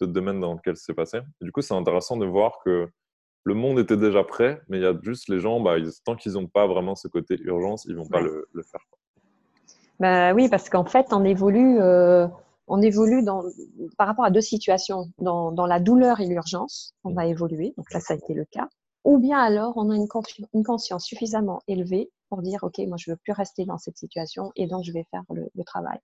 d'autres 0.00 0.12
domaines 0.12 0.40
dans 0.40 0.54
lesquels 0.54 0.76
c'est 0.76 0.94
passé. 0.94 1.20
du 1.40 1.52
coup, 1.52 1.62
c'est 1.62 1.74
intéressant 1.74 2.16
de 2.16 2.26
voir 2.26 2.58
que 2.64 2.88
le 3.44 3.54
monde 3.54 3.78
était 3.78 3.96
déjà 3.96 4.24
prêt, 4.24 4.60
mais 4.68 4.78
il 4.78 4.82
y 4.82 4.86
a 4.86 4.94
juste 5.02 5.28
les 5.28 5.38
gens, 5.38 5.60
bah, 5.60 5.76
tant 6.04 6.16
qu'ils 6.16 6.32
n'ont 6.32 6.48
pas 6.48 6.66
vraiment 6.66 6.96
ce 6.96 7.08
côté 7.08 7.38
urgence, 7.42 7.84
ils 7.84 7.92
ne 7.92 7.98
vont 7.98 8.08
pas 8.08 8.20
le, 8.20 8.48
faire. 8.62 8.80
Bah, 10.00 10.34
oui, 10.34 10.48
parce 10.48 10.68
qu'en 10.68 10.84
fait, 10.84 11.12
on 11.12 11.24
évolue. 11.24 11.78
Euh, 11.80 12.26
on 12.66 12.80
évolue 12.80 13.22
dans, 13.22 13.42
par 13.98 14.06
rapport 14.06 14.24
à 14.24 14.30
deux 14.30 14.40
situations. 14.40 15.06
Dans, 15.18 15.52
dans 15.52 15.66
la 15.66 15.80
douleur 15.80 16.20
et 16.20 16.26
l'urgence, 16.26 16.94
on 17.04 17.12
va 17.12 17.26
évoluer. 17.26 17.74
Donc 17.76 17.92
là, 17.92 18.00
ça 18.00 18.14
a 18.14 18.16
été 18.16 18.34
le 18.34 18.44
cas. 18.44 18.68
Ou 19.04 19.18
bien 19.18 19.38
alors, 19.38 19.74
on 19.76 19.90
a 19.90 19.96
une, 19.96 20.08
une, 20.54 20.64
conscience 20.64 21.04
suffisamment 21.04 21.60
élevée 21.68 22.10
pour 22.30 22.40
dire, 22.40 22.60
OK, 22.62 22.78
moi, 22.88 22.96
je 22.98 23.10
veux 23.10 23.16
plus 23.18 23.32
rester 23.32 23.66
dans 23.66 23.76
cette 23.76 23.98
situation 23.98 24.50
et 24.56 24.66
donc 24.66 24.82
je 24.84 24.92
vais 24.92 25.04
faire 25.10 25.22
le, 25.30 25.50
travail. 25.64 25.98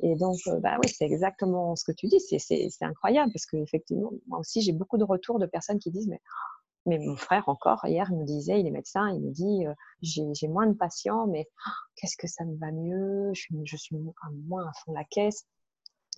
Et 0.00 0.16
donc, 0.16 0.38
euh, 0.48 0.58
bah 0.58 0.76
oui, 0.82 0.88
c'est 0.88 1.04
exactement 1.04 1.76
ce 1.76 1.84
que 1.84 1.92
tu 1.92 2.08
dis. 2.08 2.18
C'est 2.18 2.70
incroyable 2.82 3.30
parce 3.32 3.46
qu'effectivement, 3.46 4.10
moi 4.26 4.40
aussi, 4.40 4.60
j'ai 4.60 4.72
beaucoup 4.72 4.98
de 4.98 5.04
retours 5.04 5.38
de 5.38 5.46
personnes 5.46 5.78
qui 5.78 5.92
disent, 5.92 6.08
mais, 6.08 6.20
mais 6.86 6.98
mon 6.98 7.14
frère 7.14 7.48
encore, 7.48 7.84
hier, 7.84 8.08
il 8.10 8.18
me 8.18 8.24
disait, 8.24 8.58
il 8.58 8.66
est 8.66 8.72
médecin, 8.72 9.08
il 9.10 9.20
me 9.20 9.30
dit, 9.30 9.64
euh, 9.66 9.74
j'ai 10.02 10.48
moins 10.48 10.66
de 10.66 10.74
patients, 10.74 11.28
mais 11.28 11.46
oh, 11.68 11.70
qu'est-ce 11.94 12.16
que 12.16 12.26
ça 12.26 12.44
me 12.44 12.56
va 12.56 12.72
mieux, 12.72 13.30
je 13.34 13.40
suis, 13.40 13.54
je 13.64 13.76
suis 13.76 13.96
moins 13.96 14.66
à 14.66 14.72
fond 14.84 14.92
la 14.94 15.04
caisse. 15.04 15.46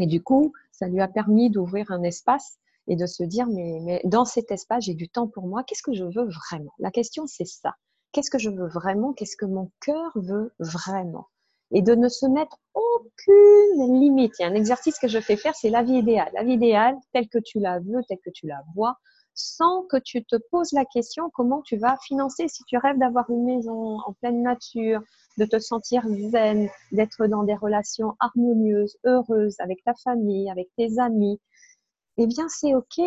Et 0.01 0.07
du 0.07 0.23
coup, 0.23 0.53
ça 0.73 0.89
lui 0.89 1.01
a 1.01 1.09
permis 1.09 1.51
d'ouvrir 1.51 1.91
un 1.91 2.03
espace 2.03 2.59
et 2.87 2.97
de 2.97 3.07
se 3.07 3.23
dire, 3.23 3.47
mais, 3.47 4.01
dans 4.05 4.25
cet 4.25 4.51
espace, 4.51 4.85
j'ai 4.85 4.95
du 4.95 5.09
temps 5.09 5.29
pour 5.29 5.47
moi. 5.47 5.63
Qu'est-ce 5.65 5.83
que 5.83 5.95
je 5.95 6.05
veux 6.05 6.29
vraiment? 6.29 6.73
La 6.79 6.91
question, 6.91 7.27
c'est 7.27 7.47
ça. 7.47 7.75
Qu'est-ce 8.13 8.31
que 8.31 8.39
je 8.39 8.51
veux 8.51 8.69
vraiment? 8.69 9.13
Qu'est-ce 9.13 9.37
que 9.37 9.47
mon 9.47 9.71
cœur 9.81 10.13
veut 10.17 10.53
vraiment? 10.59 11.29
Et 11.71 11.83
de 11.83 11.95
ne 11.95 12.09
se 12.09 12.27
mettre 12.27 12.59
aucune 12.75 14.01
limite. 14.01 14.35
Il 14.39 14.43
y 14.43 14.45
a 14.45 14.49
un 14.49 14.55
exercice 14.55 14.99
que 14.99 15.09
je 15.09 15.19
fais 15.19 15.37
faire, 15.37 15.55
c'est 15.55 15.71
la 15.71 15.83
vie 15.83 15.97
idéale. 15.97 16.31
La 16.35 16.45
vie 16.45 16.53
idéale, 16.53 16.97
telle 17.13 17.29
que 17.29 17.39
tu 17.39 17.59
la 17.59 17.81
veux, 17.81 18.03
telle 18.07 18.21
que 18.25 18.31
tu 18.31 18.47
la 18.47 18.63
vois, 18.75 18.99
sans 19.35 19.83
que 19.83 19.97
tu 19.97 20.25
te 20.25 20.37
poses 20.51 20.73
la 20.73 20.85
question 20.85 21.31
comment 21.31 21.63
tu 21.63 21.77
vas 21.77 21.97
financer. 22.07 22.49
Si 22.49 22.65
tu 22.65 22.77
rêves 22.79 22.99
d'avoir 22.99 23.29
une 23.31 23.45
maison 23.45 23.99
en 24.07 24.13
pleine 24.15 24.43
nature, 24.43 25.03
de 25.39 25.45
te 25.45 25.59
sentir 25.59 26.07
zen, 26.31 26.69
d'être 26.93 27.27
dans 27.27 27.43
des 27.43 27.57
relations 27.57 28.15
harmonieuses, 28.21 28.97
heureuses 29.05 29.57
avec 29.59 29.83
ta 29.85 29.95
famille, 29.95 30.49
avec 30.51 30.69
tes 30.77 30.99
amis, 30.99 31.41
eh 32.17 32.27
bien 32.27 32.49
c'est 32.49 32.75
ok. 32.75 33.01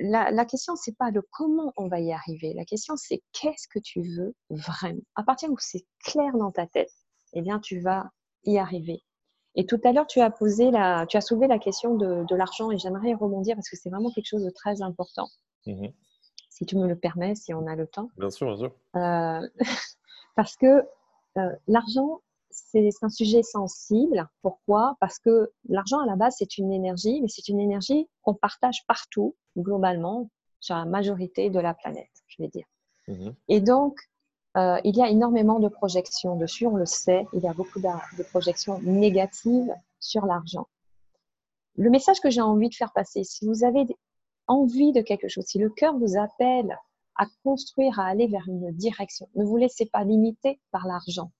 La, 0.00 0.30
la 0.30 0.44
question 0.44 0.76
c'est 0.76 0.96
pas 0.96 1.10
le 1.10 1.22
comment 1.30 1.72
on 1.76 1.88
va 1.88 2.00
y 2.00 2.12
arriver. 2.12 2.54
La 2.54 2.64
question 2.64 2.96
c'est 2.96 3.22
qu'est-ce 3.32 3.68
que 3.68 3.78
tu 3.78 4.02
veux 4.02 4.34
vraiment? 4.50 5.00
À 5.16 5.22
partir 5.22 5.50
où 5.50 5.56
c'est 5.58 5.84
clair 6.04 6.36
dans 6.36 6.50
ta 6.50 6.66
tête, 6.66 6.92
eh 7.34 7.42
bien 7.42 7.60
tu 7.60 7.80
vas 7.80 8.10
y 8.44 8.58
arriver. 8.58 9.02
Et 9.56 9.66
tout 9.66 9.80
à 9.84 9.92
l'heure, 9.92 10.06
tu 10.06 10.20
as 10.20 10.30
posé 10.30 10.70
la, 10.70 11.06
tu 11.06 11.16
as 11.16 11.20
soulevé 11.20 11.46
la 11.46 11.58
question 11.58 11.96
de, 11.96 12.24
de 12.28 12.36
l'argent 12.36 12.70
et 12.70 12.78
j'aimerais 12.78 13.14
rebondir 13.14 13.56
parce 13.56 13.68
que 13.68 13.76
c'est 13.76 13.90
vraiment 13.90 14.10
quelque 14.10 14.26
chose 14.26 14.44
de 14.44 14.50
très 14.50 14.82
important. 14.82 15.28
Mmh 15.66 15.88
si 16.60 16.66
tu 16.66 16.76
me 16.76 16.86
le 16.86 16.96
permets, 16.96 17.34
si 17.34 17.54
on 17.54 17.66
a 17.66 17.74
le 17.74 17.86
temps. 17.86 18.10
Bien 18.18 18.28
sûr, 18.28 18.48
bien 18.48 18.56
sûr. 18.56 18.72
Euh, 18.96 19.48
parce 20.36 20.56
que 20.56 20.84
euh, 21.38 21.56
l'argent, 21.68 22.20
c'est 22.50 22.90
un 23.00 23.08
sujet 23.08 23.42
sensible. 23.42 24.28
Pourquoi? 24.42 24.96
Parce 25.00 25.18
que 25.18 25.50
l'argent, 25.68 26.00
à 26.00 26.06
la 26.06 26.16
base, 26.16 26.34
c'est 26.38 26.58
une 26.58 26.70
énergie, 26.70 27.22
mais 27.22 27.28
c'est 27.28 27.48
une 27.48 27.60
énergie 27.60 28.08
qu'on 28.22 28.34
partage 28.34 28.84
partout, 28.86 29.36
globalement, 29.56 30.28
sur 30.58 30.74
la 30.74 30.84
majorité 30.84 31.48
de 31.48 31.60
la 31.60 31.72
planète, 31.72 32.10
je 32.26 32.42
vais 32.42 32.48
dire. 32.48 32.66
Mmh 33.08 33.30
et 33.48 33.60
donc, 33.62 33.98
euh, 34.56 34.80
il 34.84 34.96
y 34.96 35.02
a 35.02 35.08
énormément 35.08 35.60
de 35.60 35.68
projections 35.68 36.36
dessus, 36.36 36.66
on 36.66 36.76
le 36.76 36.86
sait. 36.86 37.26
Il 37.32 37.42
y 37.42 37.48
a 37.48 37.52
beaucoup 37.52 37.80
de, 37.80 38.22
projections 38.24 38.80
négatives 38.82 39.72
sur 40.00 40.26
l'argent. 40.26 40.66
Le 41.76 41.88
message 41.88 42.20
que 42.20 42.30
j'ai 42.30 42.40
envie 42.40 42.68
de 42.68 42.74
faire 42.74 42.92
passer, 42.92 43.22
si 43.22 43.46
vous 43.46 43.64
avez 43.64 43.86
envie 44.48 44.92
de 44.92 45.02
quelque 45.02 45.28
chose, 45.28 45.44
si 45.46 45.58
le 45.58 45.70
cœur 45.70 45.96
vous 45.96 46.18
appelle 46.18 46.76
à 47.16 47.26
construire, 47.44 48.00
à 48.00 48.06
aller 48.06 48.26
vers 48.26 48.48
une 48.48 48.72
direction, 48.72 49.28
ne 49.36 49.44
vous 49.44 49.56
laissez 49.56 49.86
pas 49.86 50.02
limiter 50.02 50.60
par 50.72 50.86
l'argent. 50.86 51.30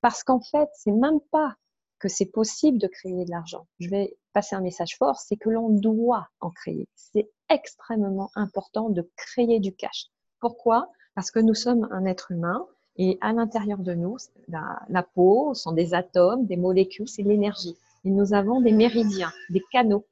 Parce 0.00 0.24
qu'en 0.24 0.40
fait, 0.40 0.68
c'est 0.72 0.92
même 0.92 1.20
pas 1.30 1.56
que 1.98 2.08
c'est 2.08 2.26
possible 2.26 2.78
de 2.78 2.86
créer 2.86 3.24
de 3.24 3.30
l'argent. 3.30 3.66
Je 3.80 3.88
vais 3.88 4.16
passer 4.32 4.54
un 4.54 4.60
message 4.60 4.96
fort, 4.96 5.18
c'est 5.18 5.36
que 5.36 5.50
l'on 5.50 5.70
doit 5.70 6.28
en 6.40 6.50
créer. 6.50 6.88
C'est 6.94 7.30
extrêmement 7.48 8.30
important 8.34 8.88
de 8.88 9.10
créer 9.16 9.60
du 9.60 9.74
cash. 9.74 10.06
Pourquoi? 10.40 10.90
Parce 11.16 11.30
que 11.30 11.40
nous 11.40 11.54
sommes 11.54 11.88
un 11.90 12.04
être 12.04 12.30
humain 12.30 12.66
et 12.96 13.16
à 13.22 13.32
l'intérieur 13.32 13.78
de 13.78 13.94
nous, 13.94 14.18
la, 14.48 15.02
peau 15.02 15.54
sont 15.54 15.72
des 15.72 15.94
atomes, 15.94 16.46
des 16.46 16.58
molécules, 16.58 17.08
c'est 17.08 17.22
l'énergie. 17.22 17.74
Et 18.04 18.10
nous 18.10 18.34
avons 18.34 18.60
des 18.60 18.72
méridiens, 18.72 19.32
des 19.48 19.62
canaux. 19.72 20.06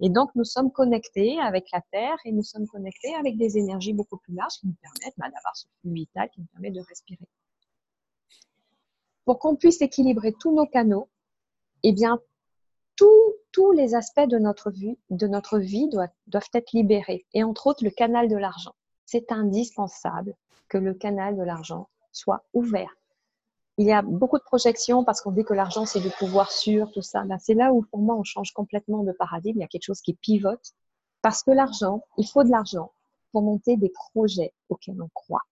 Et 0.00 0.08
donc, 0.10 0.30
nous 0.34 0.44
sommes 0.44 0.72
connectés 0.72 1.38
avec 1.40 1.70
la 1.72 1.80
Terre 1.92 2.16
et 2.24 2.32
nous 2.32 2.42
sommes 2.42 2.66
connectés 2.66 3.14
avec 3.14 3.36
des 3.36 3.58
énergies 3.58 3.92
beaucoup 3.92 4.16
plus 4.16 4.34
larges 4.34 4.54
qui 4.58 4.66
nous 4.66 4.74
permettent 4.82 5.14
bah, 5.18 5.26
d'avoir 5.26 5.56
ce 5.56 5.66
flux 5.80 5.92
vital 5.92 6.28
qui 6.30 6.40
nous 6.40 6.46
permet 6.52 6.72
de 6.72 6.80
respirer. 6.80 7.26
Pour 9.24 9.38
qu'on 9.38 9.54
puisse 9.54 9.80
équilibrer 9.82 10.32
tous 10.32 10.52
nos 10.52 10.66
canaux, 10.66 11.08
eh 11.84 11.92
bien, 11.92 12.20
tous 12.96 13.72
les 13.72 13.94
aspects 13.94 14.28
de 14.28 14.38
notre 14.38 14.70
vie, 14.70 14.98
de 15.10 15.28
notre 15.28 15.58
vie 15.58 15.88
doivent 15.88 16.48
être 16.54 16.72
libérés. 16.72 17.24
Et 17.34 17.44
entre 17.44 17.68
autres, 17.68 17.84
le 17.84 17.90
canal 17.90 18.28
de 18.28 18.36
l'argent 18.36 18.74
c'est 19.10 19.32
indispensable 19.32 20.36
que 20.70 20.78
le 20.78 20.94
canal 20.94 21.36
de 21.36 21.42
l'argent 21.42 21.90
soit 22.12 22.44
ouvert. 22.54 22.90
Il 23.76 23.86
y 23.86 23.92
a 23.92 24.02
beaucoup 24.02 24.38
de 24.38 24.42
projections 24.42 25.04
parce 25.04 25.20
qu'on 25.20 25.32
dit 25.32 25.44
que 25.44 25.54
l'argent, 25.54 25.84
c'est 25.84 26.00
du 26.00 26.10
pouvoir 26.18 26.50
sûr, 26.50 26.90
tout 26.92 27.02
ça. 27.02 27.24
Ben, 27.24 27.38
c'est 27.38 27.54
là 27.54 27.72
où, 27.72 27.82
pour 27.82 28.00
moi, 28.00 28.16
on 28.16 28.24
change 28.24 28.52
complètement 28.52 29.02
de 29.02 29.12
paradigme. 29.12 29.58
Il 29.58 29.62
y 29.62 29.64
a 29.64 29.68
quelque 29.68 29.84
chose 29.84 30.00
qui 30.00 30.14
pivote. 30.14 30.72
Parce 31.22 31.42
que 31.42 31.50
l'argent, 31.50 32.02
il 32.16 32.26
faut 32.26 32.44
de 32.44 32.50
l'argent 32.50 32.92
pour 33.32 33.42
monter 33.42 33.76
des 33.76 33.90
projets 33.90 34.52
auxquels 34.68 35.00
on 35.00 35.08
croit. 35.14 35.42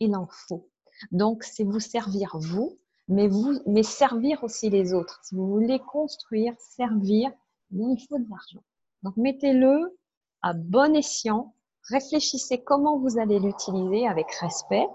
il 0.00 0.14
en 0.16 0.28
faut. 0.30 0.68
Donc, 1.10 1.44
c'est 1.44 1.64
vous 1.64 1.80
servir 1.80 2.36
vous, 2.38 2.78
mais, 3.08 3.28
vous, 3.28 3.60
mais 3.66 3.82
servir 3.82 4.42
aussi 4.44 4.70
les 4.70 4.92
autres. 4.92 5.20
Si 5.24 5.34
vous 5.34 5.46
voulez 5.46 5.78
construire, 5.80 6.54
servir, 6.58 7.30
il 7.72 8.06
faut 8.08 8.18
de 8.18 8.28
l'argent. 8.30 8.62
Donc, 9.02 9.16
mettez-le 9.16 9.98
à 10.42 10.52
bon 10.54 10.94
escient. 10.94 11.54
Réfléchissez 11.88 12.62
comment 12.62 12.98
vous 12.98 13.18
allez 13.18 13.38
l'utiliser 13.38 14.06
avec 14.06 14.30
respect, 14.40 14.86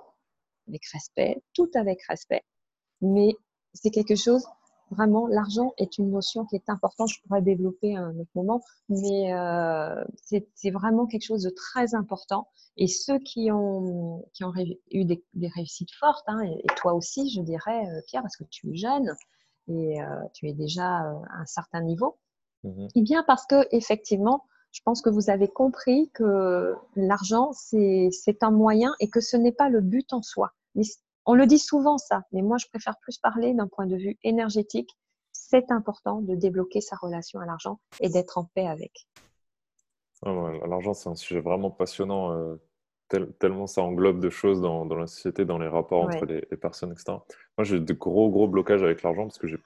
avec 0.68 0.86
respect, 0.94 1.42
tout 1.54 1.70
avec 1.76 2.02
respect. 2.04 2.44
Mais 3.02 3.36
c'est 3.74 3.92
quelque 3.92 4.16
chose, 4.16 4.46
vraiment, 4.92 5.28
l'argent 5.28 5.74
est 5.78 5.98
une 5.98 6.12
notion 6.12 6.46
qui 6.46 6.56
est 6.56 6.70
importante. 6.70 7.10
Je 7.10 7.22
pourrais 7.22 7.42
développer 7.42 7.96
un 7.96 8.18
autre 8.18 8.32
moment, 8.36 8.62
mais 8.90 9.34
euh, 9.34 10.04
c'est 10.22 10.72
vraiment 10.72 11.08
quelque 11.08 11.26
chose 11.26 11.44
de 11.44 11.50
très 11.50 11.94
important. 11.94 12.48
Et 12.78 12.88
ceux 12.88 13.20
qui 13.20 13.52
ont, 13.52 14.26
qui 14.34 14.44
ont 14.44 14.54
eu 14.92 15.06
des, 15.06 15.24
réussites 15.56 15.94
fortes, 16.00 16.26
hein, 16.28 16.42
et, 16.42 16.66
toi 16.78 16.94
aussi, 16.94 17.30
je 17.30 17.42
dirais, 17.42 17.86
euh, 17.88 18.02
Pierre, 18.08 18.22
parce 18.22 18.38
que 18.38 18.46
tu 18.46 18.72
es 18.72 18.76
jeune 18.76 19.14
et 19.68 20.02
euh, 20.02 20.06
tu 20.34 20.48
es 20.48 20.54
déjà 20.54 20.86
à 20.86 21.42
un 21.42 21.46
certain 21.46 21.82
niveau, 21.82 22.18
mmh 22.64 22.88
eh 22.96 23.02
bien 23.02 23.24
parce 23.24 23.46
que 23.46 23.68
effectivement, 23.72 24.46
je 24.78 24.84
pense 24.84 25.02
que 25.02 25.10
vous 25.10 25.32
avez 25.32 25.48
compris 25.48 26.12
que 26.14 26.76
l'argent, 26.96 27.52
c'est 27.52 28.44
un 28.44 28.52
moyen 28.52 28.94
et 29.00 29.10
que 29.10 29.22
ce 29.22 29.36
n'est 29.36 29.52
pas 29.52 29.70
le 29.70 29.82
but 29.82 30.14
en 30.14 30.22
soi. 30.22 30.54
On 31.26 31.34
le 31.34 31.48
dit 31.48 31.58
souvent 31.58 31.98
ça, 31.98 32.22
mais 32.32 32.44
moi 32.44 32.58
je 32.58 32.68
préfère 32.68 32.96
plus 33.00 33.18
parler 33.18 33.56
d'un 33.56 33.68
point 33.68 33.88
de 33.88 33.96
vue 33.96 34.20
énergétique. 34.24 34.96
C'est 35.32 35.72
important 35.72 36.22
de 36.22 36.36
débloquer 36.36 36.80
sa 36.80 36.96
relation 36.96 37.40
à 37.40 37.48
l'argent 37.48 37.80
et 38.00 38.10
d'être 38.10 38.38
en 38.38 38.44
paix 38.44 38.68
avec. 38.68 39.08
Ah 40.24 40.32
l'argent, 40.68 40.94
c'est 40.94 41.10
un 41.10 41.16
sujet 41.16 41.42
vraiment 41.42 41.72
passionnant, 41.72 42.34
euh, 42.34 42.56
tellement 43.40 43.66
ça 43.66 43.82
englobe 43.82 44.20
de 44.20 44.30
choses 44.30 44.62
dans, 44.62 44.86
la 44.86 45.08
société, 45.08 45.44
dans 45.44 45.58
les 45.58 45.68
rapports 45.68 46.04
entre 46.04 46.26
les, 46.26 46.48
les, 46.52 46.58
personnes, 46.58 46.92
etc. 46.92 47.18
Moi, 47.58 47.64
j'ai 47.64 47.80
de 47.80 47.94
gros, 47.94 48.30
gros 48.30 48.48
blocages 48.48 48.84
avec 48.84 49.02
l'argent 49.02 49.24
parce 49.24 49.40
que 49.40 49.48
j'ai 49.48 49.58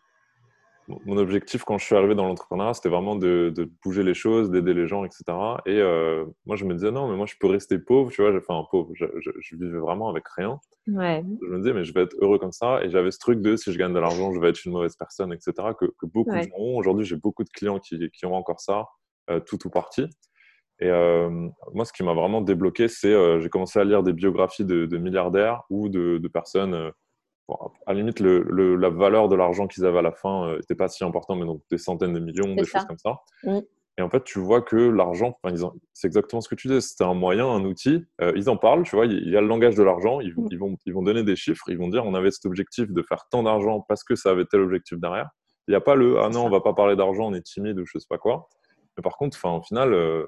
mon 1.06 1.18
objectif 1.18 1.64
quand 1.64 1.78
je 1.78 1.86
suis 1.86 1.96
arrivé 1.96 2.16
dans 2.16 2.28
l'entrepreneuriat, 2.28 2.74
c'était 2.74 2.90
vraiment 2.90 3.16
de, 3.16 3.54
bouger 3.84 4.04
les 4.04 4.14
choses, 4.14 4.52
d'aider 4.52 4.74
les 4.74 4.88
gens, 4.88 5.04
etc. 5.06 5.24
Et 5.66 5.80
euh, 5.80 6.26
moi, 6.46 6.56
je 6.56 6.66
me 6.66 6.74
disais, 6.74 6.92
non, 6.92 7.10
mais 7.10 7.16
moi, 7.16 7.26
je 7.26 7.36
peux 7.40 7.48
rester 7.48 7.80
pauvre, 7.80 8.12
tu 8.12 8.22
vois, 8.22 8.36
enfin, 8.36 8.66
pauvre, 8.70 8.92
je, 8.94 9.06
je, 9.20 9.56
vivais 9.56 9.80
vraiment 9.80 10.10
avec 10.10 10.28
rien. 10.28 10.60
Ouais. 10.88 11.24
Je 11.42 11.48
me 11.48 11.58
disais, 11.60 11.74
mais 11.74 11.84
je 11.84 11.94
vais 11.94 12.02
être 12.02 12.16
heureux 12.20 12.40
comme 12.40 12.52
ça. 12.52 12.84
Et 12.84 12.90
j'avais 12.90 13.12
ce 13.12 13.20
truc 13.20 13.42
de, 13.42 13.56
si 13.56 13.72
je 13.72 13.78
gagne 13.78 13.94
de 13.94 14.00
l'argent, 14.00 14.34
je 14.34 14.40
vais 14.40 14.50
être 14.50 14.64
une 14.66 14.72
mauvaise 14.72 14.96
personne, 14.96 15.34
etc., 15.34 15.54
que, 15.80 15.86
beaucoup 16.04 16.32
de 16.32 16.42
gens 16.42 16.50
ont. 16.58 16.78
Aujourd'hui, 16.78 17.06
j'ai 17.06 17.18
beaucoup 17.18 17.44
de 17.44 17.50
clients 17.50 17.80
qui, 17.80 18.10
qui, 18.12 18.26
ont 18.26 18.36
encore 18.36 18.60
ça, 18.60 18.86
euh, 19.30 19.40
tout 19.40 19.66
ou 19.66 19.70
partie. 19.70 20.06
Et 20.80 20.90
euh, 20.90 21.30
moi, 21.74 21.86
ce 21.86 21.94
qui 21.94 22.04
m'a 22.04 22.14
vraiment 22.14 22.42
débloqué, 22.42 22.88
c'est 22.88 23.40
j'ai 23.40 23.50
commencé 23.50 23.80
à 23.80 23.84
lire 23.84 24.02
des 24.02 24.14
biographies 24.14 24.66
de, 24.66 24.98
milliardaires 24.98 25.64
ou 25.70 25.90
de, 25.90 26.18
de 26.18 26.28
personnes 26.28 26.92
à 27.50 27.94
la 27.94 28.00
limite, 28.00 28.20
le, 28.20 28.76
la 28.76 28.90
valeur 28.90 29.28
de 29.30 29.36
l'argent 29.36 29.68
qu'ils 29.68 29.86
avaient 29.86 30.00
à 30.00 30.04
la 30.04 30.12
fin 30.12 30.56
n'était 30.56 30.74
euh, 30.74 30.78
pas 30.78 30.88
si 30.88 31.04
important, 31.04 31.36
mais 31.36 31.46
donc 31.46 31.62
des 31.70 31.78
centaines 31.78 32.14
de 32.14 32.20
millions, 32.20 32.56
des 32.56 32.66
choses 32.66 32.86
comme 32.86 32.98
ça. 32.98 33.20
Et 33.98 34.02
en 34.02 34.10
fait, 34.10 34.24
tu 34.24 34.40
vois 34.40 34.62
que 34.62 34.78
l'argent, 34.78 35.38
c'est 35.94 36.08
exactement 36.08 36.40
ce 36.40 36.48
que 36.48 36.56
tu 36.56 36.70
disais, 36.70 36.80
c'était 36.80 37.04
un 37.04 37.14
moyen, 37.14 37.48
un 37.48 37.66
outil. 37.66 38.06
Euh, 38.22 38.32
ils 38.38 38.50
en 38.50 38.56
parlent, 38.56 38.84
tu 38.84 38.96
vois, 38.96 39.06
il 39.06 39.30
y 39.30 39.36
a 39.36 39.42
le 39.42 39.48
langage 39.48 39.76
de 39.76 39.84
l'argent, 39.84 40.22
ils, 40.22 40.34
ils, 40.50 40.58
vont, 40.58 40.78
ils 40.86 40.94
vont 40.94 41.04
donner 41.04 41.24
des 41.24 41.36
chiffres, 41.36 41.66
ils 41.68 41.78
vont 41.78 41.90
dire 41.90 42.06
on 42.06 42.16
avait 42.16 42.32
cet 42.32 42.46
objectif 42.46 42.90
de 42.90 43.02
faire 43.02 43.26
tant 43.30 43.44
d'argent 43.44 43.82
parce 43.88 44.04
que 44.04 44.16
ça 44.16 44.30
avait 44.32 44.46
tel 44.46 44.62
objectif 44.62 44.98
derrière. 44.98 45.30
Il 45.68 45.72
n'y 45.72 45.76
a 45.76 45.82
pas 45.82 45.96
le 45.96 46.20
ah 46.20 46.30
non, 46.30 46.46
on 46.46 46.50
va 46.50 46.62
pas 46.62 46.74
parler 46.74 46.96
d'argent, 46.96 47.28
on 47.28 47.34
est 47.34 47.42
timide 47.42 47.80
ou 47.80 47.86
je 47.86 47.98
sais 48.00 48.08
pas 48.10 48.18
quoi. 48.18 48.48
Mais 48.98 49.04
par 49.04 49.18
contre, 49.18 49.38
au 49.46 49.62
final, 49.62 49.94
euh, 49.94 50.26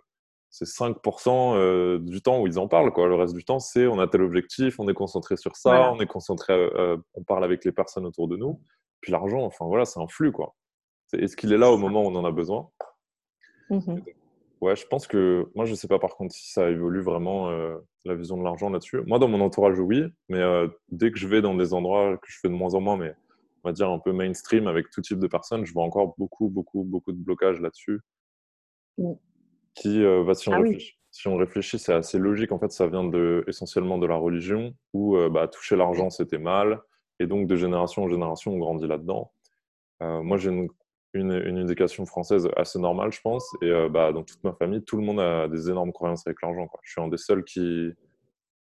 c'est 0.54 0.66
5% 0.66 1.56
euh, 1.56 1.98
du 1.98 2.22
temps 2.22 2.40
où 2.40 2.46
ils 2.46 2.60
en 2.60 2.68
parlent. 2.68 2.94
Quoi. 2.94 3.08
Le 3.08 3.16
reste 3.16 3.34
du 3.34 3.44
temps, 3.44 3.58
c'est 3.58 3.88
on 3.88 4.00
a 4.00 4.08
tel 4.08 4.22
objectif, 4.22 4.80
on 4.80 4.88
est 4.88 4.94
concentré 4.94 5.36
sur 5.36 5.56
ça, 5.56 5.92
on 5.92 6.00
est 6.00 6.06
concentré, 6.06 6.54
euh, 6.54 6.96
on 7.16 7.24
parle 7.24 7.44
avec 7.44 7.66
les 7.66 7.72
personnes 7.72 8.06
autour 8.06 8.28
de 8.28 8.38
nous. 8.38 8.62
Puis 9.02 9.12
l'argent, 9.12 9.42
enfin 9.42 9.66
voilà, 9.66 9.84
c'est 9.86 10.00
un 10.00 10.08
flux. 10.08 10.32
quoi. 10.32 10.54
Est-ce 11.12 11.36
qu'il 11.36 11.52
est 11.54 11.58
là 11.58 11.72
au 11.72 11.78
moment 11.78 12.04
où 12.04 12.06
on 12.06 12.16
en 12.16 12.24
a 12.24 12.32
besoin? 12.32 12.70
Mmh 13.70 13.98
Ouais, 14.62 14.78
je 14.78 14.88
pense 14.88 15.08
que 15.08 15.50
moi, 15.56 15.66
je 15.66 15.74
sais 15.74 15.90
pas 15.90 16.00
par 16.00 16.16
contre 16.16 16.34
si 16.34 16.54
ça 16.54 16.70
évolue 16.70 17.02
vraiment 17.02 17.50
euh, 17.50 17.76
la 18.06 18.16
vision 18.16 18.38
de 18.38 18.44
l'argent 18.44 18.70
là-dessus. 18.70 19.02
Moi, 19.08 19.20
dans 19.20 19.28
mon 19.28 19.42
entourage, 19.42 19.78
oui, 19.80 20.04
mais 20.30 20.42
dès 20.88 21.12
que 21.12 21.18
je 21.18 21.28
vais 21.28 21.42
dans 21.42 21.56
des 21.56 21.74
endroits 21.74 22.16
que 22.18 22.32
je 22.32 22.38
fais 22.40 22.48
de 22.48 22.54
moins 22.54 22.74
en 22.76 22.80
moins, 22.80 22.96
mais 22.96 23.14
on 23.64 23.70
va 23.70 23.74
dire 23.74 23.90
un 23.90 24.00
peu 24.00 24.14
mainstream 24.14 24.68
avec 24.68 24.90
tout 24.92 25.02
type 25.02 25.20
de 25.20 25.28
personnes, 25.28 25.66
je 25.66 25.74
vois 25.74 25.84
encore 25.84 26.14
beaucoup, 26.18 26.48
beaucoup, 26.48 26.84
beaucoup 26.84 27.12
de 27.12 27.18
blocages 27.18 27.60
là-dessus. 27.60 28.00
Mmh 29.00 29.14
qui, 29.76 30.04
euh, 30.04 30.24
bah, 30.24 30.34
si, 30.36 30.50
on 30.50 30.54
ah 30.54 30.60
réfléchit, 30.60 30.98
si, 31.12 31.28
on 31.28 31.38
réfléchit, 31.38 31.80
c'est 31.80 31.94
assez 31.94 32.18
logique. 32.18 32.52
En 32.52 32.60
fait, 32.60 32.72
ça 32.72 32.88
vient 32.88 33.04
de, 33.04 33.44
essentiellement 33.48 33.98
de 33.98 34.08
la 34.08 34.16
religion, 34.16 34.76
où 34.94 35.18
euh, 35.18 35.30
bah, 35.30 35.48
toucher 35.48 35.76
l'argent, 35.76 36.10
c'était 36.10 36.38
mal. 36.38 36.82
Et 37.20 37.28
donc, 37.28 37.48
de 37.48 37.56
génération 37.56 38.04
en 38.04 38.10
génération, 38.10 38.52
on 38.52 38.58
grandit 38.58 38.88
là-dedans. 38.88 39.32
Euh, 40.02 40.22
moi, 40.22 40.38
j'ai 40.38 40.50
une, 40.50 40.70
une, 41.14 41.58
éducation 41.58 42.06
française 42.06 42.50
assez 42.58 42.80
normale, 42.80 43.12
je 43.12 43.22
pense. 43.22 43.48
Et 43.62 43.72
bah, 43.90 44.12
dans 44.12 44.24
toute 44.24 44.44
ma 44.44 44.54
famille, 44.54 44.84
tout 44.84 44.98
le 44.98 45.04
monde 45.04 45.20
a 45.20 45.48
des 45.48 45.70
énormes 45.70 45.94
croyances 45.94 46.26
avec 46.26 46.42
l'argent. 46.42 46.68
Je 46.82 46.92
suis 46.92 47.02
un 47.02 47.08
des 47.08 47.18
seuls 47.18 47.44
qui, 47.44 47.92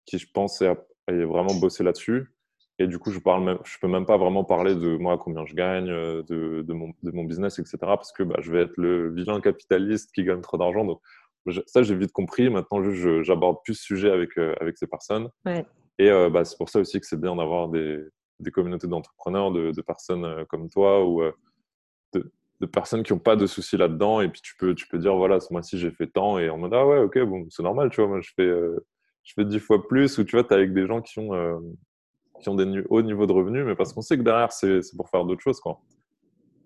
qui 0.06 0.18
je 0.18 0.26
pense, 0.32 0.60
ait, 0.62 0.74
vraiment 1.06 1.54
bossé 1.54 1.84
là-dessus. 1.84 2.34
Et 2.82 2.88
du 2.88 2.98
coup, 2.98 3.12
je 3.12 3.20
parle 3.20 3.44
même, 3.44 3.58
je 3.62 3.78
peux 3.80 3.86
même 3.86 4.06
pas 4.06 4.16
vraiment 4.16 4.42
parler 4.42 4.74
de 4.74 4.96
moi, 4.96 5.16
combien 5.16 5.46
je 5.46 5.54
gagne, 5.54 5.86
de, 5.86 6.62
de, 6.62 6.72
mon, 6.72 6.92
de 7.04 7.12
mon, 7.12 7.22
business, 7.22 7.60
etc. 7.60 7.78
Parce 7.80 8.10
que 8.10 8.24
bah, 8.24 8.38
je 8.40 8.50
vais 8.50 8.62
être 8.62 8.76
le 8.76 9.08
vilain 9.14 9.40
capitaliste 9.40 10.10
qui 10.12 10.24
gagne 10.24 10.40
trop 10.40 10.58
d'argent. 10.58 10.84
Donc, 10.84 11.00
ça, 11.66 11.84
j'ai 11.84 11.94
vite 11.94 12.10
compris. 12.10 12.50
Maintenant, 12.50 12.82
j'aborde 13.22 13.58
plus 13.64 13.74
ce 13.74 13.84
sujet 13.84 14.10
avec, 14.10 14.36
euh, 14.36 14.56
avec 14.60 14.78
ces 14.78 14.88
personnes. 14.88 15.28
Et 15.46 16.10
euh, 16.10 16.28
bah, 16.28 16.44
c'est 16.44 16.56
pour 16.56 16.70
ça 16.70 16.80
aussi 16.80 16.98
que 16.98 17.06
c'est 17.06 17.20
bien 17.20 17.36
d'avoir 17.36 17.68
des, 17.68 18.00
des, 18.40 18.50
communautés 18.50 18.88
d'entrepreneurs, 18.88 19.52
de, 19.52 19.70
de, 19.70 19.80
personnes 19.80 20.24
euh, 20.24 20.44
comme 20.44 20.68
toi 20.68 21.06
ou 21.06 21.22
de, 22.12 22.66
personnes 22.66 23.04
qui 23.04 23.12
n'ont 23.12 23.20
pas 23.20 23.36
de 23.36 23.46
soucis 23.46 23.76
là-dedans. 23.76 24.22
Et 24.22 24.28
puis, 24.28 24.40
tu 24.40 24.56
peux, 24.56 24.74
tu 24.74 24.88
peux 24.88 24.98
dire, 24.98 25.14
voilà, 25.14 25.38
ce 25.38 25.52
mois-ci, 25.52 25.78
j'ai 25.78 25.92
fait 25.92 26.08
tant. 26.08 26.40
Et 26.40 26.50
en 26.50 26.58
mode, 26.58 26.74
ah 26.74 26.84
ouais, 26.84 26.98
ok, 26.98 27.16
bon, 27.20 27.46
c'est 27.48 27.62
normal, 27.62 27.90
tu 27.90 28.00
vois, 28.00 28.08
moi, 28.08 28.20
je 28.20 28.30
fais, 28.34 28.50
je 29.22 29.34
fais 29.34 29.44
10 29.44 29.60
fois 29.60 29.86
plus. 29.86 30.18
Ou 30.18 30.24
tu 30.24 30.34
vois, 30.34 30.42
tu 30.42 30.50
es 30.50 30.56
avec 30.56 30.72
des 30.72 30.88
gens 30.88 31.00
qui 31.00 31.20
ont 31.20 31.32
qui 32.42 32.48
ont 32.48 32.54
des 32.54 32.82
hauts 32.90 33.02
niveaux 33.02 33.26
de 33.26 33.32
revenus, 33.32 33.64
mais 33.64 33.74
parce 33.74 33.92
qu'on 33.92 34.02
sait 34.02 34.16
que 34.16 34.22
derrière, 34.22 34.52
c'est 34.52 34.80
pour 34.96 35.08
faire 35.08 35.24
d'autres 35.24 35.40
choses. 35.40 35.60
Quoi. 35.60 35.80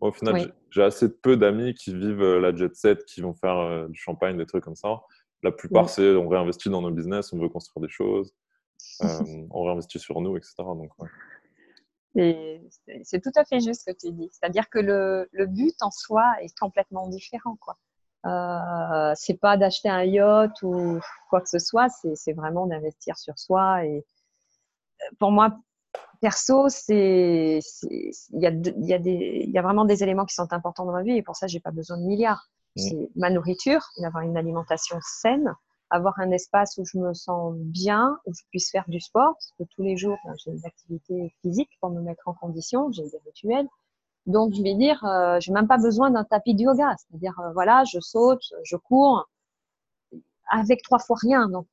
Au 0.01 0.13
final, 0.13 0.53
j'ai 0.71 0.83
assez 0.83 1.09
peu 1.21 1.37
d'amis 1.37 1.75
qui 1.75 1.95
vivent 1.95 2.23
euh, 2.23 2.41
la 2.41 2.55
jet 2.55 2.75
set, 2.75 3.05
qui 3.05 3.21
vont 3.21 3.35
faire 3.35 3.57
euh, 3.59 3.89
du 3.89 3.99
champagne, 3.99 4.37
des 4.37 4.47
trucs 4.47 4.65
comme 4.65 4.77
ça. 4.77 5.01
La 5.43 5.53
plupart, 5.53 5.89
c'est 5.89 6.15
on 6.17 6.29
réinvestit 6.29 6.71
dans 6.71 6.83
nos 6.83 6.91
business, 6.91 7.33
on 7.33 7.39
veut 7.39 7.49
construire 7.49 7.87
des 7.87 7.93
choses, 7.93 8.35
euh, 9.03 9.47
on 9.51 9.65
réinvestit 9.65 9.99
sur 9.99 10.21
nous, 10.21 10.37
etc. 10.37 10.55
Donc, 10.59 10.91
C'est 13.03 13.21
tout 13.23 13.33
à 13.37 13.45
fait 13.45 13.61
juste 13.61 13.83
ce 13.87 13.93
que 13.93 13.97
tu 13.97 14.13
dis. 14.13 14.29
C'est-à-dire 14.33 14.69
que 14.69 14.79
le, 14.79 15.29
le, 15.33 15.47
but 15.47 15.75
en 15.83 15.91
soi 15.91 16.35
est 16.41 16.59
complètement 16.59 17.09
différent. 17.09 17.57
quoi. 17.57 17.79
Euh, 18.27 19.13
c'est 19.15 19.39
pas 19.39 19.57
d'acheter 19.57 19.89
un 19.89 20.03
yacht 20.03 20.61
ou 20.63 20.99
quoi 21.31 21.41
que 21.41 21.49
ce 21.49 21.61
soit, 21.61 21.89
c'est 22.15 22.33
vraiment 22.33 22.67
d'investir 22.67 23.17
sur 23.19 23.39
soi. 23.39 23.85
Et 23.85 24.05
pour 25.19 25.31
moi, 25.31 25.59
perso, 26.21 26.69
c'est 26.69 27.61
il 27.91 28.41
y 28.41 28.47
a, 28.47 28.51
y, 28.51 28.95
a 28.95 28.99
y 28.99 29.59
a 29.59 29.63
vraiment 29.63 29.85
des 29.85 30.03
éléments 30.03 30.25
qui 30.25 30.35
sont 30.35 30.53
importants 30.53 30.85
dans 30.85 30.93
ma 30.93 31.03
vie 31.03 31.17
et 31.17 31.23
pour 31.23 31.37
ça, 31.37 31.47
j'ai 31.47 31.61
pas 31.61 31.71
besoin 31.71 31.99
de 31.99 32.05
milliards. 32.05 32.49
Mm. 32.77 32.81
C'est 32.81 33.11
ma 33.17 33.31
nourriture, 33.31 33.83
avoir 34.05 34.25
une 34.25 34.37
alimentation 34.37 34.99
saine, 35.03 35.55
avoir 35.91 36.19
un 36.19 36.31
espace 36.31 36.77
où 36.79 36.85
je 36.85 36.99
me 36.99 37.15
sens 37.15 37.55
bien, 37.57 38.19
où 38.27 38.33
je 38.35 38.43
puisse 38.51 38.71
faire 38.71 38.85
du 38.89 39.01
sport, 39.01 39.35
parce 39.35 39.53
que 39.59 39.65
tous 39.75 39.83
les 39.83 39.97
jours, 39.97 40.19
j'ai 40.45 40.53
des 40.53 40.67
activités 40.67 41.35
physiques 41.43 41.71
pour 41.81 41.91
me 41.91 42.01
mettre 42.01 42.27
en 42.27 42.35
condition, 42.35 42.91
j'ai 42.93 43.05
des 43.05 43.21
rituels. 43.25 43.69
Donc, 44.27 44.53
je 44.55 44.63
vais 44.63 44.75
dire, 44.75 45.05
euh, 45.05 45.39
j'ai 45.39 45.53
même 45.53 45.69
pas 45.69 45.79
besoin 45.79 46.11
d'un 46.11 46.25
tapis 46.25 46.55
de 46.55 46.63
yoga. 46.63 46.97
C'est-à-dire, 46.99 47.39
euh, 47.39 47.53
voilà, 47.53 47.85
je 47.85 48.01
saute, 48.01 48.43
je 48.65 48.77
cours, 48.77 49.29
avec 50.51 50.83
trois 50.83 50.99
fois 50.99 51.17
rien. 51.21 51.49
Donc, 51.49 51.67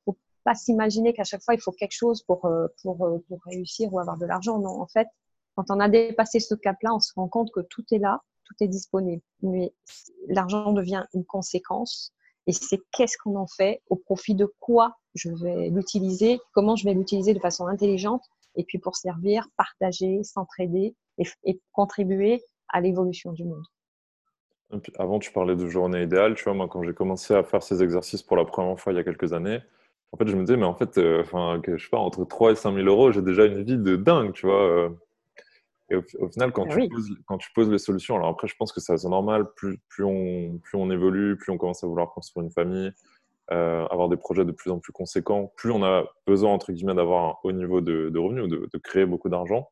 pas 0.44 0.54
s'imaginer 0.54 1.12
qu'à 1.12 1.24
chaque 1.24 1.42
fois, 1.42 1.54
il 1.54 1.60
faut 1.60 1.72
quelque 1.72 1.96
chose 1.96 2.22
pour, 2.22 2.44
euh, 2.44 2.66
pour, 2.82 3.04
euh, 3.04 3.18
pour 3.28 3.40
réussir 3.46 3.92
ou 3.92 3.98
avoir 3.98 4.18
de 4.18 4.26
l'argent. 4.26 4.58
Non, 4.58 4.80
en 4.80 4.86
fait, 4.86 5.08
quand 5.56 5.70
on 5.70 5.80
a 5.80 5.88
dépassé 5.88 6.40
ce 6.40 6.54
cap-là, 6.54 6.94
on 6.94 7.00
se 7.00 7.12
rend 7.14 7.28
compte 7.28 7.50
que 7.52 7.60
tout 7.60 7.84
est 7.92 7.98
là, 7.98 8.20
tout 8.44 8.54
est 8.60 8.68
disponible. 8.68 9.22
Mais 9.42 9.72
l'argent 10.28 10.72
devient 10.72 11.04
une 11.14 11.24
conséquence. 11.24 12.12
Et 12.46 12.52
c'est 12.52 12.80
qu'est-ce 12.92 13.16
qu'on 13.16 13.36
en 13.36 13.46
fait, 13.46 13.82
au 13.88 13.96
profit 13.96 14.34
de 14.34 14.52
quoi 14.60 14.96
je 15.14 15.30
vais 15.30 15.70
l'utiliser, 15.70 16.38
comment 16.52 16.76
je 16.76 16.84
vais 16.84 16.92
l'utiliser 16.92 17.32
de 17.32 17.38
façon 17.38 17.66
intelligente, 17.66 18.22
et 18.56 18.64
puis 18.64 18.78
pour 18.78 18.96
servir, 18.96 19.48
partager, 19.56 20.22
s'entraider 20.24 20.94
et, 21.18 21.24
et, 21.44 21.60
contribuer 21.72 22.42
à 22.68 22.80
l'évolution 22.80 23.32
du 23.32 23.44
monde. 23.44 23.64
avant, 24.98 25.18
tu 25.18 25.32
parlais 25.32 25.56
de 25.56 25.66
journée 25.68 26.02
idéale. 26.02 26.34
Tu 26.34 26.44
vois, 26.44 26.54
moi, 26.54 26.68
quand 26.68 26.82
j'ai 26.82 26.92
commencé 26.92 27.34
à 27.34 27.42
faire 27.44 27.62
ces 27.62 27.82
exercices 27.82 28.22
pour 28.22 28.36
la 28.36 28.44
première 28.44 28.78
fois 28.78 28.92
il 28.92 28.96
y 28.96 28.98
a 28.98 29.04
quelques 29.04 29.32
années, 29.32 29.60
en 30.14 30.16
fait, 30.16 30.28
je 30.28 30.36
me 30.36 30.44
disais, 30.44 30.56
mais 30.56 30.64
en 30.64 30.76
fait, 30.76 30.96
euh, 30.96 31.22
enfin, 31.22 31.60
que, 31.60 31.76
je 31.76 31.82
sais 31.82 31.90
pas, 31.90 31.98
entre 31.98 32.24
3 32.24 32.52
et 32.52 32.54
5 32.54 32.72
000 32.72 32.86
euros, 32.86 33.10
j'ai 33.10 33.20
déjà 33.20 33.46
une 33.46 33.64
vie 33.64 33.76
de 33.76 33.96
dingue, 33.96 34.32
tu 34.32 34.46
vois. 34.46 34.62
Euh. 34.62 34.90
Et 35.90 35.96
au, 35.96 36.28
final, 36.28 36.52
quand, 36.52 36.66
ah 36.70 36.76
tu 36.76 36.88
poses, 36.88 37.10
quand 37.26 37.36
tu 37.36 37.50
poses 37.52 37.68
les 37.68 37.78
solutions, 37.78 38.14
alors 38.14 38.28
après, 38.28 38.46
je 38.46 38.54
pense 38.56 38.72
que 38.72 38.80
c'est 38.80 38.94
normal, 39.08 39.46
plus, 39.56 39.80
plus, 39.88 40.04
on, 40.04 40.60
plus 40.62 40.78
on 40.78 40.88
évolue, 40.92 41.36
plus 41.36 41.50
on 41.50 41.58
commence 41.58 41.82
à 41.82 41.88
vouloir 41.88 42.12
construire 42.12 42.44
une 42.44 42.52
famille, 42.52 42.92
avoir 43.48 44.08
des 44.08 44.16
projets 44.16 44.44
de 44.44 44.52
plus 44.52 44.70
en 44.70 44.78
plus 44.78 44.92
conséquents, 44.92 45.52
plus 45.56 45.72
on 45.72 45.82
a 45.82 46.04
besoin, 46.28 46.52
entre 46.52 46.72
guillemets, 46.72 46.94
d'avoir 46.94 47.24
un 47.24 47.34
haut 47.42 47.52
niveau 47.52 47.80
de, 47.80 48.16
revenus 48.16 48.44
ou 48.44 48.46
de, 48.46 48.78
créer 48.78 49.06
beaucoup 49.06 49.28
d'argent. 49.28 49.68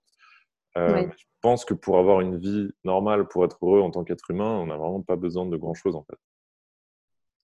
Je 0.74 1.06
pense 1.40 1.64
que 1.64 1.72
pour 1.72 1.98
avoir 1.98 2.20
une 2.20 2.36
vie 2.36 2.68
normale, 2.82 3.28
pour 3.28 3.44
être 3.44 3.58
heureux 3.62 3.80
en 3.80 3.92
tant 3.92 4.02
qu'être 4.02 4.28
humain, 4.28 4.58
on 4.58 4.66
n'a 4.66 4.76
vraiment 4.76 5.02
pas 5.02 5.16
besoin 5.16 5.46
de 5.46 5.56
grand-chose, 5.56 5.94
en 5.94 6.02
fait. 6.02 6.18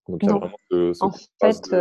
Donc, 0.08 0.22
il 0.22 0.28
y 0.28 0.32
a 0.32 0.36
vraiment 0.36 0.58
ce, 0.70 1.04
en 1.04 1.12
fait, 1.12 1.74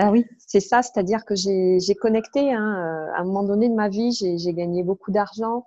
bah 0.00 0.10
oui, 0.10 0.24
c'est 0.38 0.60
ça, 0.60 0.80
c'est-à-dire 0.80 1.26
que 1.26 1.34
j'ai 1.34 1.94
connecté. 1.94 2.54
Hein, 2.54 3.10
euh, 3.10 3.12
à 3.14 3.20
un 3.20 3.24
moment 3.24 3.42
donné 3.42 3.68
de 3.68 3.74
ma 3.74 3.90
vie, 3.90 4.12
j'ai 4.12 4.54
gagné 4.54 4.82
beaucoup 4.82 5.10
d'argent 5.10 5.66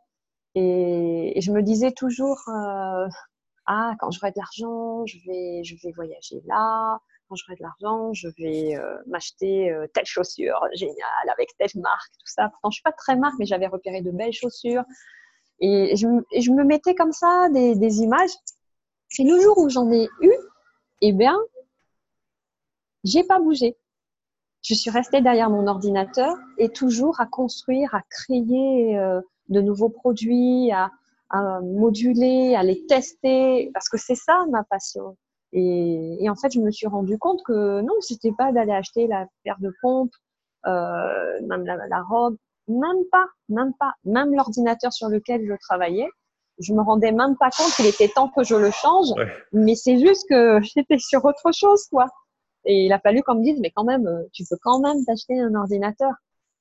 et, 0.55 1.39
je 1.39 1.51
me 1.51 1.61
disais 1.61 1.91
toujours 1.91 2.41
euh, 2.47 3.07
Ah, 3.67 3.93
quand 3.99 4.09
j'aurai 4.09 4.31
de 4.31 4.37
l'argent, 4.37 5.05
je 5.05 5.17
vais, 5.27 5.63
je 5.63 5.75
vais 5.83 5.91
voyager 5.91 6.41
là. 6.47 6.97
Quand 7.29 7.35
j'aurai 7.35 7.57
de 7.57 7.61
l'argent, 7.61 8.11
je 8.13 8.27
vais 8.39 8.75
euh, 8.75 8.97
m'acheter 9.05 9.71
telle 9.93 10.07
chaussure 10.07 10.65
géniale 10.73 11.29
avec 11.31 11.55
telle 11.59 11.69
marque, 11.79 12.11
tout 12.13 12.25
ça. 12.25 12.49
Pourtant, 12.49 12.71
je 12.71 12.77
suis 12.77 12.83
pas 12.83 12.91
très 12.91 13.15
marque, 13.15 13.35
mais 13.37 13.45
j'avais 13.45 13.67
repéré 13.67 14.01
de 14.01 14.09
belles 14.09 14.33
chaussures. 14.33 14.83
Et 15.59 15.95
je, 15.95 16.07
je 16.35 16.49
me 16.49 16.63
mettais 16.63 16.95
comme 16.95 17.13
ça 17.13 17.49
des, 17.53 17.75
des 17.75 17.99
images. 17.99 18.31
Et 19.19 19.25
le 19.25 19.39
jour 19.39 19.59
où 19.59 19.69
j'en 19.69 19.91
ai 19.91 20.09
eu, 20.21 20.33
eh 21.01 21.11
bien, 21.13 21.37
j'ai 23.03 23.23
pas 23.23 23.39
bougé 23.39 23.77
je 24.63 24.73
suis 24.73 24.89
restée 24.89 25.21
derrière 25.21 25.49
mon 25.49 25.67
ordinateur 25.67 26.37
et 26.57 26.69
toujours 26.69 27.19
à 27.19 27.25
construire, 27.25 27.93
à 27.93 28.01
créer 28.09 28.97
euh, 28.97 29.21
de 29.49 29.61
nouveaux 29.61 29.89
produits, 29.89 30.71
à, 30.71 30.89
moduler, 31.63 32.53
à 32.55 32.61
les 32.61 32.85
tester, 32.85 33.71
parce 33.73 33.89
que 33.89 33.97
c'est 33.97 34.15
ça 34.15 34.45
ma 34.51 34.63
passion. 34.63 35.17
Et, 35.51 36.27
en 36.29 36.35
fait, 36.35 36.51
je 36.53 36.59
me 36.59 36.69
suis 36.69 36.85
rendu 36.85 37.17
compte 37.17 37.41
que 37.43 37.81
non, 37.81 37.93
c'était 38.01 38.31
pas 38.37 38.51
d'aller 38.51 38.71
acheter 38.71 39.07
la 39.07 39.25
paire 39.43 39.57
de 39.59 39.73
pompes, 39.81 40.13
euh, 40.67 41.41
même 41.47 41.65
la, 41.65 42.01
robe, 42.03 42.37
même 42.67 43.03
pas, 43.11 43.25
même 43.49 43.73
pas, 43.79 43.93
même 44.05 44.33
l'ordinateur 44.33 44.93
sur 44.93 45.09
lequel 45.09 45.43
je 45.47 45.53
travaillais. 45.59 46.07
Je 46.59 46.71
me 46.73 46.83
rendais 46.83 47.11
même 47.11 47.35
pas 47.35 47.49
compte 47.49 47.71
qu'il 47.75 47.87
était 47.87 48.09
temps 48.09 48.29
que 48.29 48.43
je 48.43 48.55
le 48.55 48.69
change, 48.69 49.07
mais 49.51 49.73
c'est 49.73 49.97
juste 49.97 50.25
que 50.29 50.59
j'étais 50.75 50.99
sur 50.99 51.25
autre 51.25 51.51
chose, 51.51 51.87
quoi. 51.89 52.05
Et 52.65 52.85
il 52.85 52.93
a 52.93 52.99
fallu 52.99 53.21
qu'on 53.23 53.35
me 53.35 53.43
dise, 53.43 53.59
mais 53.59 53.71
quand 53.71 53.83
même, 53.83 54.07
euh, 54.07 54.23
tu 54.33 54.43
peux 54.49 54.57
quand 54.61 54.79
même 54.79 55.03
t'acheter 55.05 55.39
un 55.39 55.53
ordinateur. 55.55 56.13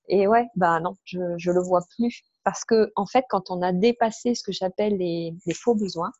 Et 0.08 0.26
ouais, 0.26 0.48
bah 0.56 0.80
non, 0.80 0.94
je, 1.04 1.18
le 1.18 1.60
vois 1.62 1.82
plus. 1.96 2.22
Parce 2.44 2.64
que, 2.64 2.92
en 2.96 3.06
fait, 3.06 3.24
quand 3.30 3.50
on 3.50 3.62
a 3.62 3.72
dépassé 3.72 4.34
ce 4.34 4.42
que 4.42 4.52
j'appelle 4.52 4.96
les, 4.96 5.34
les, 5.46 5.54
faux 5.54 5.74
besoins, 5.74 6.10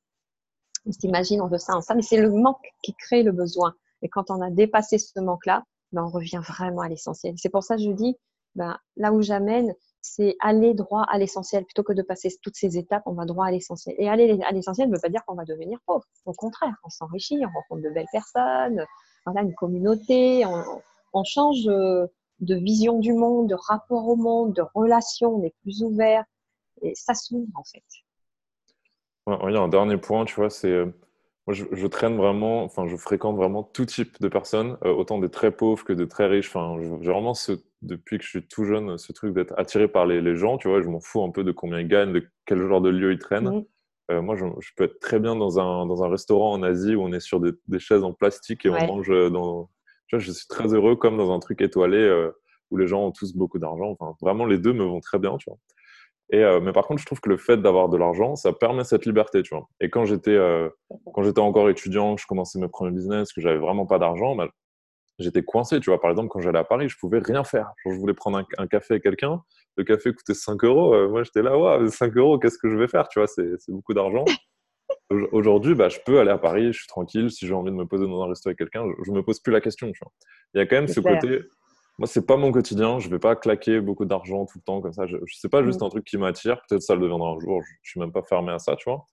on 0.86 0.92
s'imagine, 0.92 1.40
on 1.42 1.48
veut 1.48 1.58
ça, 1.58 1.76
on 1.76 1.80
ça, 1.80 1.94
mais 1.94 2.02
c'est 2.02 2.20
le 2.20 2.30
manque 2.30 2.64
qui 2.82 2.94
crée 2.94 3.22
le 3.22 3.32
besoin. 3.32 3.74
Et 4.02 4.08
quand 4.08 4.30
on 4.30 4.40
a 4.40 4.50
dépassé 4.50 4.98
ce 4.98 5.18
manque-là, 5.20 5.64
ben, 5.92 6.04
on 6.04 6.10
revient 6.10 6.40
vraiment 6.46 6.82
à 6.82 6.88
l'essentiel. 6.88 7.34
C'est 7.36 7.50
pour 7.50 7.62
ça 7.64 7.76
que 7.76 7.82
je 7.82 7.90
dis, 7.90 8.16
ben, 8.54 8.78
là 8.96 9.12
où 9.12 9.22
j'amène, 9.22 9.74
c'est 10.00 10.36
aller 10.40 10.74
droit 10.74 11.04
à 11.08 11.18
l'essentiel. 11.18 11.64
Plutôt 11.64 11.84
que 11.84 11.92
de 11.92 12.02
passer 12.02 12.30
toutes 12.42 12.56
ces 12.56 12.76
étapes, 12.76 13.04
on 13.06 13.14
va 13.14 13.24
droit 13.24 13.46
à 13.46 13.50
l'essentiel. 13.50 13.94
Et 13.98 14.08
aller 14.08 14.40
à 14.42 14.52
l'essentiel 14.52 14.88
ne 14.88 14.94
veut 14.94 15.00
pas 15.00 15.08
dire 15.08 15.24
qu'on 15.24 15.34
va 15.34 15.44
devenir 15.44 15.78
pauvre. 15.86 16.04
Au 16.24 16.32
contraire, 16.32 16.74
on 16.84 16.90
s'enrichit, 16.90 17.38
on 17.44 17.50
rencontre 17.50 17.88
de 17.88 17.94
belles 17.94 18.08
personnes, 18.12 18.84
voilà, 19.24 19.42
une 19.42 19.54
communauté, 19.54 20.44
on, 21.12 21.24
change 21.24 21.66
euh, 21.68 22.06
de 22.40 22.54
vision 22.54 22.98
du 22.98 23.12
monde, 23.12 23.48
de 23.48 23.54
rapport 23.54 24.08
au 24.08 24.16
monde, 24.16 24.54
de 24.54 24.62
relation, 24.74 25.36
on 25.36 25.44
est 25.44 25.54
plus 25.62 25.82
ouvert. 25.82 26.24
Et 26.82 26.94
ça 26.94 27.14
s'ouvre 27.14 27.46
en 27.54 27.64
fait. 27.64 27.84
il 29.48 29.54
y 29.54 29.56
a 29.56 29.60
un 29.60 29.68
dernier 29.68 29.96
point, 29.96 30.24
tu 30.24 30.34
vois, 30.34 30.50
c'est. 30.50 30.70
Euh, 30.70 30.92
moi, 31.48 31.56
je, 31.56 31.86
traîne 31.88 32.16
vraiment, 32.16 32.62
enfin, 32.62 32.86
je 32.86 32.96
fréquente 32.96 33.36
vraiment 33.36 33.64
tout 33.64 33.84
type 33.84 34.20
de 34.20 34.28
personnes, 34.28 34.78
euh, 34.84 34.92
autant 34.92 35.18
des 35.18 35.28
très 35.28 35.50
pauvres 35.50 35.84
que 35.84 35.92
des 35.92 36.06
très 36.06 36.28
riches. 36.28 36.54
Enfin, 36.54 36.80
j'ai 36.80 37.10
vraiment, 37.10 37.34
ce, 37.34 37.52
depuis 37.82 38.18
que 38.18 38.24
je 38.24 38.28
suis 38.28 38.46
tout 38.46 38.64
jeune, 38.64 38.96
ce 38.96 39.12
truc 39.12 39.34
d'être 39.34 39.52
attiré 39.58 39.88
par 39.88 40.06
les, 40.06 40.36
gens, 40.36 40.56
tu 40.56 40.68
vois, 40.68 40.80
je 40.80 40.88
m'en 40.88 41.00
fous 41.00 41.24
un 41.24 41.30
peu 41.30 41.42
de 41.42 41.50
combien 41.50 41.80
ils 41.80 41.88
gagnent, 41.88 42.12
de 42.12 42.28
quel 42.46 42.64
genre 42.68 42.80
de 42.80 42.90
lieu 42.90 43.12
ils 43.12 43.18
traînent. 43.18 43.64
Euh, 44.11 44.20
moi, 44.20 44.36
je, 44.36 44.44
peux 44.76 44.84
être 44.84 44.98
très 45.00 45.20
bien 45.20 45.36
dans 45.36 45.61
un, 45.61 45.86
dans 45.86 46.03
un 46.03 46.09
restaurant 46.09 46.53
en 46.53 46.62
Asie 46.62 46.94
où 46.94 47.03
on 47.03 47.12
est 47.12 47.20
sur 47.20 47.40
des, 47.40 47.53
chaises 47.78 48.03
en 48.03 48.12
plastique 48.12 48.66
et 48.66 48.70
on 48.70 48.86
mange 48.86 49.11
euh, 49.11 49.30
dans. 49.30 49.70
Tu 50.09 50.16
vois, 50.16 50.24
je 50.24 50.32
suis 50.32 50.46
très 50.48 50.74
heureux 50.74 50.96
comme 50.96 51.16
dans 51.16 51.32
un 51.32 51.38
truc 51.38 51.61
étoilé 51.61 51.98
euh, 51.98 52.30
où 52.70 52.76
les 52.76 52.86
gens 52.86 53.07
ont 53.07 53.12
tous 53.12 53.34
beaucoup 53.34 53.59
d'argent. 53.59 53.96
Enfin, 53.98 54.14
vraiment, 54.20 54.44
les 54.44 54.59
deux 54.59 54.72
me 54.72 54.84
vont 54.84 55.00
très 55.00 55.18
bien, 55.18 55.36
tu 55.38 55.48
vois. 55.48 55.59
Et, 56.34 56.61
mais 56.62 56.72
par 56.72 56.86
contre, 56.86 56.98
je 56.98 57.05
trouve 57.05 57.20
que 57.20 57.28
le 57.28 57.36
fait 57.36 57.59
d'avoir 57.59 57.90
de 57.90 57.98
l'argent, 57.98 58.36
ça 58.36 58.55
permet 58.55 58.84
cette 58.84 59.05
liberté, 59.05 59.42
tu 59.42 59.55
vois. 59.55 59.68
Et 59.80 59.90
quand 59.90 60.07
j'étais 60.07 60.38
quand 61.12 61.22
j'étais 61.22 61.40
encore 61.40 61.68
étudiant, 61.68 62.16
je 62.16 62.26
commençais 62.26 62.59
mes 62.59 62.68
premiers 62.68 62.90
business, 62.90 63.34
que 63.34 63.42
j'avais 63.42 63.59
vraiment 63.59 63.84
pas 63.84 63.98
d'argent, 63.98 64.34
bah, 64.34 64.48
j'étais 65.22 65.42
coincé, 65.42 65.80
tu 65.80 65.90
vois. 65.90 66.00
Par 66.00 66.10
exemple, 66.10 66.28
quand 66.28 66.40
j'allais 66.40 66.58
à 66.58 66.64
Paris, 66.64 66.88
je 66.88 66.96
pouvais 66.98 67.18
rien 67.18 67.44
faire. 67.44 67.72
je 67.84 67.90
voulais 67.98 68.14
prendre 68.14 68.38
un, 68.38 68.46
un 68.58 68.66
café 68.66 68.94
avec 68.94 69.02
quelqu'un, 69.02 69.42
le 69.76 69.84
café 69.84 70.12
coûtait 70.12 70.34
5 70.34 70.62
euros. 70.64 70.94
Euh, 70.94 71.08
moi, 71.08 71.22
j'étais 71.22 71.42
là, 71.42 71.58
ouais, 71.58 71.88
5 71.88 72.16
euros, 72.16 72.38
qu'est-ce 72.38 72.58
que 72.58 72.68
je 72.68 72.76
vais 72.76 72.88
faire 72.88 73.08
Tu 73.08 73.18
vois, 73.18 73.26
c'est 73.26 73.56
beaucoup 73.68 73.94
d'argent. 73.94 74.24
Aujourd'hui, 75.32 75.74
bah, 75.74 75.88
je 75.88 75.98
peux 76.04 76.20
aller 76.20 76.30
à 76.30 76.38
Paris, 76.38 76.72
je 76.72 76.78
suis 76.78 76.86
tranquille. 76.86 77.30
Si 77.30 77.46
j'ai 77.46 77.54
envie 77.54 77.70
de 77.70 77.76
me 77.76 77.86
poser 77.86 78.06
dans 78.06 78.22
un 78.22 78.28
resto 78.28 78.48
avec 78.48 78.58
quelqu'un, 78.58 78.84
je 79.04 79.10
ne 79.10 79.16
me 79.16 79.22
pose 79.22 79.40
plus 79.40 79.52
la 79.52 79.60
question. 79.60 79.90
Tu 79.92 79.98
vois. 80.02 80.12
Il 80.54 80.58
y 80.58 80.60
a 80.60 80.66
quand 80.66 80.76
même 80.76 80.88
ce 80.88 81.00
côté. 81.00 81.42
Moi, 81.98 82.06
c'est 82.06 82.26
pas 82.26 82.36
mon 82.36 82.50
quotidien. 82.50 82.98
Je 82.98 83.08
vais 83.08 83.18
pas 83.18 83.36
claquer 83.36 83.80
beaucoup 83.80 84.06
d'argent 84.06 84.46
tout 84.46 84.58
le 84.58 84.62
temps 84.62 84.80
comme 84.80 84.92
ça. 84.92 85.06
Je, 85.06 85.16
sais 85.34 85.48
pas 85.48 85.62
juste 85.62 85.82
mm. 85.82 85.84
un 85.84 85.88
truc 85.90 86.04
qui 86.04 86.16
m'attire. 86.16 86.60
Peut-être 86.68 86.82
ça 86.82 86.94
le 86.94 87.02
deviendra 87.02 87.30
un 87.30 87.38
jour. 87.40 87.62
Je, 87.62 87.72
ne 87.72 87.76
suis 87.82 88.00
même 88.00 88.12
pas 88.12 88.22
fermé 88.22 88.52
à 88.52 88.58
ça, 88.58 88.76
tu 88.76 88.88
vois. 88.88 89.04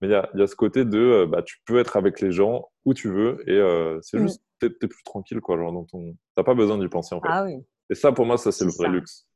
Mais 0.00 0.08
il 0.08 0.10
y 0.12 0.14
a, 0.14 0.28
y 0.34 0.42
a, 0.42 0.46
ce 0.46 0.56
côté 0.56 0.84
de, 0.84 0.98
euh, 0.98 1.26
bah, 1.26 1.42
tu 1.42 1.58
peux 1.66 1.78
être 1.78 1.96
avec 1.96 2.20
les 2.20 2.32
gens 2.32 2.70
où 2.84 2.94
tu 2.94 3.10
veux 3.10 3.42
et 3.48 3.56
euh, 3.56 3.98
c'est 4.02 4.18
mm. 4.18 4.22
juste, 4.22 4.42
tu 4.60 4.66
es, 4.66 4.70
plus 4.70 5.02
tranquille, 5.04 5.40
quoi. 5.40 5.58
Genre, 5.58 5.86
ton... 5.90 6.16
T'as 6.36 6.42
pas 6.42 6.54
besoin 6.54 6.78
d'y 6.78 6.88
penser, 6.88 7.14
en 7.14 7.20
fait. 7.20 7.28
Ah, 7.30 7.44
oui. 7.44 7.58
Et 7.90 7.94
ça, 7.94 8.12
pour 8.12 8.24
moi, 8.24 8.38
ça, 8.38 8.52
c'est 8.52 8.64
le 8.64 8.70
vrai 8.70 8.88
luxe. 8.88 9.26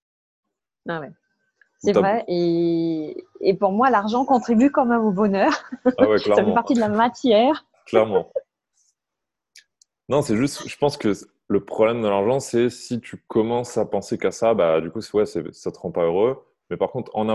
Ah 0.88 1.00
ouais. 1.00 1.10
C'est 1.78 1.92
vrai. 1.92 2.24
Et, 2.28 3.24
et, 3.40 3.54
pour 3.54 3.72
moi, 3.72 3.90
l'argent 3.90 4.24
contribue 4.24 4.70
quand 4.70 4.86
même 4.86 5.02
au 5.02 5.10
bonheur. 5.10 5.52
Ah 5.98 6.08
ouais, 6.08 6.18
ça 6.18 6.42
fait 6.42 6.54
partie 6.54 6.74
de 6.74 6.80
la 6.80 6.88
matière. 6.88 7.66
Clairement. 7.86 8.32
Non, 10.08 10.22
c'est 10.22 10.36
juste, 10.36 10.66
je 10.66 10.76
pense 10.78 10.96
que 10.96 11.12
le 11.48 11.64
problème 11.64 12.02
de 12.02 12.08
l'argent, 12.08 12.40
c'est 12.40 12.70
si 12.70 13.00
tu 13.00 13.22
commences 13.28 13.76
à 13.76 13.84
penser 13.84 14.16
qu'à 14.16 14.30
ça, 14.30 14.54
bah, 14.54 14.80
du 14.80 14.90
coup, 14.90 15.00
ouais, 15.14 15.26
ça 15.26 15.42
te 15.42 15.78
rend 15.78 15.90
pas 15.90 16.04
heureux. 16.04 16.42
Mais 16.70 16.76
par 16.76 16.90
contre, 16.90 17.10
en 17.14 17.28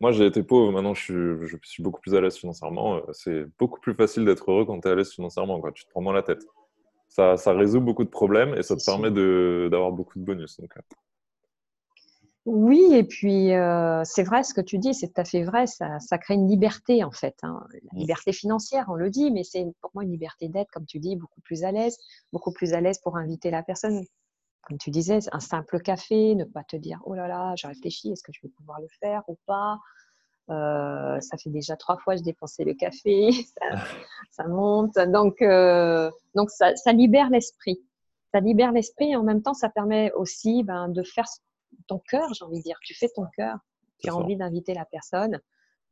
moi, 0.00 0.12
j'ai 0.12 0.26
été 0.26 0.42
pauvre, 0.42 0.72
maintenant, 0.72 0.94
je 0.94 1.02
suis, 1.02 1.48
je 1.48 1.56
suis 1.62 1.82
beaucoup 1.82 2.00
plus 2.00 2.14
à 2.14 2.20
l'aise 2.20 2.36
financièrement. 2.36 3.00
C'est 3.12 3.44
beaucoup 3.58 3.80
plus 3.80 3.94
facile 3.94 4.24
d'être 4.24 4.50
heureux 4.50 4.64
quand 4.66 4.80
tu 4.80 4.88
es 4.88 4.90
à 4.90 4.94
l'aise 4.94 5.12
financièrement. 5.12 5.60
Quoi. 5.60 5.72
Tu 5.72 5.84
te 5.84 5.90
prends 5.90 6.02
moins 6.02 6.14
la 6.14 6.22
tête. 6.22 6.44
Ça, 7.08 7.36
ça 7.36 7.52
résout 7.52 7.80
beaucoup 7.80 8.04
de 8.04 8.10
problèmes 8.10 8.54
et 8.54 8.62
ça 8.62 8.76
te 8.76 8.84
permet 8.84 9.10
d'avoir 9.70 9.92
beaucoup 9.92 10.18
de 10.18 10.24
bonus. 10.24 10.60
Donc, 10.60 10.76
euh. 10.76 10.80
Oui, 12.46 12.90
et 12.92 13.02
puis 13.02 13.52
euh, 13.54 14.02
c'est 14.04 14.22
vrai 14.22 14.44
ce 14.44 14.54
que 14.54 14.60
tu 14.60 14.78
dis, 14.78 14.94
c'est 14.94 15.08
tout 15.08 15.20
à 15.20 15.24
fait 15.24 15.42
vrai, 15.42 15.66
ça, 15.66 15.98
ça 15.98 16.16
crée 16.16 16.34
une 16.34 16.48
liberté 16.48 17.02
en 17.02 17.10
fait, 17.10 17.34
hein. 17.42 17.60
la 17.72 17.78
mmh. 17.92 17.98
liberté 17.98 18.32
financière, 18.32 18.84
on 18.88 18.94
le 18.94 19.10
dit, 19.10 19.32
mais 19.32 19.42
c'est 19.42 19.66
pour 19.80 19.90
moi 19.94 20.04
une 20.04 20.12
liberté 20.12 20.48
d'être, 20.48 20.70
comme 20.70 20.86
tu 20.86 21.00
dis, 21.00 21.16
beaucoup 21.16 21.40
plus 21.40 21.64
à 21.64 21.72
l'aise, 21.72 21.98
beaucoup 22.32 22.52
plus 22.52 22.72
à 22.72 22.80
l'aise 22.80 23.00
pour 23.00 23.16
inviter 23.16 23.50
la 23.50 23.64
personne. 23.64 24.04
Comme 24.66 24.78
tu 24.78 24.90
disais, 24.90 25.18
un 25.32 25.40
simple 25.40 25.80
café, 25.80 26.34
ne 26.34 26.44
pas 26.44 26.64
te 26.64 26.76
dire 26.76 27.00
oh 27.04 27.14
là 27.14 27.28
là, 27.28 27.54
j'ai 27.56 27.68
réfléchi, 27.68 28.10
est-ce 28.10 28.22
que 28.22 28.32
je 28.32 28.40
vais 28.42 28.48
pouvoir 28.48 28.80
le 28.80 28.88
faire 29.00 29.22
ou 29.28 29.38
pas? 29.46 29.78
Euh, 30.50 31.20
Ça 31.20 31.36
fait 31.36 31.50
déjà 31.50 31.76
trois 31.76 31.96
fois 31.98 32.14
que 32.14 32.20
je 32.20 32.24
dépensé 32.24 32.64
le 32.64 32.74
café, 32.74 33.30
ça, 34.30 34.48
monte, 34.48 34.98
donc 34.98 35.40
euh, 35.42 36.10
donc 36.34 36.50
ça, 36.50 36.74
ça 36.76 36.92
libère 36.92 37.30
l'esprit 37.30 37.80
ça 38.36 38.40
libère 38.40 38.72
l'esprit 38.72 39.12
et 39.12 39.16
en 39.16 39.22
même 39.22 39.42
temps, 39.42 39.54
ça 39.54 39.70
permet 39.70 40.12
aussi 40.12 40.62
ben, 40.62 40.88
de 40.88 41.02
faire 41.02 41.24
ton 41.86 41.98
cœur, 41.98 42.34
j'ai 42.34 42.44
envie 42.44 42.58
de 42.58 42.64
dire. 42.64 42.78
Tu 42.82 42.94
fais 42.94 43.08
ton 43.08 43.26
cœur. 43.34 43.58
Tu 43.98 44.10
as 44.10 44.14
envie 44.14 44.36
d'inviter 44.36 44.74
la 44.74 44.84
personne. 44.84 45.40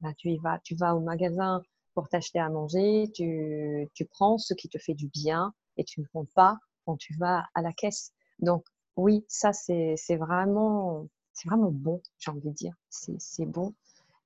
Bah, 0.02 0.10
tu 0.18 0.28
y 0.28 0.36
vas, 0.36 0.58
tu 0.62 0.74
vas 0.74 0.94
au 0.94 1.00
magasin 1.00 1.62
pour 1.94 2.08
t'acheter 2.08 2.38
à 2.38 2.50
manger. 2.50 3.10
Tu, 3.14 3.88
tu 3.94 4.04
prends 4.04 4.36
ce 4.36 4.52
qui 4.52 4.68
te 4.68 4.76
fait 4.76 4.92
du 4.92 5.08
bien 5.08 5.54
et 5.78 5.84
tu 5.84 6.00
ne 6.00 6.06
comptes 6.12 6.32
pas 6.34 6.58
quand 6.84 6.96
tu 6.98 7.14
vas 7.14 7.46
à 7.54 7.62
la 7.62 7.72
caisse. 7.72 8.12
Donc, 8.40 8.64
oui, 8.96 9.24
ça, 9.28 9.52
c'est 9.52 9.96
vraiment, 10.16 11.06
c'est 11.32 11.48
vraiment 11.48 11.70
bon, 11.70 12.00
j'ai 12.18 12.30
envie 12.30 12.50
de 12.50 12.54
dire. 12.54 12.74
C'est 12.90 13.46
bon. 13.46 13.74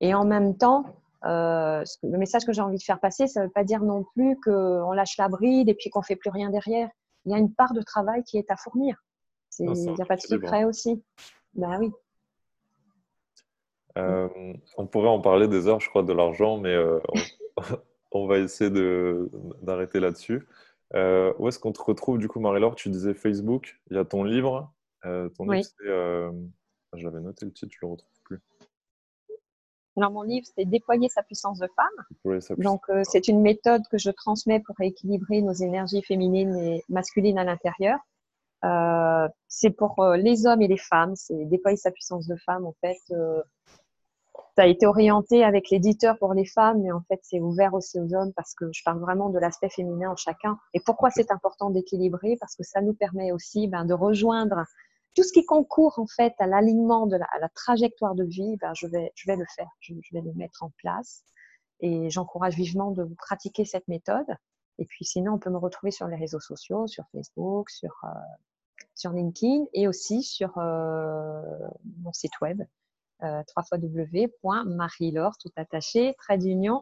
Et 0.01 0.13
en 0.13 0.25
même 0.25 0.57
temps, 0.57 0.85
euh, 1.25 1.83
le 2.03 2.17
message 2.17 2.45
que 2.45 2.53
j'ai 2.53 2.61
envie 2.61 2.77
de 2.77 2.83
faire 2.83 2.99
passer, 2.99 3.27
ça 3.27 3.41
ne 3.41 3.45
veut 3.45 3.51
pas 3.51 3.63
dire 3.63 3.83
non 3.83 4.05
plus 4.15 4.39
qu'on 4.39 4.91
lâche 4.91 5.17
la 5.17 5.27
bride 5.27 5.69
et 5.69 5.73
puis 5.73 5.89
qu'on 5.89 6.01
fait 6.01 6.15
plus 6.15 6.29
rien 6.29 6.49
derrière. 6.49 6.89
Il 7.25 7.31
y 7.31 7.35
a 7.35 7.37
une 7.37 7.53
part 7.53 7.73
de 7.73 7.81
travail 7.81 8.23
qui 8.23 8.37
est 8.37 8.49
à 8.49 8.55
fournir. 8.55 9.03
Il 9.59 9.71
n'y 9.71 10.01
a 10.01 10.05
pas 10.05 10.15
de 10.15 10.21
secret 10.21 10.63
aussi. 10.63 11.03
Bah 11.53 11.77
oui. 11.79 11.91
Euh, 13.97 14.29
on 14.77 14.87
pourrait 14.87 15.09
en 15.09 15.19
parler 15.19 15.47
des 15.47 15.67
heures, 15.67 15.81
je 15.81 15.89
crois, 15.89 16.03
de 16.03 16.13
l'argent, 16.13 16.57
mais 16.57 16.73
euh, 16.73 16.99
on, 18.11 18.27
va 18.27 18.37
essayer 18.37 18.71
d'arrêter 19.61 19.99
là-dessus. 19.99 20.47
Euh, 20.95 21.33
où 21.37 21.47
est-ce 21.47 21.59
qu'on 21.59 21.71
te 21.71 21.81
retrouve 21.81 22.17
du 22.17 22.27
coup, 22.27 22.39
Marie-Laure? 22.39 22.75
Tu 22.75 22.89
disais 22.89 23.13
Facebook, 23.13 23.79
il 23.89 23.97
y 23.97 23.99
a 23.99 24.05
ton 24.05 24.23
livre. 24.23 24.73
ton 25.03 25.49
livre, 25.49 25.63
c'est. 25.63 25.87
J'avais 26.93 27.19
noté 27.19 27.45
le 27.45 27.51
titre, 27.51 27.71
je 27.71 27.85
le 27.85 27.91
retrouve 27.91 28.21
plus. 28.23 28.41
Alors, 29.97 30.11
mon 30.11 30.21
livre, 30.21 30.47
c'est 30.55 30.65
Déployer 30.65 31.09
sa 31.09 31.23
puissance 31.23 31.59
de 31.59 31.67
femme. 31.75 32.37
Donc, 32.57 32.83
euh, 32.89 33.01
c'est 33.03 33.27
une 33.27 33.41
méthode 33.41 33.81
que 33.91 33.97
je 33.97 34.09
transmets 34.11 34.61
pour 34.61 34.79
équilibrer 34.79 35.41
nos 35.41 35.51
énergies 35.51 36.01
féminines 36.01 36.55
et 36.55 36.83
masculines 36.89 37.37
à 37.37 37.43
l'intérieur. 37.43 37.99
Euh, 38.63 39.27
c'est 39.47 39.71
pour 39.71 39.99
euh, 39.99 40.15
les 40.15 40.45
hommes 40.45 40.61
et 40.61 40.67
les 40.67 40.77
femmes. 40.77 41.15
C'est 41.15 41.45
Déployer 41.45 41.77
sa 41.77 41.91
puissance 41.91 42.27
de 42.27 42.35
femme. 42.37 42.65
En 42.65 42.75
fait, 42.81 42.97
ça 44.55 44.63
a 44.63 44.65
été 44.65 44.85
orienté 44.85 45.43
avec 45.43 45.69
l'éditeur 45.69 46.17
pour 46.17 46.33
les 46.33 46.45
femmes, 46.45 46.81
mais 46.81 46.91
en 46.91 47.01
fait, 47.01 47.19
c'est 47.23 47.39
ouvert 47.39 47.73
aussi 47.73 47.99
aux 47.99 48.13
hommes 48.13 48.33
parce 48.35 48.53
que 48.53 48.65
je 48.73 48.83
parle 48.83 48.99
vraiment 48.99 49.29
de 49.29 49.39
l'aspect 49.39 49.69
féminin 49.69 50.11
en 50.11 50.15
chacun. 50.15 50.57
Et 50.73 50.79
pourquoi 50.79 51.09
c'est 51.09 51.31
important 51.31 51.69
d'équilibrer? 51.69 52.37
Parce 52.39 52.55
que 52.55 52.63
ça 52.63 52.81
nous 52.81 52.93
permet 52.93 53.31
aussi 53.31 53.67
ben, 53.67 53.85
de 53.85 53.93
rejoindre 53.93 54.65
tout 55.15 55.23
ce 55.23 55.33
qui 55.33 55.45
concourt 55.45 55.99
en 55.99 56.07
fait 56.07 56.33
à 56.39 56.47
l'alignement 56.47 57.07
de 57.07 57.17
la, 57.17 57.25
à 57.33 57.39
la 57.39 57.49
trajectoire 57.49 58.15
de 58.15 58.23
vie, 58.23 58.57
ben, 58.57 58.73
je, 58.73 58.87
vais, 58.87 59.11
je 59.15 59.29
vais 59.31 59.35
le 59.35 59.45
faire, 59.55 59.69
je, 59.79 59.93
vais 60.11 60.21
le 60.21 60.33
mettre 60.33 60.63
en 60.63 60.71
place. 60.77 61.23
Et 61.81 62.09
j'encourage 62.09 62.55
vivement 62.55 62.91
de 62.91 63.03
vous 63.03 63.15
pratiquer 63.15 63.65
cette 63.65 63.87
méthode. 63.87 64.27
Et 64.77 64.85
puis 64.85 65.05
sinon, 65.05 65.33
on 65.33 65.39
peut 65.39 65.49
me 65.49 65.57
retrouver 65.57 65.91
sur 65.91 66.07
les 66.07 66.15
réseaux 66.15 66.39
sociaux, 66.39 66.87
sur 66.87 67.05
Facebook, 67.11 67.69
sur, 67.69 67.95
euh, 68.03 68.07
sur 68.95 69.11
LinkedIn 69.11 69.65
et 69.73 69.87
aussi 69.87 70.23
sur 70.23 70.57
euh, 70.57 71.41
mon 72.01 72.13
site 72.13 72.39
web 72.41 72.61
euh, 73.23 73.41
www.marilor 73.71 75.37
tout 75.37 75.51
attaché 75.55 76.15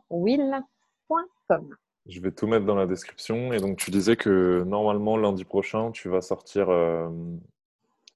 will.com. 0.10 1.76
Je 2.08 2.22
vais 2.22 2.32
tout 2.32 2.48
mettre 2.48 2.66
dans 2.66 2.76
la 2.76 2.86
description. 2.86 3.52
Et 3.52 3.60
donc, 3.60 3.78
tu 3.78 3.92
disais 3.92 4.16
que 4.16 4.64
normalement, 4.64 5.18
lundi 5.18 5.44
prochain, 5.44 5.92
tu 5.92 6.08
vas 6.08 6.22
sortir 6.22 6.70
euh, 6.70 7.10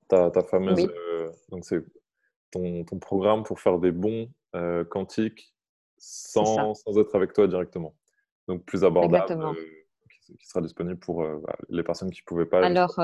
ta, 0.07 0.43
fameuse. 0.43 0.87
Euh, 0.87 1.31
donc, 1.49 1.65
c'est 1.65 1.83
ton, 2.51 2.83
ton, 2.83 2.99
programme 2.99 3.43
pour 3.43 3.59
faire 3.59 3.79
des 3.79 3.91
bons 3.91 4.29
euh, 4.55 4.83
quantiques 4.85 5.53
sans, 5.97 6.73
sans, 6.73 6.97
être 6.99 7.15
avec 7.15 7.33
toi 7.33 7.47
directement. 7.47 7.93
Donc, 8.47 8.63
plus 8.65 8.83
abordable, 8.83 9.25
euh, 9.29 9.61
qui, 10.25 10.47
sera 10.47 10.61
disponible 10.61 10.99
pour 10.99 11.23
bah, 11.23 11.55
les 11.69 11.83
personnes 11.83 12.11
qui 12.11 12.21
ne 12.21 12.25
pouvaient 12.25 12.45
pas. 12.45 12.65
Alors, 12.65 12.99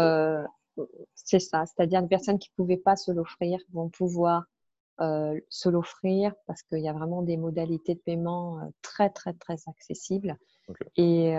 c'est 1.16 1.40
ça. 1.40 1.66
C'est-à-dire 1.66 2.02
les 2.02 2.08
personnes 2.08 2.40
qui 2.40 2.50
ne 2.52 2.64
pouvaient 2.64 2.78
pas 2.78 2.96
se 2.96 3.12
l'offrir 3.12 3.60
vont 3.72 3.90
pouvoir 3.90 4.46
se 5.00 5.70
l'offrir 5.70 6.34
parce 6.48 6.64
qu'il 6.64 6.80
y 6.80 6.90
a 6.90 6.94
vraiment 6.94 7.22
des 7.22 7.38
modalités 7.38 7.96
de 7.96 8.00
paiement 8.00 8.72
très, 8.82 9.10
très, 9.10 9.34
très 9.34 9.58
accessibles. 9.68 10.38
Et, 10.96 11.36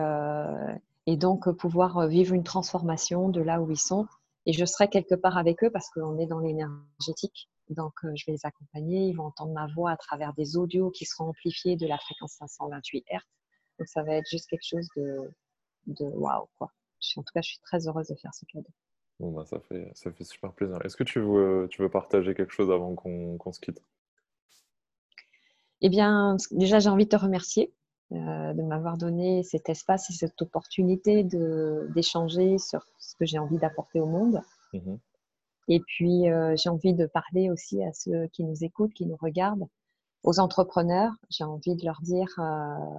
et 1.07 1.17
donc, 1.17 1.51
pouvoir 1.51 2.07
vivre 2.07 2.35
une 2.35 2.45
transformation 2.45 3.29
de 3.29 3.41
là 3.41 3.61
où 3.61 3.71
ils 3.71 3.79
sont 3.79 4.07
et 4.49 4.55
je 4.55 4.65
serai 4.65 4.89
quelque 4.89 5.15
part 5.15 5.37
avec 5.37 5.63
eux 5.63 5.71
parce 5.71 5.91
qu'on 5.91 6.19
est 6.19 6.27
dans 6.27 6.39
l'énergétique. 6.39 7.51
Donc, 7.69 7.93
euh, 8.05 8.13
je 8.17 8.25
vais 8.25 8.33
les 8.33 8.47
accompagner. 8.47 9.09
Ils 9.09 9.13
vont 9.13 9.27
entendre 9.27 9.53
ma 9.53 9.67
voix 9.67 9.91
à 9.91 9.97
travers 9.99 10.33
des 10.33 10.57
audios 10.57 10.91
qui 10.91 11.05
seront 11.05 11.29
amplifiés 11.29 11.77
de 11.77 11.87
la 11.87 11.99
fréquence 11.99 12.33
528 12.39 13.05
Hz. 13.11 13.19
Donc, 13.79 13.89
ça 13.89 14.03
va 14.03 14.15
être 14.15 14.27
juste 14.31 14.49
quelque 14.49 14.65
chose 14.65 14.89
de, 14.97 15.31
de 15.87 16.07
waouh, 16.07 16.47
quoi. 16.57 16.73
En 17.17 17.23
tout 17.23 17.33
cas, 17.35 17.43
je 17.43 17.51
suis 17.51 17.61
très 17.61 17.87
heureuse 17.87 18.09
de 18.09 18.15
faire 18.15 18.33
ce 18.33 18.47
cadeau. 18.47 18.71
Bon, 19.21 19.33
bah, 19.33 19.45
ça, 19.47 19.59
fait, 19.61 19.91
ça 19.95 20.12
fait 20.12 20.25
super 20.25 20.53
plaisir. 20.53 20.79
Est-ce 20.85 20.97
que 20.97 21.05
tu 21.05 21.21
veux, 21.21 21.66
tu 21.71 21.83
veux 21.83 21.89
partager 21.89 22.35
quelque 22.35 22.53
chose 22.53 22.71
avant 22.71 22.95
qu'on 22.95 23.53
se 23.53 23.61
quitte? 23.61 23.83
Eh 25.81 25.89
bien, 25.89 26.37
déjà, 26.51 26.79
j'ai 26.79 26.89
envie 26.89 27.05
de 27.05 27.11
te 27.11 27.16
remercier 27.16 27.73
euh, 28.12 28.55
de 28.55 28.62
m'avoir 28.62 28.97
donné 28.97 29.43
cet 29.43 29.69
espace 29.69 30.09
et 30.09 30.14
cette 30.14 30.41
opportunité 30.41 31.25
d'échanger 31.25 32.57
sur 32.57 32.83
ce 32.99 33.14
que 33.16 33.27
j'ai 33.27 33.39
envie 33.39 33.59
d'apporter 33.59 34.01
au 34.01 34.07
monde. 34.07 34.41
Mhm. 34.73 34.99
Et 35.69 35.81
puis, 35.81 36.31
euh, 36.31 36.57
j'ai 36.57 36.71
envie 36.71 36.95
de 36.95 37.05
parler 37.05 37.51
aussi 37.51 37.85
à 37.85 37.93
ceux 37.93 38.27
qui 38.29 38.45
nous 38.45 38.64
écoutent, 38.64 38.95
qui 38.95 39.05
nous 39.05 39.19
regardent, 39.21 39.69
aux 40.23 40.41
entrepreneurs. 40.41 41.12
J'ai 41.29 41.45
envie 41.45 41.77
de 41.77 41.85
leur 41.85 42.01
dire 42.01 42.29
euh, 42.39 42.99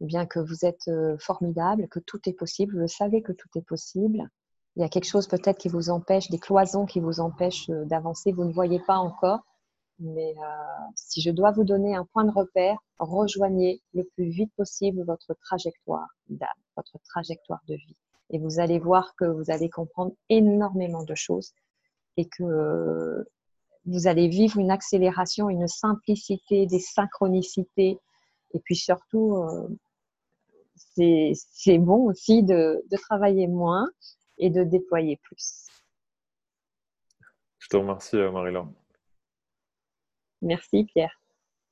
eh 0.00 0.06
bien 0.06 0.24
que 0.24 0.40
vous 0.40 0.64
êtes 0.64 0.90
formidables, 1.18 1.86
que 1.88 2.00
tout 2.00 2.20
est 2.26 2.32
possible. 2.32 2.80
Vous 2.80 2.88
savez 2.88 3.22
que 3.22 3.32
tout 3.32 3.50
est 3.56 3.66
possible. 3.66 4.28
Il 4.76 4.82
y 4.82 4.84
a 4.84 4.88
quelque 4.88 5.06
chose 5.06 5.26
peut-être 5.26 5.58
qui 5.58 5.68
vous 5.68 5.90
empêche, 5.90 6.30
des 6.30 6.38
cloisons 6.38 6.86
qui 6.86 7.00
vous 7.00 7.20
empêchent 7.20 7.68
d'avancer. 7.68 8.32
Vous 8.32 8.44
ne 8.44 8.52
voyez 8.52 8.80
pas 8.80 8.96
encore. 8.96 9.40
Mais 9.98 10.34
euh, 10.38 10.42
si 10.96 11.20
je 11.20 11.30
dois 11.30 11.52
vous 11.52 11.64
donner 11.64 11.94
un 11.94 12.04
point 12.06 12.24
de 12.24 12.32
repère, 12.32 12.76
rejoignez 12.98 13.82
le 13.92 14.04
plus 14.14 14.30
vite 14.30 14.52
possible 14.56 15.04
votre 15.04 15.34
trajectoire 15.34 16.08
d'âme, 16.28 16.48
votre 16.76 16.98
trajectoire 17.04 17.60
de 17.68 17.74
vie. 17.74 17.96
Et 18.30 18.38
vous 18.38 18.58
allez 18.58 18.78
voir 18.78 19.14
que 19.16 19.26
vous 19.26 19.50
allez 19.50 19.68
comprendre 19.68 20.12
énormément 20.30 21.04
de 21.04 21.14
choses 21.14 21.52
et 22.16 22.26
que 22.26 23.24
vous 23.84 24.06
allez 24.06 24.28
vivre 24.28 24.58
une 24.58 24.70
accélération, 24.70 25.50
une 25.50 25.68
simplicité, 25.68 26.66
des 26.66 26.80
synchronicités. 26.80 27.98
Et 28.54 28.60
puis 28.60 28.76
surtout, 28.76 29.36
euh, 29.36 29.68
c'est 30.76 31.78
bon 31.78 32.06
aussi 32.06 32.42
de 32.42 32.82
travailler 32.96 33.46
moins 33.46 33.86
et 34.42 34.50
de 34.50 34.64
déployer 34.64 35.16
plus. 35.16 35.68
Je 37.60 37.68
te 37.68 37.76
remercie, 37.76 38.16
euh, 38.16 38.30
Marie-Laure. 38.32 38.68
Merci 40.42 40.84
Pierre. 40.84 41.21